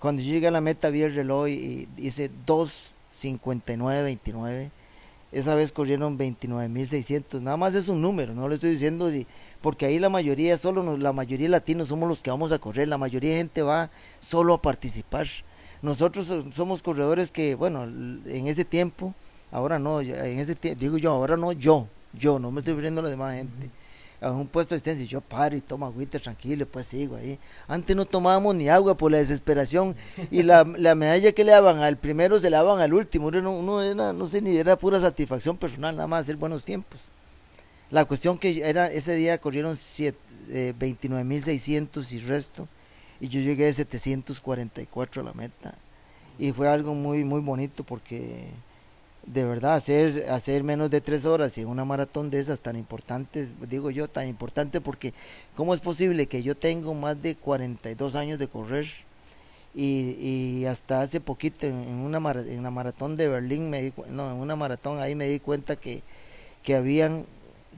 Cuando 0.00 0.22
llegué 0.22 0.48
a 0.48 0.50
la 0.50 0.60
meta 0.60 0.90
vi 0.90 1.02
el 1.02 1.14
reloj 1.14 1.46
y 1.48 1.88
hice 1.96 2.32
2.59.29 2.46 4.70
esa 5.38 5.54
vez 5.54 5.72
corrieron 5.72 6.18
29.600, 6.18 7.40
nada 7.40 7.56
más 7.56 7.74
es 7.74 7.88
un 7.88 8.00
número, 8.00 8.34
no 8.34 8.48
le 8.48 8.54
estoy 8.54 8.70
diciendo, 8.70 9.10
porque 9.60 9.86
ahí 9.86 9.98
la 9.98 10.08
mayoría, 10.08 10.56
solo 10.56 10.96
la 10.96 11.12
mayoría 11.12 11.48
latinos 11.48 11.88
somos 11.88 12.08
los 12.08 12.22
que 12.22 12.30
vamos 12.30 12.52
a 12.52 12.58
correr, 12.58 12.88
la 12.88 12.98
mayoría 12.98 13.32
de 13.32 13.36
gente 13.38 13.62
va 13.62 13.90
solo 14.18 14.54
a 14.54 14.62
participar. 14.62 15.26
Nosotros 15.82 16.32
somos 16.50 16.82
corredores 16.82 17.30
que, 17.30 17.54
bueno, 17.54 17.84
en 17.84 18.46
ese 18.46 18.64
tiempo, 18.64 19.14
ahora 19.50 19.78
no, 19.78 20.00
en 20.00 20.38
ese 20.38 20.56
digo 20.74 20.96
yo, 20.96 21.12
ahora 21.12 21.36
no 21.36 21.52
yo, 21.52 21.86
yo, 22.14 22.38
no 22.38 22.50
me 22.50 22.60
estoy 22.60 22.72
refiriendo 22.74 23.00
a 23.00 23.04
la 23.04 23.10
demás 23.10 23.34
gente 23.34 23.70
a 24.20 24.30
un 24.30 24.46
puesto 24.46 24.74
de 24.74 24.76
asistencia, 24.76 25.06
yo 25.06 25.20
paro 25.20 25.56
y 25.56 25.60
tomo 25.60 25.86
agüita 25.86 26.18
tranquilo, 26.18 26.66
pues 26.66 26.86
sigo 26.86 27.16
ahí. 27.16 27.38
Antes 27.68 27.94
no 27.94 28.04
tomábamos 28.04 28.54
ni 28.54 28.68
agua 28.68 28.96
por 28.96 29.12
la 29.12 29.18
desesperación 29.18 29.94
y 30.30 30.42
la, 30.42 30.64
la 30.78 30.94
medalla 30.94 31.32
que 31.32 31.44
le 31.44 31.52
daban 31.52 31.78
al 31.78 31.96
primero 31.96 32.40
se 32.40 32.50
la 32.50 32.58
daban 32.58 32.80
al 32.80 32.94
último, 32.94 33.28
uno, 33.28 33.82
era, 33.82 34.12
no 34.12 34.28
sé, 34.28 34.40
ni 34.40 34.56
era 34.56 34.76
pura 34.76 35.00
satisfacción 35.00 35.56
personal, 35.56 35.96
nada 35.96 36.08
más 36.08 36.22
hacer 36.22 36.36
buenos 36.36 36.64
tiempos. 36.64 37.10
La 37.90 38.04
cuestión 38.04 38.38
que 38.38 38.68
era, 38.68 38.86
ese 38.86 39.14
día 39.14 39.38
corrieron 39.38 39.76
eh, 39.98 40.74
29.600 40.78 42.12
y 42.12 42.18
resto, 42.20 42.68
y 43.20 43.28
yo 43.28 43.40
llegué 43.40 43.68
a 43.68 43.72
744 43.72 45.22
a 45.22 45.24
la 45.24 45.32
meta. 45.32 45.74
Y 46.38 46.52
fue 46.52 46.68
algo 46.68 46.94
muy, 46.94 47.24
muy 47.24 47.40
bonito 47.40 47.84
porque 47.84 48.48
de 49.26 49.44
verdad 49.44 49.74
hacer 49.74 50.26
hacer 50.30 50.62
menos 50.62 50.90
de 50.90 51.00
tres 51.00 51.26
horas 51.26 51.58
y 51.58 51.64
una 51.64 51.84
maratón 51.84 52.30
de 52.30 52.38
esas 52.38 52.60
tan 52.60 52.76
importantes 52.76 53.54
digo 53.68 53.90
yo 53.90 54.08
tan 54.08 54.28
importante 54.28 54.80
porque 54.80 55.12
cómo 55.56 55.74
es 55.74 55.80
posible 55.80 56.26
que 56.26 56.42
yo 56.42 56.56
tengo 56.56 56.94
más 56.94 57.20
de 57.20 57.34
42 57.34 58.14
años 58.14 58.38
de 58.38 58.46
correr 58.46 58.86
y, 59.74 60.16
y 60.20 60.64
hasta 60.66 61.02
hace 61.02 61.20
poquito 61.20 61.66
en 61.66 61.74
una 61.74 62.18
en 62.40 62.62
la 62.62 62.70
maratón 62.70 63.16
de 63.16 63.28
Berlín 63.28 63.68
me 63.68 63.92
no 64.08 64.30
en 64.30 64.36
una 64.36 64.54
maratón 64.54 65.00
ahí 65.00 65.14
me 65.14 65.28
di 65.28 65.40
cuenta 65.40 65.74
que 65.76 66.02
que 66.62 66.76
habían 66.76 67.26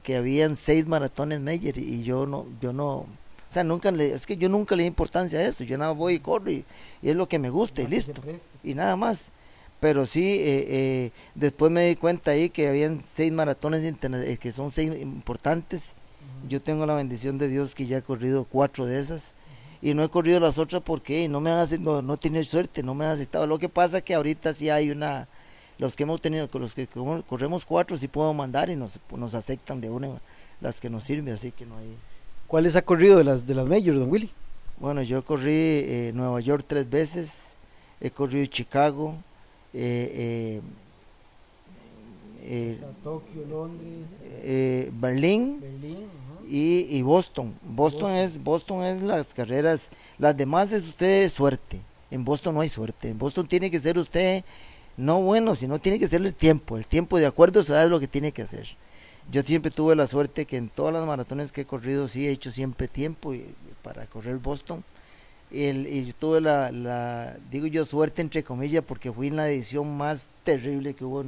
que 0.03 0.17
habían 0.17 0.55
seis 0.55 0.87
maratones 0.87 1.41
Meyer 1.41 1.79
y 1.79 2.03
yo 2.03 2.27
no 2.27 2.47
yo 2.61 2.73
no 2.75 3.07
o 3.49 3.53
sea, 3.53 3.65
nunca 3.65 3.91
le, 3.91 4.13
es 4.13 4.27
que 4.27 4.37
yo 4.37 4.51
nunca 4.51 4.77
le 4.77 4.83
di 4.83 4.89
importancia 4.89 5.39
a 5.39 5.47
eso, 5.47 5.65
yo 5.65 5.79
nada 5.79 5.93
voy 5.93 6.15
y 6.17 6.21
corro 6.21 6.51
y, 6.51 6.67
y 7.01 7.09
es 7.09 7.17
lo 7.17 7.27
que 7.27 7.39
me 7.39 7.49
gusta 7.49 7.81
y 7.81 7.87
listo. 7.87 8.21
Y 8.63 8.75
nada 8.75 8.95
más 8.95 9.33
pero 9.81 10.07
sí, 10.07 10.25
eh, 10.25 10.67
eh, 10.69 11.11
después 11.35 11.71
me 11.71 11.87
di 11.87 11.97
cuenta 11.97 12.33
ahí 12.33 12.51
que 12.51 12.69
habían 12.69 13.01
seis 13.01 13.33
maratones 13.33 13.85
eh, 13.85 14.37
que 14.39 14.51
son 14.51 14.71
seis 14.71 14.93
importantes. 15.01 15.95
Yo 16.49 16.61
tengo 16.61 16.87
la 16.87 16.95
bendición 16.95 17.39
de 17.39 17.49
Dios 17.49 17.75
que 17.75 17.87
ya 17.87 17.99
he 17.99 18.03
corrido 18.03 18.45
cuatro 18.45 18.87
de 18.87 19.01
esas 19.01 19.35
y 19.81 19.95
no 19.95 20.03
he 20.03 20.09
corrido 20.09 20.41
las 20.41 20.59
otras 20.59 20.83
porque 20.83 21.29
no 21.29 21.41
me 21.41 21.51
han 21.51 21.67
no, 21.81 22.03
no 22.03 22.15
he 22.15 22.17
tenido 22.17 22.45
suerte, 22.45 22.83
no 22.83 22.95
me 22.95 23.05
han 23.05 23.13
aceptado. 23.13 23.47
Lo 23.47 23.59
que 23.59 23.69
pasa 23.69 24.01
que 24.01 24.15
ahorita 24.15 24.53
sí 24.53 24.69
hay 24.69 24.91
una, 24.91 25.29
los 25.79 25.95
que 25.95 26.03
hemos 26.03 26.21
tenido, 26.21 26.49
los 26.53 26.75
que 26.75 26.89
corremos 27.27 27.65
cuatro 27.65 27.97
sí 27.97 28.09
puedo 28.09 28.35
mandar 28.35 28.71
y 28.71 28.77
nos, 28.77 29.01
nos 29.17 29.35
aceptan 29.35 29.81
de 29.81 29.91
una 29.91 30.09
las 30.61 30.81
que 30.81 30.91
nos 30.91 31.05
sirven, 31.05 31.35
así 31.35 31.53
que 31.53 31.67
no 31.67 31.77
hay. 31.77 31.97
¿Cuáles 32.49 32.75
ha 32.75 32.83
corrido 32.83 33.19
de 33.19 33.25
las 33.25 33.47
de 33.47 33.55
las 33.55 33.67
majors, 33.67 33.99
don 33.99 34.11
Willy? 34.11 34.31
Bueno, 34.79 35.03
yo 35.03 35.25
corrí 35.25 36.13
Nueva 36.15 36.41
York 36.41 36.65
tres 36.67 36.89
veces, 36.89 37.57
he 38.01 38.11
corrido 38.11 38.47
Chicago, 38.47 39.17
eh, 39.75 40.61
eh, 42.43 42.81
Tokio, 43.03 43.45
Londres, 43.49 44.07
eh, 44.23 44.91
Berlín, 44.95 45.61
y, 46.47 46.97
y, 46.97 47.03
Boston. 47.03 47.55
Boston. 47.63 48.15
es 48.15 48.43
Boston 48.43 48.85
es 48.85 49.03
las 49.03 49.35
carreras, 49.35 49.91
las 50.19 50.37
demás 50.37 50.73
es 50.73 50.89
usted 50.89 51.29
suerte. 51.29 51.81
En 52.11 52.25
Boston 52.25 52.55
no 52.55 52.63
hay 52.63 52.71
suerte. 52.71 53.11
En 53.11 53.19
Boston 53.19 53.47
tiene 53.47 53.71
que 53.71 53.79
ser 53.79 53.99
usted 53.99 54.43
no 54.97 55.21
bueno, 55.21 55.55
sino 55.55 55.79
tiene 55.79 55.99
que 55.99 56.09
ser 56.09 56.23
el 56.23 56.35
tiempo. 56.35 56.77
El 56.77 56.87
tiempo 56.87 57.19
de 57.19 57.27
acuerdo 57.27 57.63
sabe 57.63 57.91
lo 57.91 58.01
que 58.01 58.09
tiene 58.09 58.33
que 58.33 58.43
hacer. 58.43 58.67
Yo 59.31 59.43
siempre 59.43 59.71
tuve 59.71 59.95
la 59.95 60.07
suerte 60.07 60.47
que 60.47 60.57
en 60.57 60.71
todas 60.71 60.95
las 60.95 61.05
maratones 61.05 61.53
que 61.53 61.61
he 61.63 61.67
corrido 61.67 62.09
sí 62.09 62.27
he 62.27 62.31
hecho 62.31 62.51
siempre 62.51 62.89
tiempo 62.89 63.35
para 63.83 64.07
correr 64.07 64.39
Boston 64.39 64.83
el, 65.51 65.87
y 65.87 66.13
tuve 66.13 66.41
la, 66.41 66.71
la, 66.71 67.37
digo 67.51 67.67
yo, 67.67 67.85
suerte 67.85 68.23
entre 68.23 68.43
comillas, 68.43 68.85
porque 68.87 69.13
fui 69.13 69.29
en 69.29 69.37
la 69.37 69.49
edición 69.51 69.97
más 69.97 70.29
terrible 70.45 70.95
que 70.95 71.05
hubo 71.05 71.25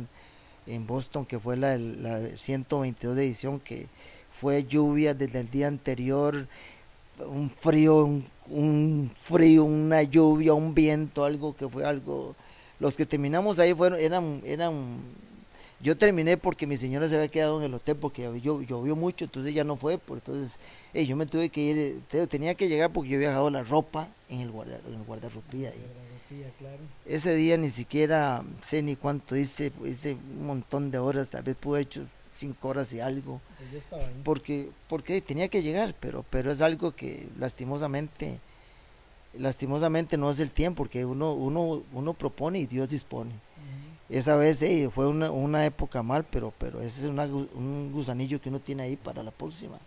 en 0.67 0.87
Boston, 0.87 1.25
que 1.25 1.39
fue 1.39 1.57
la, 1.57 1.77
la 1.79 2.37
122 2.37 3.17
edición, 3.19 3.61
que 3.61 3.87
fue 4.31 4.65
lluvia 4.65 5.15
desde 5.15 5.41
el 5.41 5.51
día 5.51 5.69
anterior, 5.69 6.47
un 7.27 7.51
frío, 7.51 8.21
un, 8.49 9.11
frío, 9.19 9.65
una 9.65 10.03
lluvia, 10.03 10.55
un 10.55 10.75
viento, 10.75 11.25
algo 11.25 11.57
que 11.57 11.69
fue 11.69 11.85
algo. 11.85 12.35
Los 12.79 12.97
que 12.97 13.07
terminamos 13.07 13.59
ahí 13.59 13.75
fueron, 13.75 13.99
eran, 13.99 14.43
eran 14.45 14.99
yo 15.83 15.97
terminé 15.97 16.37
porque 16.37 16.67
mi 16.67 16.77
señora 16.77 17.09
se 17.09 17.17
había 17.17 17.29
quedado 17.29 17.59
en 17.59 17.65
el 17.65 17.75
hotel 17.75 17.97
porque 17.97 18.23
llovió, 18.23 18.61
llovió 18.61 18.97
mucho, 18.97 19.25
entonces 19.25 19.55
ya 19.55 19.65
no 19.65 19.77
fue. 19.77 19.97
Por, 19.97 20.19
entonces 20.19 20.59
yo 20.93 21.17
me 21.17 21.25
tuve 21.25 21.49
que 21.49 21.61
ir, 21.61 22.29
tenía 22.29 22.55
que 22.55 22.69
llegar 22.69 22.93
porque 22.93 23.11
yo 23.11 23.17
había 23.17 23.29
dejado 23.29 23.51
la 23.51 23.63
ropa 23.63 24.09
en 24.29 24.41
el, 24.41 24.51
guarda, 24.51 24.79
en 24.87 24.95
el 24.95 25.05
guardarropía. 25.05 25.73
Ese 27.07 27.35
día 27.35 27.57
ni 27.57 27.71
siquiera 27.71 28.45
sé 28.63 28.83
ni 28.83 28.95
cuánto 28.95 29.37
hice, 29.37 29.73
hice 29.87 30.13
un 30.39 30.47
montón 30.47 30.91
de 30.91 30.99
horas, 30.99 31.31
tal 31.31 31.43
vez 31.45 31.57
pude 31.57 31.81
hecho 31.81 32.05
cinco 32.31 32.69
horas 32.69 32.93
y 32.93 33.01
algo. 33.01 33.41
Pues 33.71 34.05
porque, 34.23 34.71
porque 34.87 35.21
tenía 35.23 35.49
que 35.49 35.63
llegar, 35.63 35.95
pero, 35.99 36.27
pero 36.29 36.53
es 36.53 36.61
algo 36.61 36.95
que 36.95 37.27
lastimosamente, 37.39 38.39
lastimosamente 39.39 40.19
no 40.19 40.31
es 40.31 40.41
el 40.41 40.53
tiempo, 40.53 40.83
porque 40.83 41.07
uno, 41.07 41.33
uno, 41.33 41.83
uno 41.95 42.15
propone 42.15 42.59
y 42.59 42.67
Dios 42.67 42.91
dispone 42.91 43.33
esa 44.11 44.37
vez 44.37 44.65
fue 44.93 45.07
una, 45.07 45.31
una, 45.31 45.65
época 45.67 46.03
mal, 46.03 46.25
pero, 46.31 46.53
pero 46.59 46.81
ese 46.81 47.01
es 47.01 47.07
un 47.07 47.91
gusanillo 47.93 48.41
que 48.41 48.49
uno 48.49 48.59
tiene 48.61 48.83
ahí 48.83 48.97
para 48.97 49.23
la 49.23 49.31
próxima. 49.31 49.79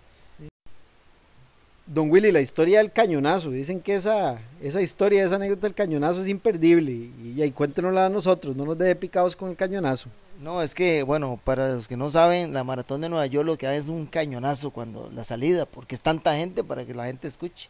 Don 1.86 2.10
Willy, 2.10 2.32
la 2.32 2.40
historia 2.40 2.78
del 2.78 2.94
cañonazo, 2.94 3.52
dicen 3.52 3.82
que 3.82 3.96
esa, 3.96 4.40
esa 4.62 4.82
historia, 4.82 5.26
esa 5.26 5.36
anécdota 5.36 5.68
del 5.68 5.74
cañonazo 5.74 6.22
es 6.22 6.30
imperdible 6.30 6.92
y, 6.92 7.42
ahí 7.42 7.52
cuéntenosla 7.52 8.06
a 8.06 8.10
nosotros, 8.10 8.56
no 8.56 8.66
nos 8.66 8.78
deje 8.78 8.96
picados 8.96 9.36
con 9.36 9.50
el 9.50 9.58
cañonazo. 9.58 10.10
No, 10.42 10.62
es 10.62 10.74
que, 10.74 11.04
bueno, 11.04 11.38
para 11.44 11.74
los 11.74 11.90
que 11.90 11.98
no 11.98 12.10
saben, 12.10 12.54
la 12.54 12.64
maratón 12.64 13.02
de 13.02 13.10
Nueva 13.10 13.26
York 13.26 13.46
lo 13.46 13.58
que 13.58 13.68
hay 13.68 13.78
es 13.78 13.90
un 13.90 14.06
cañonazo 14.06 14.72
cuando 14.72 15.12
la 15.14 15.26
salida, 15.26 15.66
porque 15.66 15.96
es 15.96 16.02
tanta 16.02 16.36
gente 16.36 16.64
para 16.64 16.86
que 16.86 16.94
la 16.94 17.06
gente 17.06 17.28
escuche. 17.28 17.70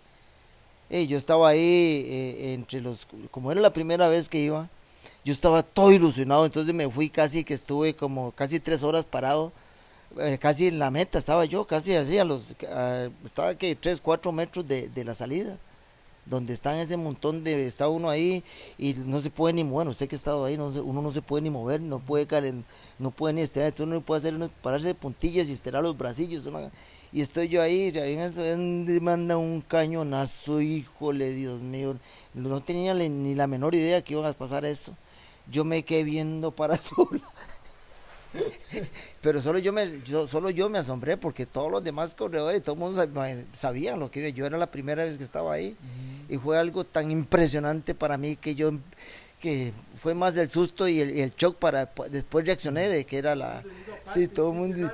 yo 0.91 1.17
estaba 1.17 1.49
ahí 1.49 2.05
eh, 2.07 2.53
entre 2.53 2.81
los, 2.81 3.07
como 3.31 3.51
era 3.51 3.61
la 3.61 3.73
primera 3.73 4.09
vez 4.09 4.29
que 4.29 4.37
iba, 4.37 4.69
yo 5.25 5.31
estaba 5.31 5.63
todo 5.63 5.91
ilusionado, 5.91 6.45
entonces 6.45 6.73
me 6.73 6.89
fui 6.89 7.09
casi 7.09 7.43
que 7.43 7.53
estuve 7.53 7.95
como 7.95 8.31
casi 8.31 8.59
tres 8.59 8.83
horas 8.83 9.05
parado, 9.05 9.53
eh, 10.19 10.37
casi 10.39 10.67
en 10.67 10.79
la 10.79 10.91
meta 10.91 11.17
estaba 11.17 11.45
yo, 11.45 11.65
casi 11.65 11.95
así, 11.95 12.17
a 12.17 12.25
los, 12.25 12.55
estaba 13.23 13.55
que 13.55 13.75
tres, 13.75 14.01
cuatro 14.01 14.31
metros 14.31 14.67
de, 14.67 14.91
la 15.03 15.13
salida, 15.13 15.57
donde 16.25 16.53
está 16.53 16.79
ese 16.81 16.97
montón 16.97 17.43
de, 17.43 17.65
está 17.65 17.87
uno 17.87 18.09
ahí 18.09 18.43
y 18.77 18.93
no 18.93 19.21
se 19.21 19.29
puede 19.29 19.53
ni 19.53 19.63
mover, 19.63 19.87
usted 19.87 20.09
que 20.09 20.15
ha 20.15 20.17
estado 20.17 20.43
ahí, 20.43 20.57
no 20.57 20.67
uno 20.67 21.01
no 21.01 21.11
se 21.11 21.21
puede 21.21 21.43
ni 21.43 21.49
mover, 21.49 21.79
no 21.79 21.99
puede 21.99 22.27
caer, 22.27 22.53
no 22.99 23.11
puede 23.11 23.33
ni 23.33 23.41
estirar, 23.41 23.67
entonces 23.67 23.87
uno 23.87 24.01
puede 24.01 24.19
hacer, 24.19 24.49
pararse 24.61 24.87
de 24.87 24.95
puntillas 24.95 25.47
y 25.47 25.53
estirar 25.53 25.83
los 25.83 25.97
bracillos, 25.97 26.43
y 27.13 27.21
estoy 27.21 27.47
yo 27.47 27.61
ahí, 27.61 27.93
eso 27.95 28.41
me 28.41 28.99
manda 28.99 29.37
un 29.37 29.61
cañonazo, 29.61 30.59
híjole, 30.59 31.31
Dios 31.31 31.61
mío, 31.61 31.95
no 32.33 32.61
tenía 32.61 32.93
ni 32.93 33.35
la 33.35 33.47
menor 33.47 33.73
idea 33.73 34.01
que 34.01 34.13
iba 34.13 34.27
a 34.27 34.33
pasar 34.33 34.65
eso 34.65 34.93
yo 35.49 35.63
me 35.63 35.83
quedé 35.83 36.03
viendo 36.03 36.51
para 36.51 36.77
todo. 36.95 37.09
Pero 39.21 39.41
solo 39.41 39.59
yo 39.59 39.71
me 39.71 39.87
solo 40.27 40.49
yo 40.49 40.69
me 40.69 40.79
asombré 40.79 41.17
porque 41.17 41.45
todos 41.45 41.71
los 41.71 41.83
demás 41.83 42.15
corredores, 42.15 42.63
todo 42.63 42.73
el 42.73 42.79
mundo 42.79 43.39
sabían 43.53 43.99
lo 43.99 44.09
que 44.09 44.23
yo, 44.23 44.29
yo 44.29 44.45
era 44.47 44.57
la 44.57 44.71
primera 44.71 45.05
vez 45.05 45.17
que 45.17 45.23
estaba 45.23 45.53
ahí 45.53 45.77
y 46.27 46.37
fue 46.37 46.57
algo 46.57 46.83
tan 46.83 47.11
impresionante 47.11 47.93
para 47.93 48.17
mí 48.17 48.35
que 48.35 48.55
yo 48.55 48.73
que 49.39 49.73
fue 50.01 50.15
más 50.15 50.35
del 50.35 50.49
susto 50.49 50.87
y 50.87 50.99
el, 50.99 51.31
shock 51.35 51.57
para 51.57 51.91
después 52.09 52.45
reaccioné 52.45 52.89
de 52.89 53.05
que 53.05 53.17
era 53.17 53.35
la 53.35 53.61
sí 54.05 54.27
todo 54.27 54.51
el 54.51 54.57
mundo 54.57 54.91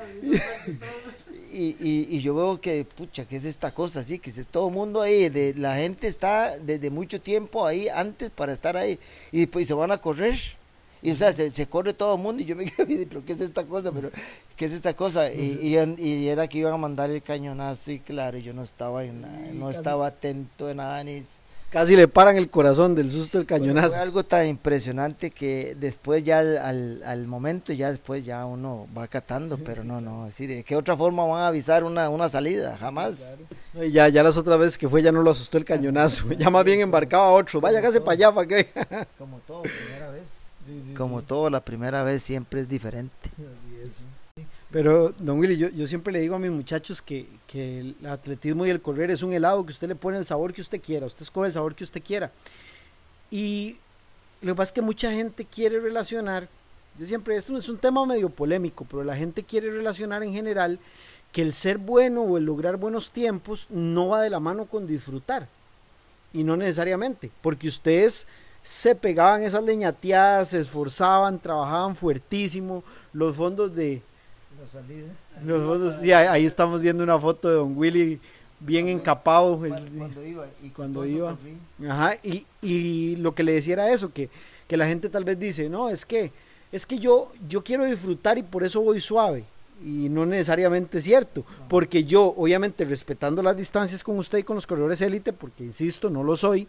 y, 1.51 2.07
y, 2.09 2.21
yo 2.21 2.35
veo 2.35 2.61
que, 2.61 2.85
pucha, 2.85 3.25
que 3.25 3.35
es 3.35 3.45
esta 3.45 3.73
cosa, 3.73 4.01
así, 4.01 4.19
que 4.19 4.31
todo 4.45 4.67
el 4.67 4.73
mundo 4.73 5.01
ahí, 5.01 5.29
de, 5.29 5.53
la 5.55 5.75
gente 5.75 6.07
está 6.07 6.57
desde 6.57 6.89
mucho 6.89 7.19
tiempo 7.21 7.65
ahí 7.65 7.87
antes 7.89 8.29
para 8.29 8.53
estar 8.53 8.77
ahí, 8.77 8.99
y 9.31 9.45
pues 9.45 9.67
se 9.67 9.73
van 9.73 9.91
a 9.91 9.97
correr, 9.97 10.35
y 11.01 11.11
o 11.11 11.15
sea, 11.15 11.33
se, 11.33 11.67
corre 11.67 11.93
todo 11.93 12.15
el 12.15 12.21
mundo, 12.21 12.41
y 12.43 12.45
yo 12.45 12.55
me 12.55 12.65
quedé, 12.71 13.05
pero 13.07 13.25
¿qué 13.25 13.33
es 13.33 13.41
esta 13.41 13.65
cosa? 13.65 13.91
pero 13.91 14.11
¿Qué 14.55 14.65
es 14.65 14.73
esta 14.73 14.95
cosa? 14.95 15.31
Y, 15.33 15.75
y, 15.97 16.27
era 16.27 16.47
que 16.47 16.59
iban 16.59 16.73
a 16.73 16.77
mandar 16.77 17.09
el 17.09 17.21
cañonazo, 17.21 17.91
y 17.91 17.99
claro, 17.99 18.37
yo 18.37 18.53
no 18.53 18.63
estaba, 18.63 19.03
en 19.03 19.25
no 19.59 19.69
estaba 19.69 20.07
atento 20.07 20.67
de 20.67 20.75
nada, 20.75 21.03
ni 21.03 21.23
casi 21.69 21.95
le 21.95 22.07
paran 22.07 22.35
el 22.35 22.49
corazón 22.49 22.95
del 22.95 23.11
susto 23.11 23.37
del 23.37 23.47
cañonazo. 23.47 23.91
fue 23.91 23.99
algo 23.99 24.23
tan 24.23 24.47
impresionante 24.47 25.31
que 25.31 25.75
después 25.79 26.23
ya 26.23 26.39
al, 26.39 27.01
al, 27.03 27.27
momento, 27.27 27.73
ya 27.73 27.91
después 27.91 28.25
ya 28.25 28.45
uno 28.45 28.87
va 28.97 29.07
catando, 29.07 29.57
pero 29.57 29.83
no, 29.83 30.01
no, 30.01 30.25
así 30.25 30.47
de 30.47 30.63
qué 30.63 30.75
otra 30.75 30.97
forma 30.97 31.25
van 31.25 31.41
a 31.41 31.47
avisar 31.47 31.83
una, 31.83 32.09
una 32.09 32.29
salida, 32.29 32.75
jamás. 32.77 33.37
ya, 33.91 34.09
ya 34.09 34.23
las 34.23 34.37
otras 34.37 34.59
veces 34.59 34.77
que 34.77 34.89
fue 34.89 35.01
ya 35.01 35.11
no 35.11 35.21
lo 35.21 35.31
asustó 35.31 35.57
el 35.57 35.65
cañonazo, 35.65 36.31
ya 36.37 36.49
más 36.49 36.63
bien 36.63 36.81
embarcaba 36.81 37.25
a 37.25 37.31
otro, 37.31 37.61
vaya 37.61 37.81
casi 37.81 37.99
para 37.99 38.11
allá, 38.13 38.31
¿para 38.33 38.47
qué? 38.47 38.69
Como 39.17 39.37
todo, 39.39 39.63
primera 39.63 40.11
vez. 40.11 40.29
Como 40.95 41.23
todo, 41.23 41.49
la 41.49 41.63
primera 41.63 42.03
vez 42.03 42.21
siempre 42.21 42.61
es 42.61 42.67
diferente. 42.67 43.29
Pero, 44.71 45.09
don 45.17 45.39
Willy, 45.39 45.57
yo, 45.57 45.69
yo 45.69 45.87
siempre 45.87 46.13
le 46.13 46.19
digo 46.19 46.35
a 46.35 46.39
mis 46.39 46.51
muchachos 46.51 47.01
que, 47.01 47.27
que, 47.47 47.79
el 47.79 47.95
atletismo 48.05 48.65
y 48.65 48.69
el 48.69 48.81
correr 48.81 49.09
es 49.09 49.23
un 49.23 49.33
helado 49.33 49.65
que 49.65 49.71
usted 49.71 49.87
le 49.87 49.95
pone 49.95 50.17
el 50.17 50.25
sabor 50.25 50.53
que 50.53 50.61
usted 50.61 50.79
quiera, 50.79 51.07
usted 51.07 51.23
escoge 51.23 51.47
el 51.47 51.53
sabor 51.53 51.73
que 51.73 51.83
usted 51.83 52.03
quiera. 52.03 52.31
Y 53.31 53.77
lo 54.41 54.53
que 54.53 54.57
pasa 54.57 54.69
es 54.69 54.73
que 54.73 54.81
mucha 54.81 55.11
gente 55.11 55.45
quiere 55.45 55.79
relacionar, 55.79 56.47
yo 56.99 57.05
siempre, 57.07 57.35
esto 57.35 57.57
es 57.57 57.67
un 57.67 57.77
tema 57.77 58.05
medio 58.05 58.29
polémico, 58.29 58.85
pero 58.89 59.03
la 59.03 59.15
gente 59.15 59.43
quiere 59.43 59.71
relacionar 59.71 60.21
en 60.21 60.33
general 60.33 60.79
que 61.31 61.41
el 61.41 61.53
ser 61.53 61.79
bueno 61.79 62.21
o 62.21 62.37
el 62.37 62.45
lograr 62.45 62.77
buenos 62.77 63.11
tiempos 63.11 63.67
no 63.69 64.09
va 64.09 64.21
de 64.21 64.29
la 64.29 64.39
mano 64.39 64.65
con 64.65 64.85
disfrutar. 64.85 65.47
Y 66.31 66.43
no 66.43 66.55
necesariamente, 66.57 67.31
porque 67.41 67.67
ustedes 67.67 68.27
se 68.61 68.93
pegaban 68.93 69.41
esas 69.41 69.63
leñateadas, 69.63 70.49
se 70.49 70.59
esforzaban, 70.59 71.39
trabajaban 71.39 71.95
fuertísimo, 71.95 72.83
los 73.13 73.35
fondos 73.35 73.75
de, 73.75 74.03
los 75.45 76.01
ahí 76.01 76.45
estamos 76.45 76.81
viendo 76.81 77.03
una 77.03 77.19
foto 77.19 77.49
de 77.49 77.55
Don 77.55 77.77
Willy 77.77 78.19
bien 78.59 78.87
encapado. 78.87 79.57
Cuando, 79.57 80.25
iba. 80.25 80.47
Y 80.61 80.69
cuando 80.69 81.05
iba. 81.05 81.37
Ajá, 81.87 82.15
y, 82.23 82.45
y, 82.61 83.15
lo 83.17 83.33
que 83.33 83.43
le 83.43 83.53
decía 83.53 83.73
era 83.73 83.91
eso, 83.91 84.11
que, 84.11 84.29
que 84.67 84.77
la 84.77 84.87
gente 84.87 85.09
tal 85.09 85.23
vez 85.23 85.39
dice, 85.39 85.69
no, 85.69 85.89
es 85.89 86.05
que, 86.05 86.31
es 86.71 86.85
que 86.85 86.99
yo, 86.99 87.31
yo 87.47 87.63
quiero 87.63 87.85
disfrutar 87.85 88.37
y 88.37 88.43
por 88.43 88.63
eso 88.63 88.81
voy 88.81 88.99
suave. 88.99 89.45
Y 89.81 90.09
no 90.09 90.25
necesariamente 90.25 90.97
es 90.97 91.05
cierto, 91.05 91.45
porque 91.69 92.03
yo, 92.03 92.33
obviamente, 92.35 92.83
respetando 92.83 93.41
las 93.41 93.55
distancias 93.55 94.03
con 94.03 94.17
usted 94.17 94.39
y 94.39 94.43
con 94.43 94.55
los 94.55 94.67
corredores 94.67 94.99
élite, 94.99 95.31
porque 95.31 95.63
insisto, 95.63 96.09
no 96.09 96.21
lo 96.21 96.35
soy, 96.35 96.67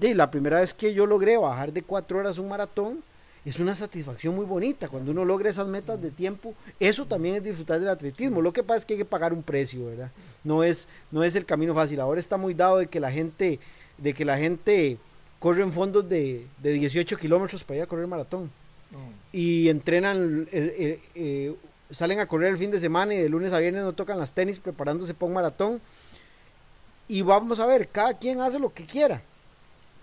y 0.00 0.14
la 0.14 0.30
primera 0.30 0.60
vez 0.60 0.74
que 0.74 0.92
yo 0.92 1.06
logré 1.06 1.36
bajar 1.36 1.72
de 1.72 1.82
cuatro 1.82 2.18
horas 2.18 2.38
un 2.38 2.48
maratón, 2.48 3.02
es 3.48 3.58
una 3.58 3.74
satisfacción 3.74 4.34
muy 4.34 4.44
bonita 4.44 4.88
cuando 4.88 5.10
uno 5.10 5.24
logra 5.24 5.48
esas 5.48 5.66
metas 5.68 6.00
de 6.02 6.10
tiempo. 6.10 6.54
Eso 6.78 7.06
también 7.06 7.36
es 7.36 7.42
disfrutar 7.42 7.80
del 7.80 7.88
atletismo. 7.88 8.42
Lo 8.42 8.52
que 8.52 8.62
pasa 8.62 8.78
es 8.78 8.84
que 8.84 8.92
hay 8.92 8.98
que 8.98 9.04
pagar 9.06 9.32
un 9.32 9.42
precio, 9.42 9.86
¿verdad? 9.86 10.10
No 10.44 10.62
es, 10.62 10.86
no 11.10 11.24
es 11.24 11.34
el 11.34 11.46
camino 11.46 11.74
fácil. 11.74 11.98
Ahora 12.00 12.20
está 12.20 12.36
muy 12.36 12.52
dado 12.52 12.76
de 12.76 12.88
que 12.88 13.00
la 13.00 13.10
gente, 13.10 13.58
de 13.96 14.12
que 14.12 14.26
la 14.26 14.36
gente 14.36 14.98
corre 15.38 15.62
en 15.62 15.72
fondos 15.72 16.06
de, 16.06 16.46
de 16.62 16.72
18 16.72 17.16
kilómetros 17.16 17.64
para 17.64 17.78
ir 17.78 17.82
a 17.84 17.86
correr 17.86 18.06
maratón. 18.06 18.50
Y 19.32 19.70
entrenan, 19.70 20.46
eh, 20.52 20.74
eh, 20.78 21.02
eh, 21.14 21.56
salen 21.90 22.20
a 22.20 22.26
correr 22.26 22.50
el 22.50 22.58
fin 22.58 22.70
de 22.70 22.78
semana 22.78 23.14
y 23.14 23.18
de 23.18 23.30
lunes 23.30 23.54
a 23.54 23.58
viernes 23.60 23.82
no 23.82 23.94
tocan 23.94 24.18
las 24.18 24.34
tenis 24.34 24.58
preparándose 24.58 25.14
para 25.14 25.26
un 25.26 25.32
maratón. 25.32 25.80
Y 27.06 27.22
vamos 27.22 27.60
a 27.60 27.66
ver, 27.66 27.88
cada 27.88 28.12
quien 28.12 28.42
hace 28.42 28.58
lo 28.58 28.74
que 28.74 28.84
quiera. 28.84 29.22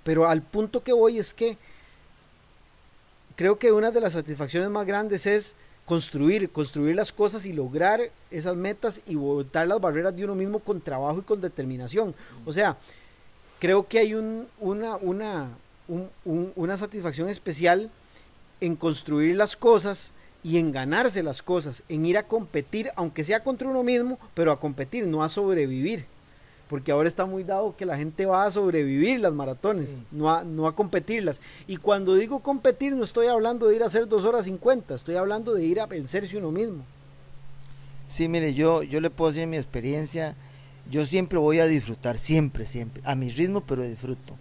Pero 0.04 0.28
al 0.28 0.42
punto 0.42 0.82
que 0.82 0.94
voy 0.94 1.20
es 1.20 1.32
que 1.32 1.60
creo 3.36 3.58
que 3.58 3.72
una 3.72 3.92
de 3.92 4.02
las 4.02 4.14
satisfacciones 4.14 4.70
más 4.70 4.86
grandes 4.86 5.26
es 5.26 5.56
construir, 5.86 6.50
construir 6.50 6.96
las 6.96 7.12
cosas 7.12 7.46
y 7.46 7.54
lograr 7.54 8.02
esas 8.32 8.56
metas 8.56 9.02
y 9.06 9.16
botar 9.16 9.68
las 9.68 9.80
barreras 9.80 10.16
de 10.16 10.26
uno 10.26 10.36
mismo 10.36 10.60
con 10.60 10.82
trabajo 10.82 11.20
y 11.20 11.24
con 11.24 11.42
determinación. 11.42 12.16
O 12.46 12.54
sea, 12.54 12.78
creo 13.60 13.88
que 13.88 14.00
hay 14.00 14.16
un, 14.16 14.48
una, 14.60 14.96
una, 14.98 15.58
una 16.26 16.78
satisfacción 16.78 17.30
especial 17.30 17.92
en 18.62 18.76
construir 18.76 19.36
las 19.36 19.56
cosas 19.56 20.12
y 20.44 20.58
en 20.58 20.72
ganarse 20.72 21.24
las 21.24 21.42
cosas, 21.42 21.84
en 21.90 22.06
ir 22.06 22.18
a 22.18 22.28
competir, 22.28 22.92
aunque 22.96 23.24
sea 23.24 23.44
contra 23.44 23.68
uno 23.68 23.84
mismo, 23.84 24.20
pero 24.34 24.52
a 24.52 24.60
competir, 24.60 25.08
no 25.08 25.24
a 25.24 25.30
sobrevivir 25.30 26.06
porque 26.70 26.92
ahora 26.92 27.08
está 27.08 27.26
muy 27.26 27.44
dado 27.44 27.76
que 27.76 27.86
la 27.86 27.98
gente 27.98 28.26
va 28.26 28.46
a 28.46 28.52
sobrevivir 28.52 29.20
las 29.20 29.34
maratones, 29.34 30.02
no, 30.12 30.34
a, 30.34 30.44
no 30.44 30.68
a 30.68 30.76
competirlas. 30.76 31.42
Y 31.68 31.78
cuando 31.78 32.16
digo 32.16 32.40
competir 32.40 32.94
no 32.94 33.04
estoy 33.04 33.28
hablando 33.28 33.68
de 33.68 33.76
ir 33.76 33.84
a 33.84 33.88
hacer 33.88 34.08
dos 34.08 34.26
horas 34.26 34.46
50, 34.46 34.96
estoy 34.96 35.16
hablando 35.16 35.54
de 35.54 35.66
ir 35.66 35.80
a 35.80 35.86
vencerse 35.86 36.38
uno 36.38 36.52
mismo. 36.52 36.84
Sí, 38.08 38.28
mire, 38.28 38.54
yo, 38.54 38.84
yo 38.84 39.02
le 39.02 39.10
puedo 39.10 39.32
decir 39.32 39.48
mi 39.48 39.58
experiencia, 39.58 40.36
yo 40.90 41.06
siempre 41.06 41.40
voy 41.40 41.60
a 41.60 41.66
disfrutar, 41.66 42.18
siempre, 42.18 42.66
siempre, 42.66 43.02
a 43.06 43.16
mi 43.16 43.30
ritmo, 43.30 43.62
pero 43.62 43.84
disfruto. 43.84 44.36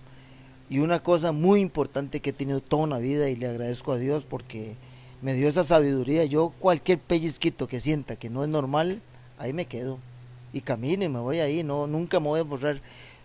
Y 0.68 0.79
una 0.79 1.03
cosa 1.03 1.33
muy 1.33 1.61
importante 1.61 2.20
que 2.20 2.31
he 2.31 2.35
tenido 2.35 2.61
toda 2.61 2.85
una 2.85 2.99
vida 2.99 3.29
y 3.29 3.37
le 3.37 3.49
agradezco 3.49 3.93
a 3.93 3.99
Dios 3.99 4.25
porque 4.25 4.77
me 5.22 5.35
dio 5.35 5.49
esa 5.49 5.64
sabiduría. 5.64 6.25
Yo 6.25 6.53
cualquier 6.59 6.99
pellizquito 6.99 7.66
que 7.66 7.81
sienta 7.81 8.16
que 8.16 8.31
no 8.31 8.43
es 8.43 8.49
normal, 8.49 9.01
ahí 9.39 9.53
me 9.53 9.66
quedo. 9.66 9.99
Y 10.55 10.61
camino 10.61 11.03
y 11.05 11.09
me 11.09 11.19
voy 11.19 11.41
ahí, 11.41 11.65
no, 11.65 11.89
nunca 11.89 12.21
me 12.21 12.29
voy 12.29 12.41
a 12.41 12.45
borrar. 12.45 12.81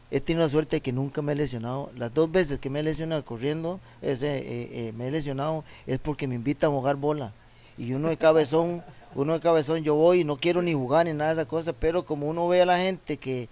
He 0.10 0.20
tenido 0.20 0.44
la 0.44 0.50
suerte 0.50 0.78
de 0.78 0.82
que 0.82 0.92
nunca 0.92 1.22
me 1.22 1.34
he 1.34 1.36
lesionado. 1.36 1.92
Las 1.96 2.12
dos 2.12 2.32
veces 2.32 2.58
que 2.58 2.72
me 2.72 2.80
he 2.80 2.84
lesionado 2.84 3.24
corriendo, 3.24 3.80
ese, 4.02 4.40
eh, 4.40 4.70
eh, 4.72 4.94
me 4.98 5.08
he 5.08 5.12
lesionado 5.12 5.64
es 5.86 6.00
porque 6.00 6.28
me 6.28 6.34
invitan 6.34 6.72
a 6.72 6.74
jugar 6.74 6.96
bola. 6.96 7.32
Y 7.78 7.94
uno 7.94 8.10
de 8.10 8.18
cabezón, 8.18 8.84
uno 9.14 9.34
de 9.34 9.40
cabezón, 9.42 9.84
yo 9.84 9.94
voy 9.94 10.22
y 10.22 10.24
no 10.24 10.38
quiero 10.38 10.64
ni 10.64 10.74
jugar 10.74 11.06
ni 11.06 11.14
nada 11.14 11.36
de 11.36 11.42
esa 11.42 11.48
cosa, 11.48 11.72
pero 11.72 12.04
como 12.04 12.28
uno 12.28 12.48
ve 12.48 12.64
a 12.64 12.66
la 12.66 12.80
gente 12.80 13.18
que 13.18 13.48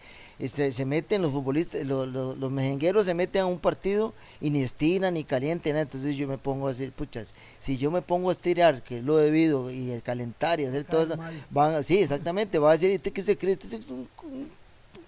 se, 0.46 0.72
se 0.72 0.86
meten 0.86 1.22
los 1.22 1.32
futbolistas, 1.32 1.84
los, 1.86 2.08
los, 2.08 2.38
los, 2.38 2.52
mejengueros 2.52 3.06
se 3.06 3.16
meten 3.16 3.42
a 3.42 3.46
un 3.48 3.58
partido 3.58 4.14
y 4.40 4.52
ni 4.52 4.62
estiran 4.62 5.16
ni 5.16 5.24
calientan, 5.24 5.76
entonces 5.76 6.16
yo 6.16 6.28
me 6.28 6.38
pongo 6.38 6.68
a 6.68 6.72
decir, 6.72 6.92
puchas, 6.92 7.34
si 7.60 7.78
yo 7.78 7.90
me 7.90 8.04
pongo 8.04 8.30
a 8.30 8.34
estirar, 8.34 8.84
que 8.84 9.00
es 9.00 9.04
lo 9.04 9.18
debido, 9.18 9.72
y 9.72 9.92
a 9.94 10.02
calentar 10.02 10.60
y 10.60 10.66
hacer 10.66 10.84
todo 10.84 11.04
eso, 11.04 11.18
van, 11.50 11.84
sí, 11.84 11.98
exactamente, 12.00 12.60
va 12.60 12.70
a 12.70 12.74
decir, 12.74 12.92
¿este 12.92 13.12
que 13.12 13.24
se 13.24 13.36
cree? 13.36 13.54
Este 13.54 13.76
es 13.76 13.90
un, 13.90 14.08
un 14.24 14.48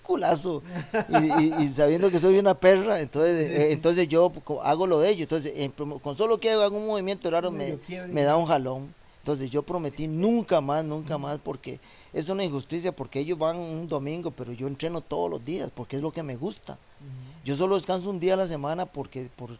culazo, 0.01 0.63
y, 1.09 1.43
y, 1.43 1.63
y, 1.63 1.67
sabiendo 1.67 2.09
que 2.09 2.17
soy 2.17 2.39
una 2.39 2.55
perra, 2.55 2.99
entonces, 2.99 3.51
eh, 3.51 3.71
entonces 3.71 4.07
yo 4.07 4.31
hago 4.63 4.87
lo 4.87 4.99
de 4.99 5.09
ellos, 5.09 5.21
entonces 5.21 5.53
eh, 5.55 5.71
con 6.01 6.15
solo 6.15 6.39
que 6.39 6.49
haga 6.49 6.69
un 6.69 6.87
movimiento 6.87 7.29
raro 7.29 7.51
me, 7.51 7.77
me 8.07 8.23
da 8.23 8.35
un 8.35 8.47
jalón. 8.47 8.98
Entonces 9.19 9.51
yo 9.51 9.63
prometí 9.63 10.07
nunca 10.07 10.61
más, 10.61 10.83
nunca 10.83 11.17
más, 11.17 11.39
porque 11.43 11.79
es 12.13 12.29
una 12.29 12.43
injusticia, 12.43 12.91
porque 12.95 13.19
ellos 13.19 13.37
van 13.37 13.57
un 13.57 13.87
domingo, 13.87 14.31
pero 14.31 14.53
yo 14.53 14.67
entreno 14.67 15.01
todos 15.01 15.29
los 15.29 15.43
días, 15.43 15.69
porque 15.73 15.97
es 15.97 16.01
lo 16.01 16.11
que 16.11 16.23
me 16.23 16.35
gusta. 16.35 16.73
Uh 16.73 16.75
-huh. 16.75 17.45
Yo 17.45 17.55
solo 17.55 17.75
descanso 17.75 18.09
un 18.09 18.19
día 18.19 18.33
a 18.33 18.37
la 18.37 18.47
semana 18.47 18.85
porque, 18.85 19.29
por, 19.35 19.57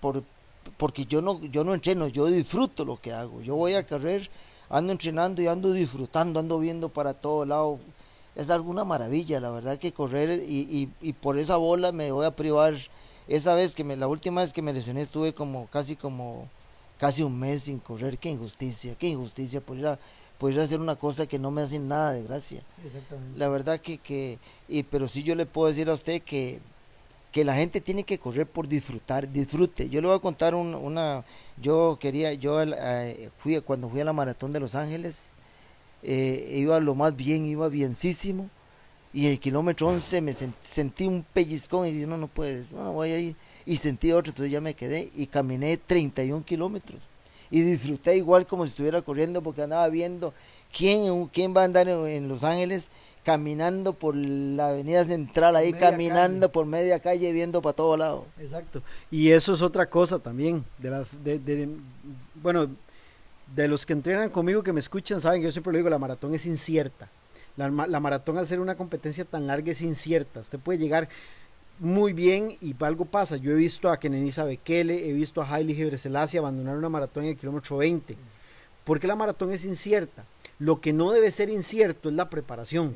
por, 0.00 0.22
porque 0.76 1.04
yo, 1.06 1.20
no, 1.22 1.40
yo 1.42 1.64
no 1.64 1.74
entreno, 1.74 2.08
yo 2.08 2.26
disfruto 2.26 2.84
lo 2.84 3.00
que 3.00 3.12
hago. 3.12 3.42
Yo 3.42 3.56
voy 3.56 3.74
a 3.74 3.86
correr, 3.86 4.30
ando 4.70 4.92
entrenando 4.92 5.42
y 5.42 5.48
ando 5.48 5.72
disfrutando, 5.72 6.40
ando 6.40 6.58
viendo 6.58 6.88
para 6.88 7.14
todos 7.14 7.46
lados. 7.46 7.80
Es 8.34 8.50
alguna 8.50 8.84
maravilla, 8.84 9.40
la 9.40 9.50
verdad 9.50 9.78
que 9.78 9.92
correr 9.92 10.44
y, 10.46 10.60
y, 10.60 10.90
y 11.00 11.12
por 11.14 11.38
esa 11.38 11.56
bola 11.56 11.90
me 11.92 12.12
voy 12.12 12.26
a 12.26 12.36
privar. 12.36 12.74
Esa 13.28 13.54
vez 13.54 13.74
que 13.74 13.82
me, 13.82 13.96
la 13.96 14.06
última 14.06 14.42
vez 14.42 14.52
que 14.52 14.62
me 14.62 14.72
lesioné 14.72 15.00
estuve 15.00 15.34
como 15.34 15.66
casi 15.66 15.96
como 15.96 16.48
casi 16.98 17.22
un 17.22 17.38
mes 17.38 17.62
sin 17.62 17.78
correr, 17.78 18.18
qué 18.18 18.30
injusticia, 18.30 18.94
qué 18.98 19.08
injusticia 19.08 19.60
por 19.60 19.76
ir 19.76 19.86
a, 19.86 19.98
por 20.38 20.52
ir 20.52 20.60
a 20.60 20.64
hacer 20.64 20.80
una 20.80 20.96
cosa 20.96 21.26
que 21.26 21.38
no 21.38 21.50
me 21.50 21.62
hace 21.62 21.78
nada 21.78 22.12
de 22.12 22.22
gracia. 22.22 22.62
La 23.36 23.48
verdad 23.48 23.80
que, 23.80 23.98
que 23.98 24.38
y, 24.68 24.82
pero 24.82 25.08
sí 25.08 25.22
yo 25.22 25.34
le 25.34 25.46
puedo 25.46 25.68
decir 25.68 25.88
a 25.88 25.94
usted 25.94 26.22
que, 26.22 26.60
que 27.32 27.44
la 27.44 27.54
gente 27.54 27.80
tiene 27.80 28.04
que 28.04 28.18
correr 28.18 28.46
por 28.46 28.68
disfrutar, 28.68 29.30
disfrute. 29.30 29.88
Yo 29.88 30.00
le 30.00 30.08
voy 30.08 30.16
a 30.16 30.20
contar 30.20 30.54
un, 30.54 30.74
una, 30.74 31.24
yo 31.60 31.98
quería, 32.00 32.32
yo 32.34 32.62
eh, 32.62 33.30
fui 33.38 33.60
cuando 33.60 33.88
fui 33.88 34.00
a 34.00 34.04
la 34.04 34.12
maratón 34.12 34.52
de 34.52 34.60
Los 34.60 34.74
Ángeles, 34.74 35.32
eh, 36.02 36.54
iba 36.58 36.80
lo 36.80 36.94
más 36.94 37.14
bien, 37.16 37.46
iba 37.46 37.68
bienísimo, 37.68 38.48
y 39.12 39.26
el 39.26 39.40
kilómetro 39.40 39.88
11 39.88 40.20
me 40.20 40.32
sent, 40.32 40.54
sentí 40.62 41.06
un 41.06 41.22
pellizcón 41.22 41.88
y 41.88 42.00
yo 42.00 42.06
no, 42.06 42.18
no 42.18 42.28
puedes, 42.28 42.72
no, 42.72 42.84
no 42.84 42.92
voy 42.92 43.10
a 43.10 43.18
ir 43.18 43.36
y 43.66 43.76
sentí 43.76 44.12
otro, 44.12 44.30
entonces 44.30 44.52
ya 44.52 44.60
me 44.60 44.74
quedé 44.74 45.10
y 45.14 45.26
caminé 45.26 45.76
31 45.76 46.44
kilómetros. 46.44 47.00
Y 47.50 47.60
disfruté 47.62 48.16
igual 48.16 48.46
como 48.46 48.64
si 48.64 48.70
estuviera 48.70 49.02
corriendo 49.02 49.42
porque 49.42 49.62
andaba 49.62 49.88
viendo 49.88 50.32
quién, 50.76 51.26
quién 51.26 51.54
va 51.54 51.62
a 51.62 51.64
andar 51.64 51.88
en, 51.88 52.28
Los 52.28 52.44
Ángeles 52.44 52.90
caminando 53.24 53.92
por 53.92 54.14
la 54.14 54.68
avenida 54.68 55.04
central 55.04 55.56
ahí 55.56 55.72
caminando 55.72 56.46
calle. 56.46 56.52
por 56.52 56.66
media 56.66 57.00
calle 57.00 57.32
viendo 57.32 57.60
para 57.60 57.74
todo 57.74 57.96
lado. 57.96 58.26
Exacto. 58.40 58.82
Y 59.10 59.30
eso 59.30 59.52
es 59.52 59.62
otra 59.62 59.86
cosa 59.86 60.18
también 60.18 60.64
de, 60.78 60.90
la, 60.90 61.04
de, 61.24 61.38
de, 61.40 61.68
bueno 62.36 62.68
de 63.54 63.68
los 63.68 63.84
que 63.84 63.92
entrenan 63.92 64.30
conmigo 64.30 64.62
que 64.62 64.72
me 64.72 64.80
escuchan 64.80 65.20
saben 65.20 65.40
que 65.40 65.46
yo 65.46 65.52
siempre 65.52 65.72
lo 65.72 65.78
digo 65.78 65.90
la 65.90 65.98
maratón 65.98 66.34
es 66.34 66.46
incierta. 66.46 67.08
La, 67.56 67.68
la 67.68 68.00
maratón 68.00 68.38
al 68.38 68.46
ser 68.46 68.60
una 68.60 68.76
competencia 68.76 69.24
tan 69.24 69.46
larga 69.46 69.72
es 69.72 69.80
incierta. 69.80 70.40
Usted 70.40 70.58
puede 70.58 70.78
llegar 70.78 71.08
muy 71.78 72.12
bien 72.12 72.56
y 72.60 72.74
algo 72.84 73.04
pasa. 73.04 73.36
Yo 73.36 73.52
he 73.52 73.54
visto 73.54 73.90
a 73.90 73.98
Kenenisa 73.98 74.44
Bekele, 74.44 75.08
he 75.08 75.12
visto 75.12 75.42
a 75.42 75.50
Haile 75.52 75.74
Gebrselassie 75.74 76.38
abandonar 76.38 76.76
una 76.76 76.88
maratón 76.88 77.24
en 77.24 77.30
el 77.30 77.36
kilómetro 77.36 77.78
20. 77.78 78.16
Porque 78.84 79.06
la 79.06 79.16
maratón 79.16 79.50
es 79.50 79.64
incierta. 79.64 80.24
Lo 80.58 80.80
que 80.80 80.92
no 80.92 81.10
debe 81.10 81.30
ser 81.30 81.50
incierto 81.50 82.08
es 82.08 82.14
la 82.14 82.30
preparación. 82.30 82.94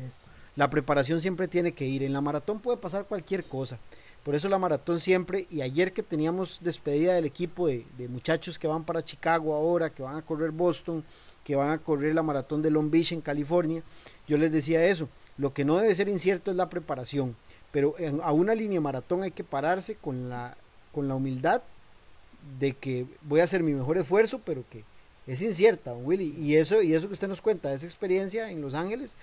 La 0.57 0.71
preparación 0.71 1.21
siempre 1.21 1.49
tiene 1.49 1.73
que 1.73 1.87
ir. 1.87 2.03
En 2.03 2.13
la 2.13 2.21
maratón 2.21 2.61
puede 2.61 2.79
pasar 2.79 3.07
cualquier 3.07 3.45
cosa. 3.45 3.79
Por 4.25 4.35
eso 4.35 4.49
la 4.49 4.59
maratón 4.59 5.01
siempre, 5.01 5.47
y 5.51 5.63
ayer 5.63 5.93
que 5.93 6.03
teníamos 6.03 6.59
despedida 6.63 7.15
del 7.15 7.25
equipo 7.25 7.69
de, 7.69 7.87
de 7.97 8.07
muchachos 8.07 8.59
que 8.59 8.69
van 8.69 8.85
para 8.85 9.05
Chicago 9.05 9.55
ahora, 9.55 9.91
que 9.91 10.03
van 10.03 10.17
a 10.17 10.23
correr 10.23 10.51
Boston, 10.51 11.03
que 11.43 11.57
van 11.57 11.71
a 11.71 11.79
correr 11.79 12.15
la 12.15 12.23
maratón 12.23 12.61
de 12.61 12.71
Long 12.71 12.91
Beach 12.91 13.13
en 13.13 13.23
California, 13.23 13.83
yo 14.29 14.37
les 14.37 14.53
decía 14.53 14.85
eso. 14.85 15.09
Lo 15.39 15.55
que 15.55 15.65
no 15.65 15.79
debe 15.79 15.95
ser 15.95 16.09
incierto 16.09 16.51
es 16.51 16.57
la 16.59 16.69
preparación 16.69 17.35
pero 17.73 17.95
en, 17.99 18.21
a 18.23 18.33
una 18.33 18.55
línea 18.55 18.81
maratón 18.81 19.23
hay 19.23 19.31
que 19.31 19.45
pararse 19.45 19.97
con 19.97 20.29
la, 20.29 20.57
con 20.93 21.09
la 21.09 21.15
humildad 21.15 21.63
de 22.59 22.73
que 22.73 23.07
voy 23.23 23.41
a 23.41 23.45
hacer 23.45 23.63
mi 23.63 23.73
mejor 23.73 23.99
esfuerzo, 23.99 24.41
pero 24.45 24.65
que 24.71 24.85
es 25.27 25.43
incierta, 25.43 25.93
Willy, 25.95 26.35
y 26.39 26.57
eso, 26.57 26.83
y 26.83 26.95
eso 26.95 27.07
que 27.07 27.15
usted 27.15 27.29
nos 27.29 27.43
cuenta, 27.43 27.73
esa 27.73 27.87
experiencia 27.87 28.51
en 28.51 28.61
Los 28.61 28.75
Ángeles, 28.75 29.17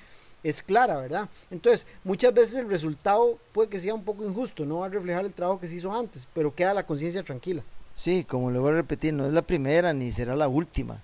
es 0.43 0.61
clara, 0.61 0.97
¿verdad? 0.97 1.29
Entonces, 1.49 1.87
muchas 2.03 2.33
veces 2.33 2.55
el 2.55 2.69
resultado 2.69 3.37
puede 3.51 3.69
que 3.69 3.79
sea 3.79 3.93
un 3.93 4.03
poco 4.03 4.23
injusto, 4.23 4.65
no 4.65 4.79
va 4.79 4.85
a 4.85 4.89
reflejar 4.89 5.25
el 5.25 5.33
trabajo 5.33 5.59
que 5.59 5.67
se 5.67 5.75
hizo 5.75 5.93
antes, 5.93 6.27
pero 6.33 6.53
queda 6.53 6.73
la 6.73 6.85
conciencia 6.85 7.23
tranquila. 7.23 7.63
Sí, 7.95 8.23
como 8.23 8.51
le 8.51 8.59
voy 8.59 8.71
a 8.71 8.75
repetir, 8.75 9.13
no 9.13 9.25
es 9.25 9.33
la 9.33 9.41
primera 9.41 9.91
ni 9.93 10.11
será 10.11 10.35
la 10.35 10.47
última. 10.47 11.01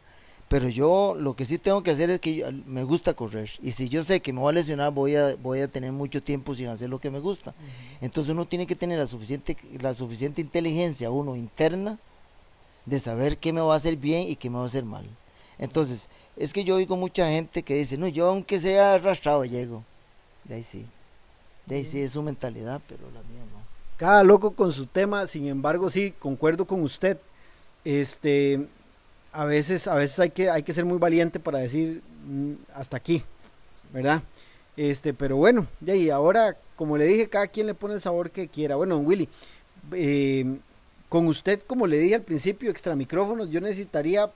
Pero 0.54 0.70
yo 0.70 1.16
lo 1.18 1.36
que 1.36 1.46
sí 1.46 1.58
tengo 1.58 1.82
que 1.82 1.90
hacer 1.90 2.12
es 2.12 2.20
que 2.20 2.36
yo, 2.36 2.46
me 2.68 2.84
gusta 2.84 3.16
correr. 3.16 3.50
Y 3.64 3.72
si 3.72 3.90
yo 3.90 4.04
sé 4.04 4.20
que 4.20 4.32
me 4.32 4.40
voy 4.40 4.52
a 4.52 4.54
lesionar, 4.54 4.94
voy 4.94 5.16
a, 5.16 5.34
voy 5.38 5.62
a 5.62 5.68
tener 5.68 5.92
mucho 5.92 6.22
tiempo 6.22 6.54
sin 6.54 6.68
hacer 6.68 6.92
lo 6.92 7.00
que 7.00 7.10
me 7.10 7.20
gusta. 7.20 7.56
Entonces 8.02 8.34
uno 8.34 8.46
tiene 8.46 8.68
que 8.68 8.76
tener 8.76 9.00
la 9.00 9.08
suficiente, 9.08 9.58
la 9.82 9.96
suficiente 9.96 10.42
inteligencia, 10.42 11.10
uno 11.10 11.36
interna, 11.36 11.98
de 12.86 13.00
saber 13.00 13.40
qué 13.40 13.52
me 13.52 13.62
va 13.62 13.74
a 13.74 13.78
hacer 13.78 13.96
bien 13.96 14.28
y 14.28 14.36
qué 14.36 14.52
me 14.52 14.58
va 14.58 14.62
a 14.62 14.68
hacer 14.68 14.86
mal. 14.86 15.10
Entonces, 15.58 16.08
es 16.38 16.54
que 16.54 16.64
yo 16.64 16.76
oigo 16.76 16.98
mucha 16.98 17.28
gente 17.32 17.64
que 17.64 17.74
dice, 17.74 17.98
no, 17.98 18.08
yo 18.08 18.28
aunque 18.28 18.60
sea 18.60 18.94
arrastrado 18.94 19.46
llego. 19.46 19.84
De 20.44 20.54
ahí 20.54 20.64
sí. 20.64 20.86
De 21.66 21.78
ahí 21.78 21.86
sí 21.86 22.00
es 22.00 22.12
su 22.12 22.22
mentalidad, 22.22 22.80
pero 22.88 23.08
la 23.08 23.24
mía 23.24 23.42
no. 23.52 23.64
Cada 23.98 24.22
loco 24.22 24.52
con 24.52 24.72
su 24.72 24.86
tema, 24.86 25.26
sin 25.26 25.48
embargo, 25.48 25.90
sí, 25.90 26.14
concuerdo 26.20 26.68
con 26.68 26.84
usted. 26.84 27.18
Este, 27.84 28.68
a 29.34 29.46
veces, 29.46 29.88
a 29.88 29.96
veces 29.96 30.20
hay 30.20 30.30
que, 30.30 30.50
hay 30.50 30.64
que 30.64 30.74
ser 30.74 30.86
muy 30.86 31.00
valiente 31.00 31.40
para 31.40 31.58
decir 31.58 32.02
mm, 32.26 32.54
hasta 32.76 32.98
aquí, 32.98 33.24
¿verdad? 33.92 34.22
Este, 34.78 35.14
pero 35.14 35.38
bueno, 35.38 35.68
y 35.86 36.10
ahora, 36.10 36.58
como 36.76 36.98
le 36.98 37.06
dije, 37.06 37.28
cada 37.28 37.48
quien 37.48 37.68
le 37.68 37.74
pone 37.74 37.96
el 37.96 38.02
sabor 38.02 38.32
que 38.32 38.48
quiera. 38.48 38.76
Bueno, 38.76 38.98
Willy, 38.98 39.28
eh, 39.92 40.58
con 41.10 41.28
usted, 41.28 41.62
como 41.66 41.88
le 41.88 41.98
dije 41.98 42.16
al 42.16 42.22
principio, 42.22 42.70
extra 42.70 42.96
micrófonos, 42.96 43.50
yo 43.50 43.60
necesitaría 43.60 44.32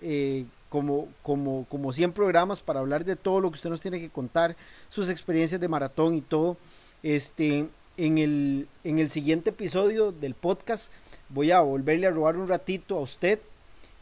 eh, 0.00 0.44
como, 0.68 1.08
como, 1.22 1.66
como 1.68 1.92
100 1.92 2.12
programas 2.12 2.60
para 2.60 2.80
hablar 2.80 3.04
de 3.04 3.16
todo 3.16 3.40
lo 3.40 3.50
que 3.50 3.56
usted 3.56 3.70
nos 3.70 3.82
tiene 3.82 4.00
que 4.00 4.10
contar, 4.10 4.56
sus 4.88 5.08
experiencias 5.08 5.60
de 5.60 5.68
maratón 5.68 6.14
y 6.14 6.20
todo. 6.20 6.56
Este, 7.02 7.68
en 7.96 8.18
el, 8.18 8.68
en 8.82 8.98
el 8.98 9.10
siguiente 9.10 9.50
episodio 9.50 10.10
del 10.10 10.34
podcast 10.34 10.90
voy 11.28 11.52
a 11.52 11.60
volverle 11.60 12.08
a 12.08 12.10
robar 12.10 12.36
un 12.36 12.48
ratito 12.48 12.96
a 12.96 13.00
usted 13.00 13.38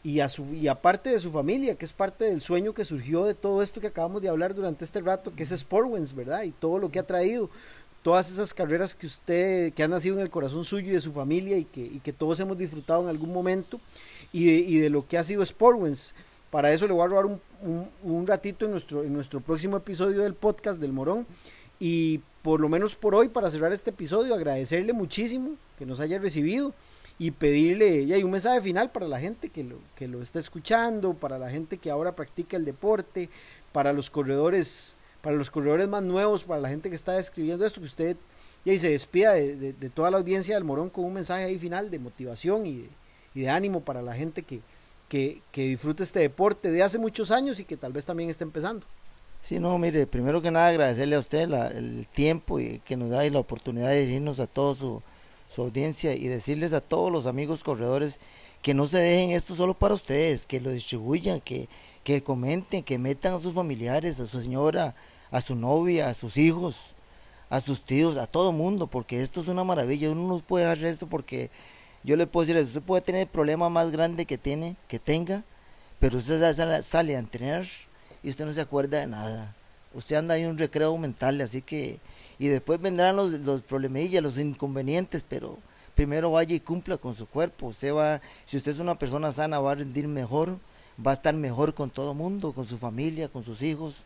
y, 0.03 0.19
a 0.19 0.27
su, 0.27 0.53
y 0.53 0.67
aparte 0.67 1.09
de 1.09 1.19
su 1.19 1.31
familia, 1.31 1.75
que 1.75 1.85
es 1.85 1.93
parte 1.93 2.25
del 2.25 2.41
sueño 2.41 2.73
que 2.73 2.83
surgió 2.83 3.23
de 3.23 3.33
todo 3.33 3.63
esto 3.63 3.79
que 3.79 3.87
acabamos 3.87 4.21
de 4.21 4.29
hablar 4.29 4.53
durante 4.53 4.83
este 4.83 4.99
rato, 4.99 5.33
que 5.33 5.43
es 5.43 5.49
Sportwens, 5.49 6.13
¿verdad? 6.13 6.43
Y 6.43 6.51
todo 6.51 6.77
lo 6.77 6.91
que 6.91 6.99
ha 6.99 7.03
traído, 7.03 7.49
todas 8.01 8.29
esas 8.29 8.53
carreras 8.53 8.95
que 8.95 9.07
usted, 9.07 9.73
que 9.73 9.81
han 9.81 9.91
nacido 9.91 10.15
en 10.15 10.21
el 10.21 10.29
corazón 10.29 10.65
suyo 10.65 10.89
y 10.89 10.95
de 10.95 11.01
su 11.01 11.13
familia 11.13 11.57
y 11.57 11.63
que, 11.63 11.81
y 11.81 12.01
que 12.03 12.11
todos 12.11 12.39
hemos 12.41 12.57
disfrutado 12.57 13.01
en 13.03 13.09
algún 13.09 13.31
momento, 13.31 13.79
y 14.33 14.45
de, 14.45 14.53
y 14.53 14.77
de 14.79 14.89
lo 14.89 15.07
que 15.07 15.17
ha 15.17 15.23
sido 15.23 15.45
Sportwens. 15.45 16.13
Para 16.51 16.71
eso 16.71 16.85
le 16.85 16.93
voy 16.93 17.03
a 17.03 17.07
robar 17.07 17.25
un, 17.25 17.39
un, 17.61 17.89
un 18.03 18.27
ratito 18.27 18.65
en 18.65 18.71
nuestro, 18.71 19.03
en 19.03 19.13
nuestro 19.13 19.39
próximo 19.39 19.77
episodio 19.77 20.21
del 20.21 20.33
podcast 20.33 20.81
del 20.81 20.91
Morón. 20.91 21.25
Y 21.79 22.19
por 22.41 22.59
lo 22.59 22.67
menos 22.67 22.95
por 22.95 23.15
hoy, 23.15 23.29
para 23.29 23.49
cerrar 23.49 23.71
este 23.71 23.91
episodio, 23.91 24.35
agradecerle 24.35 24.91
muchísimo 24.91 25.55
que 25.79 25.85
nos 25.85 25.99
haya 25.99 26.19
recibido 26.19 26.73
y 27.19 27.31
pedirle 27.31 28.05
ya 28.05 28.15
hay 28.15 28.23
un 28.23 28.31
mensaje 28.31 28.61
final 28.61 28.91
para 28.91 29.07
la 29.07 29.19
gente 29.19 29.49
que 29.49 29.63
lo, 29.63 29.77
que 29.95 30.07
lo 30.07 30.21
está 30.21 30.39
escuchando, 30.39 31.13
para 31.13 31.37
la 31.37 31.49
gente 31.49 31.77
que 31.77 31.91
ahora 31.91 32.15
practica 32.15 32.57
el 32.57 32.65
deporte, 32.65 33.29
para 33.71 33.93
los 33.93 34.09
corredores, 34.09 34.97
para 35.21 35.35
los 35.35 35.51
corredores 35.51 35.87
más 35.87 36.03
nuevos, 36.03 36.43
para 36.43 36.61
la 36.61 36.69
gente 36.69 36.89
que 36.89 36.95
está 36.95 37.17
escribiendo 37.19 37.65
esto, 37.65 37.79
que 37.79 37.87
usted 37.87 38.17
y 38.65 38.79
se 38.79 38.89
despida 38.89 39.33
de, 39.33 39.73
toda 39.93 40.09
la 40.09 40.17
audiencia 40.17 40.55
del 40.55 40.63
Morón 40.63 40.89
con 40.89 41.03
un 41.03 41.13
mensaje 41.13 41.43
ahí 41.43 41.59
final 41.59 41.91
de 41.91 41.99
motivación 41.99 42.65
y 42.65 42.77
de, 42.77 42.89
y 43.35 43.41
de 43.41 43.49
ánimo 43.49 43.81
para 43.81 44.01
la 44.01 44.13
gente 44.13 44.43
que, 44.43 44.61
que, 45.09 45.41
que 45.51 45.67
disfruta 45.67 46.03
este 46.03 46.19
deporte 46.19 46.71
de 46.71 46.81
hace 46.81 46.97
muchos 46.97 47.29
años 47.29 47.59
y 47.59 47.65
que 47.65 47.75
tal 47.75 47.91
vez 47.91 48.05
también 48.05 48.29
esté 48.29 48.45
empezando. 48.45 48.85
Sí, 49.41 49.59
no, 49.59 49.77
mire, 49.77 50.07
primero 50.07 50.41
que 50.41 50.51
nada 50.51 50.69
agradecerle 50.69 51.17
a 51.17 51.19
usted 51.19 51.49
la, 51.49 51.67
el 51.67 52.07
tiempo 52.07 52.61
y 52.61 52.79
que 52.79 52.95
nos 52.95 53.09
da 53.09 53.25
y 53.25 53.29
la 53.29 53.39
oportunidad 53.39 53.89
de 53.89 54.05
decirnos 54.05 54.39
a 54.39 54.47
todos 54.47 54.77
su, 54.77 55.01
su 55.53 55.61
audiencia 55.61 56.13
y 56.15 56.27
decirles 56.27 56.73
a 56.73 56.81
todos 56.81 57.11
los 57.11 57.27
amigos 57.27 57.63
corredores 57.63 58.19
que 58.63 58.73
no 58.73 58.87
se 58.87 58.97
dejen 58.97 59.31
esto 59.31 59.53
solo 59.53 59.73
para 59.73 59.93
ustedes, 59.93 60.47
que 60.47 60.59
lo 60.59 60.71
distribuyan, 60.71 61.41
que, 61.41 61.67
que 62.03 62.23
comenten, 62.23 62.81
que 62.81 62.97
metan 62.97 63.35
a 63.35 63.39
sus 63.39 63.53
familiares, 63.53 64.19
a 64.19 64.25
su 64.25 64.41
señora, 64.41 64.95
a 65.29 65.41
su 65.41 65.55
novia, 65.55 66.09
a 66.09 66.13
sus 66.13 66.37
hijos, 66.37 66.95
a 67.49 67.61
sus 67.61 67.83
tíos, 67.83 68.17
a 68.17 68.25
todo 68.25 68.51
mundo, 68.51 68.87
porque 68.87 69.21
esto 69.21 69.41
es 69.41 69.47
una 69.47 69.63
maravilla. 69.63 70.09
Uno 70.09 70.27
no 70.27 70.39
puede 70.39 70.65
hacer 70.65 70.87
esto 70.87 71.07
porque 71.07 71.51
yo 72.03 72.15
le 72.15 72.25
puedo 72.25 72.47
decir, 72.47 72.61
usted 72.61 72.81
puede 72.81 73.01
tener 73.03 73.21
el 73.21 73.27
problema 73.27 73.69
más 73.69 73.91
grande 73.91 74.25
que 74.25 74.37
tiene, 74.39 74.75
que 74.87 74.97
tenga, 74.97 75.43
pero 75.99 76.17
usted 76.17 76.81
sale 76.81 77.15
a 77.15 77.19
entrenar 77.19 77.65
y 78.23 78.29
usted 78.29 78.45
no 78.45 78.53
se 78.53 78.61
acuerda 78.61 78.99
de 78.99 79.07
nada. 79.07 79.55
Usted 79.93 80.15
anda 80.15 80.35
en 80.37 80.49
un 80.49 80.57
recreo 80.57 80.97
mental, 80.97 81.39
así 81.41 81.61
que 81.61 81.99
y 82.43 82.49
después 82.49 82.81
vendrán 82.81 83.15
los, 83.15 83.31
los 83.31 83.61
problemillas, 83.61 84.21
los 84.21 84.37
inconvenientes, 84.37 85.23
pero 85.25 85.59
primero 85.95 86.29
vaya 86.29 86.53
y 86.53 86.59
cumpla 86.59 86.97
con 86.97 87.15
su 87.15 87.25
cuerpo. 87.25 87.67
Usted 87.67 87.93
va, 87.93 88.19
si 88.43 88.57
usted 88.57 88.73
es 88.73 88.79
una 88.79 88.95
persona 88.95 89.31
sana, 89.31 89.61
va 89.61 89.71
a 89.71 89.75
rendir 89.75 90.09
mejor, 90.09 90.57
va 90.99 91.11
a 91.11 91.13
estar 91.13 91.33
mejor 91.33 91.73
con 91.73 91.89
todo 91.89 92.11
el 92.11 92.17
mundo, 92.17 92.51
con 92.51 92.65
su 92.65 92.77
familia, 92.77 93.29
con 93.29 93.45
sus 93.45 93.61
hijos. 93.61 94.03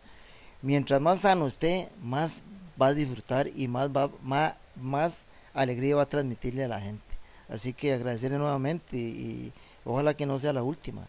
Mientras 0.62 1.02
más 1.02 1.22
sano 1.22 1.48
esté, 1.48 1.90
más 2.04 2.44
va 2.80 2.90
a 2.90 2.94
disfrutar 2.94 3.48
y 3.56 3.68
más, 3.68 3.90
va, 3.90 4.12
más, 4.24 4.54
más 4.76 5.26
alegría 5.56 5.96
va 5.96 6.04
a 6.04 6.06
transmitirle 6.08 6.64
a 6.64 6.68
la 6.68 6.80
gente. 6.80 7.02
Así 7.50 7.74
que 7.74 7.92
agradecerle 7.92 8.38
nuevamente 8.38 8.98
y, 8.98 9.00
y 9.00 9.54
ojalá 9.84 10.14
que 10.14 10.28
no 10.28 10.38
sea 10.38 10.54
la 10.54 10.62
última. 10.62 11.08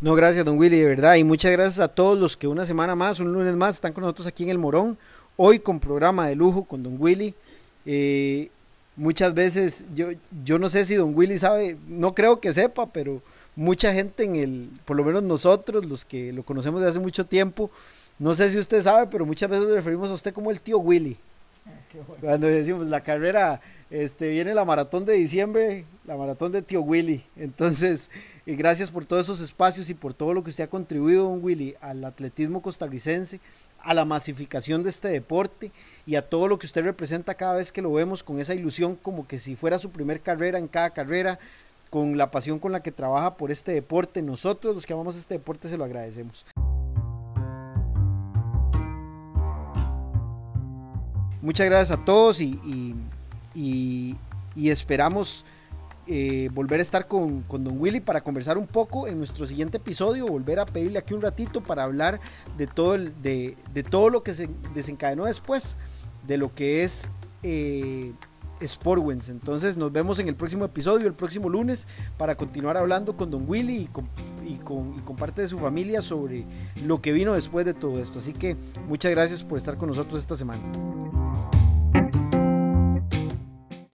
No, 0.00 0.16
gracias, 0.16 0.44
don 0.44 0.58
Willy, 0.58 0.80
de 0.80 0.86
verdad. 0.86 1.14
Y 1.14 1.22
muchas 1.22 1.52
gracias 1.52 1.78
a 1.78 1.86
todos 1.86 2.18
los 2.18 2.36
que 2.36 2.48
una 2.48 2.66
semana 2.66 2.96
más, 2.96 3.20
un 3.20 3.32
lunes 3.32 3.54
más, 3.54 3.76
están 3.76 3.92
con 3.92 4.02
nosotros 4.02 4.26
aquí 4.26 4.42
en 4.42 4.50
el 4.50 4.58
Morón. 4.58 4.98
Hoy 5.36 5.58
con 5.58 5.80
programa 5.80 6.26
de 6.28 6.36
lujo 6.36 6.64
con 6.64 6.82
Don 6.82 6.96
Willy. 6.98 7.34
Eh, 7.86 8.50
muchas 8.96 9.32
veces, 9.34 9.84
yo, 9.94 10.08
yo 10.44 10.58
no 10.58 10.68
sé 10.68 10.84
si 10.84 10.94
Don 10.94 11.16
Willy 11.16 11.38
sabe, 11.38 11.76
no 11.88 12.14
creo 12.14 12.40
que 12.40 12.52
sepa, 12.52 12.86
pero 12.86 13.22
mucha 13.56 13.92
gente 13.92 14.24
en 14.24 14.36
el, 14.36 14.68
por 14.84 14.96
lo 14.96 15.04
menos 15.04 15.22
nosotros, 15.22 15.86
los 15.86 16.04
que 16.04 16.32
lo 16.32 16.42
conocemos 16.42 16.80
de 16.80 16.88
hace 16.88 17.00
mucho 17.00 17.24
tiempo, 17.24 17.70
no 18.18 18.34
sé 18.34 18.50
si 18.50 18.58
usted 18.58 18.82
sabe, 18.82 19.06
pero 19.06 19.24
muchas 19.24 19.48
veces 19.48 19.64
nos 19.64 19.74
referimos 19.74 20.10
a 20.10 20.14
usted 20.14 20.34
como 20.34 20.50
el 20.50 20.60
tío 20.60 20.78
Willy. 20.78 21.16
Ah, 21.66 21.70
Cuando 22.20 22.46
decimos 22.46 22.86
la 22.86 23.02
carrera, 23.02 23.60
este, 23.90 24.30
viene 24.30 24.54
la 24.54 24.64
maratón 24.64 25.04
de 25.04 25.14
diciembre, 25.14 25.84
la 26.04 26.16
maratón 26.16 26.52
de 26.52 26.62
tío 26.62 26.82
Willy. 26.82 27.24
Entonces, 27.36 28.10
eh, 28.46 28.54
gracias 28.54 28.90
por 28.90 29.04
todos 29.04 29.24
esos 29.24 29.40
espacios 29.40 29.90
y 29.90 29.94
por 29.94 30.14
todo 30.14 30.34
lo 30.34 30.42
que 30.42 30.50
usted 30.50 30.64
ha 30.64 30.68
contribuido, 30.68 31.24
don 31.24 31.42
Willy, 31.42 31.74
al 31.80 32.04
atletismo 32.04 32.62
costarricense, 32.62 33.40
a 33.84 33.94
la 33.94 34.04
masificación 34.04 34.82
de 34.82 34.90
este 34.90 35.08
deporte 35.08 35.72
y 36.06 36.16
a 36.16 36.28
todo 36.28 36.48
lo 36.48 36.58
que 36.58 36.66
usted 36.66 36.84
representa 36.84 37.34
cada 37.34 37.54
vez 37.54 37.72
que 37.72 37.82
lo 37.82 37.92
vemos 37.92 38.22
con 38.22 38.40
esa 38.40 38.54
ilusión 38.54 38.96
como 38.96 39.26
que 39.26 39.38
si 39.38 39.56
fuera 39.56 39.78
su 39.78 39.90
primer 39.90 40.20
carrera 40.20 40.58
en 40.58 40.68
cada 40.68 40.90
carrera, 40.90 41.38
con 41.90 42.16
la 42.16 42.30
pasión 42.30 42.58
con 42.58 42.72
la 42.72 42.82
que 42.82 42.90
trabaja 42.90 43.36
por 43.36 43.50
este 43.50 43.72
deporte. 43.72 44.22
Nosotros 44.22 44.74
los 44.74 44.86
que 44.86 44.94
amamos 44.94 45.14
este 45.16 45.34
deporte 45.34 45.68
se 45.68 45.76
lo 45.76 45.84
agradecemos. 45.84 46.46
Muchas 51.42 51.66
gracias 51.66 51.90
a 51.98 52.04
todos 52.04 52.40
y, 52.40 52.58
y, 53.54 54.16
y 54.54 54.70
esperamos 54.70 55.44
eh, 56.06 56.50
volver 56.52 56.80
a 56.80 56.82
estar 56.82 57.06
con, 57.06 57.44
Don 57.48 57.80
Willy 57.80 58.00
para 58.00 58.22
conversar 58.22 58.58
un 58.58 58.66
poco 58.66 59.06
en 59.06 59.18
nuestro 59.18 59.46
siguiente 59.46 59.76
episodio, 59.76 60.26
volver 60.26 60.58
a 60.58 60.66
pedirle 60.66 60.98
aquí 60.98 61.14
un 61.14 61.20
ratito 61.20 61.62
para 61.62 61.84
hablar 61.84 62.20
de 62.58 62.66
todo, 62.66 62.94
el, 62.94 63.20
de, 63.22 63.56
todo 63.88 64.10
lo 64.10 64.22
que 64.22 64.34
se 64.34 64.48
desencadenó 64.74 65.26
después, 65.26 65.78
de 66.26 66.38
lo 66.38 66.52
que 66.54 66.82
es 66.82 67.08
eh, 67.44 68.12
Sportwens. 68.60 69.28
Entonces 69.28 69.76
nos 69.76 69.92
vemos 69.92 70.18
en 70.18 70.26
el 70.26 70.34
próximo 70.34 70.64
episodio, 70.64 71.06
el 71.06 71.14
próximo 71.14 71.48
lunes, 71.48 71.86
para 72.18 72.34
continuar 72.34 72.76
hablando 72.76 73.16
con 73.16 73.30
Don 73.30 73.44
Willy 73.48 73.86
con, 73.86 74.08
y 74.44 74.56
con, 74.56 74.98
y 74.98 75.02
con 75.02 75.14
parte 75.14 75.42
de 75.42 75.48
su 75.48 75.58
familia 75.58 76.02
sobre 76.02 76.44
lo 76.82 77.00
que 77.00 77.12
vino 77.12 77.32
después 77.34 77.64
de 77.64 77.74
todo 77.74 78.00
esto. 78.00 78.18
Así 78.18 78.32
que 78.32 78.56
muchas 78.88 79.12
gracias 79.12 79.44
por 79.44 79.58
estar 79.58 79.76
con 79.76 79.88
nosotros 79.88 80.18
esta 80.18 80.36
semana. 80.36 80.62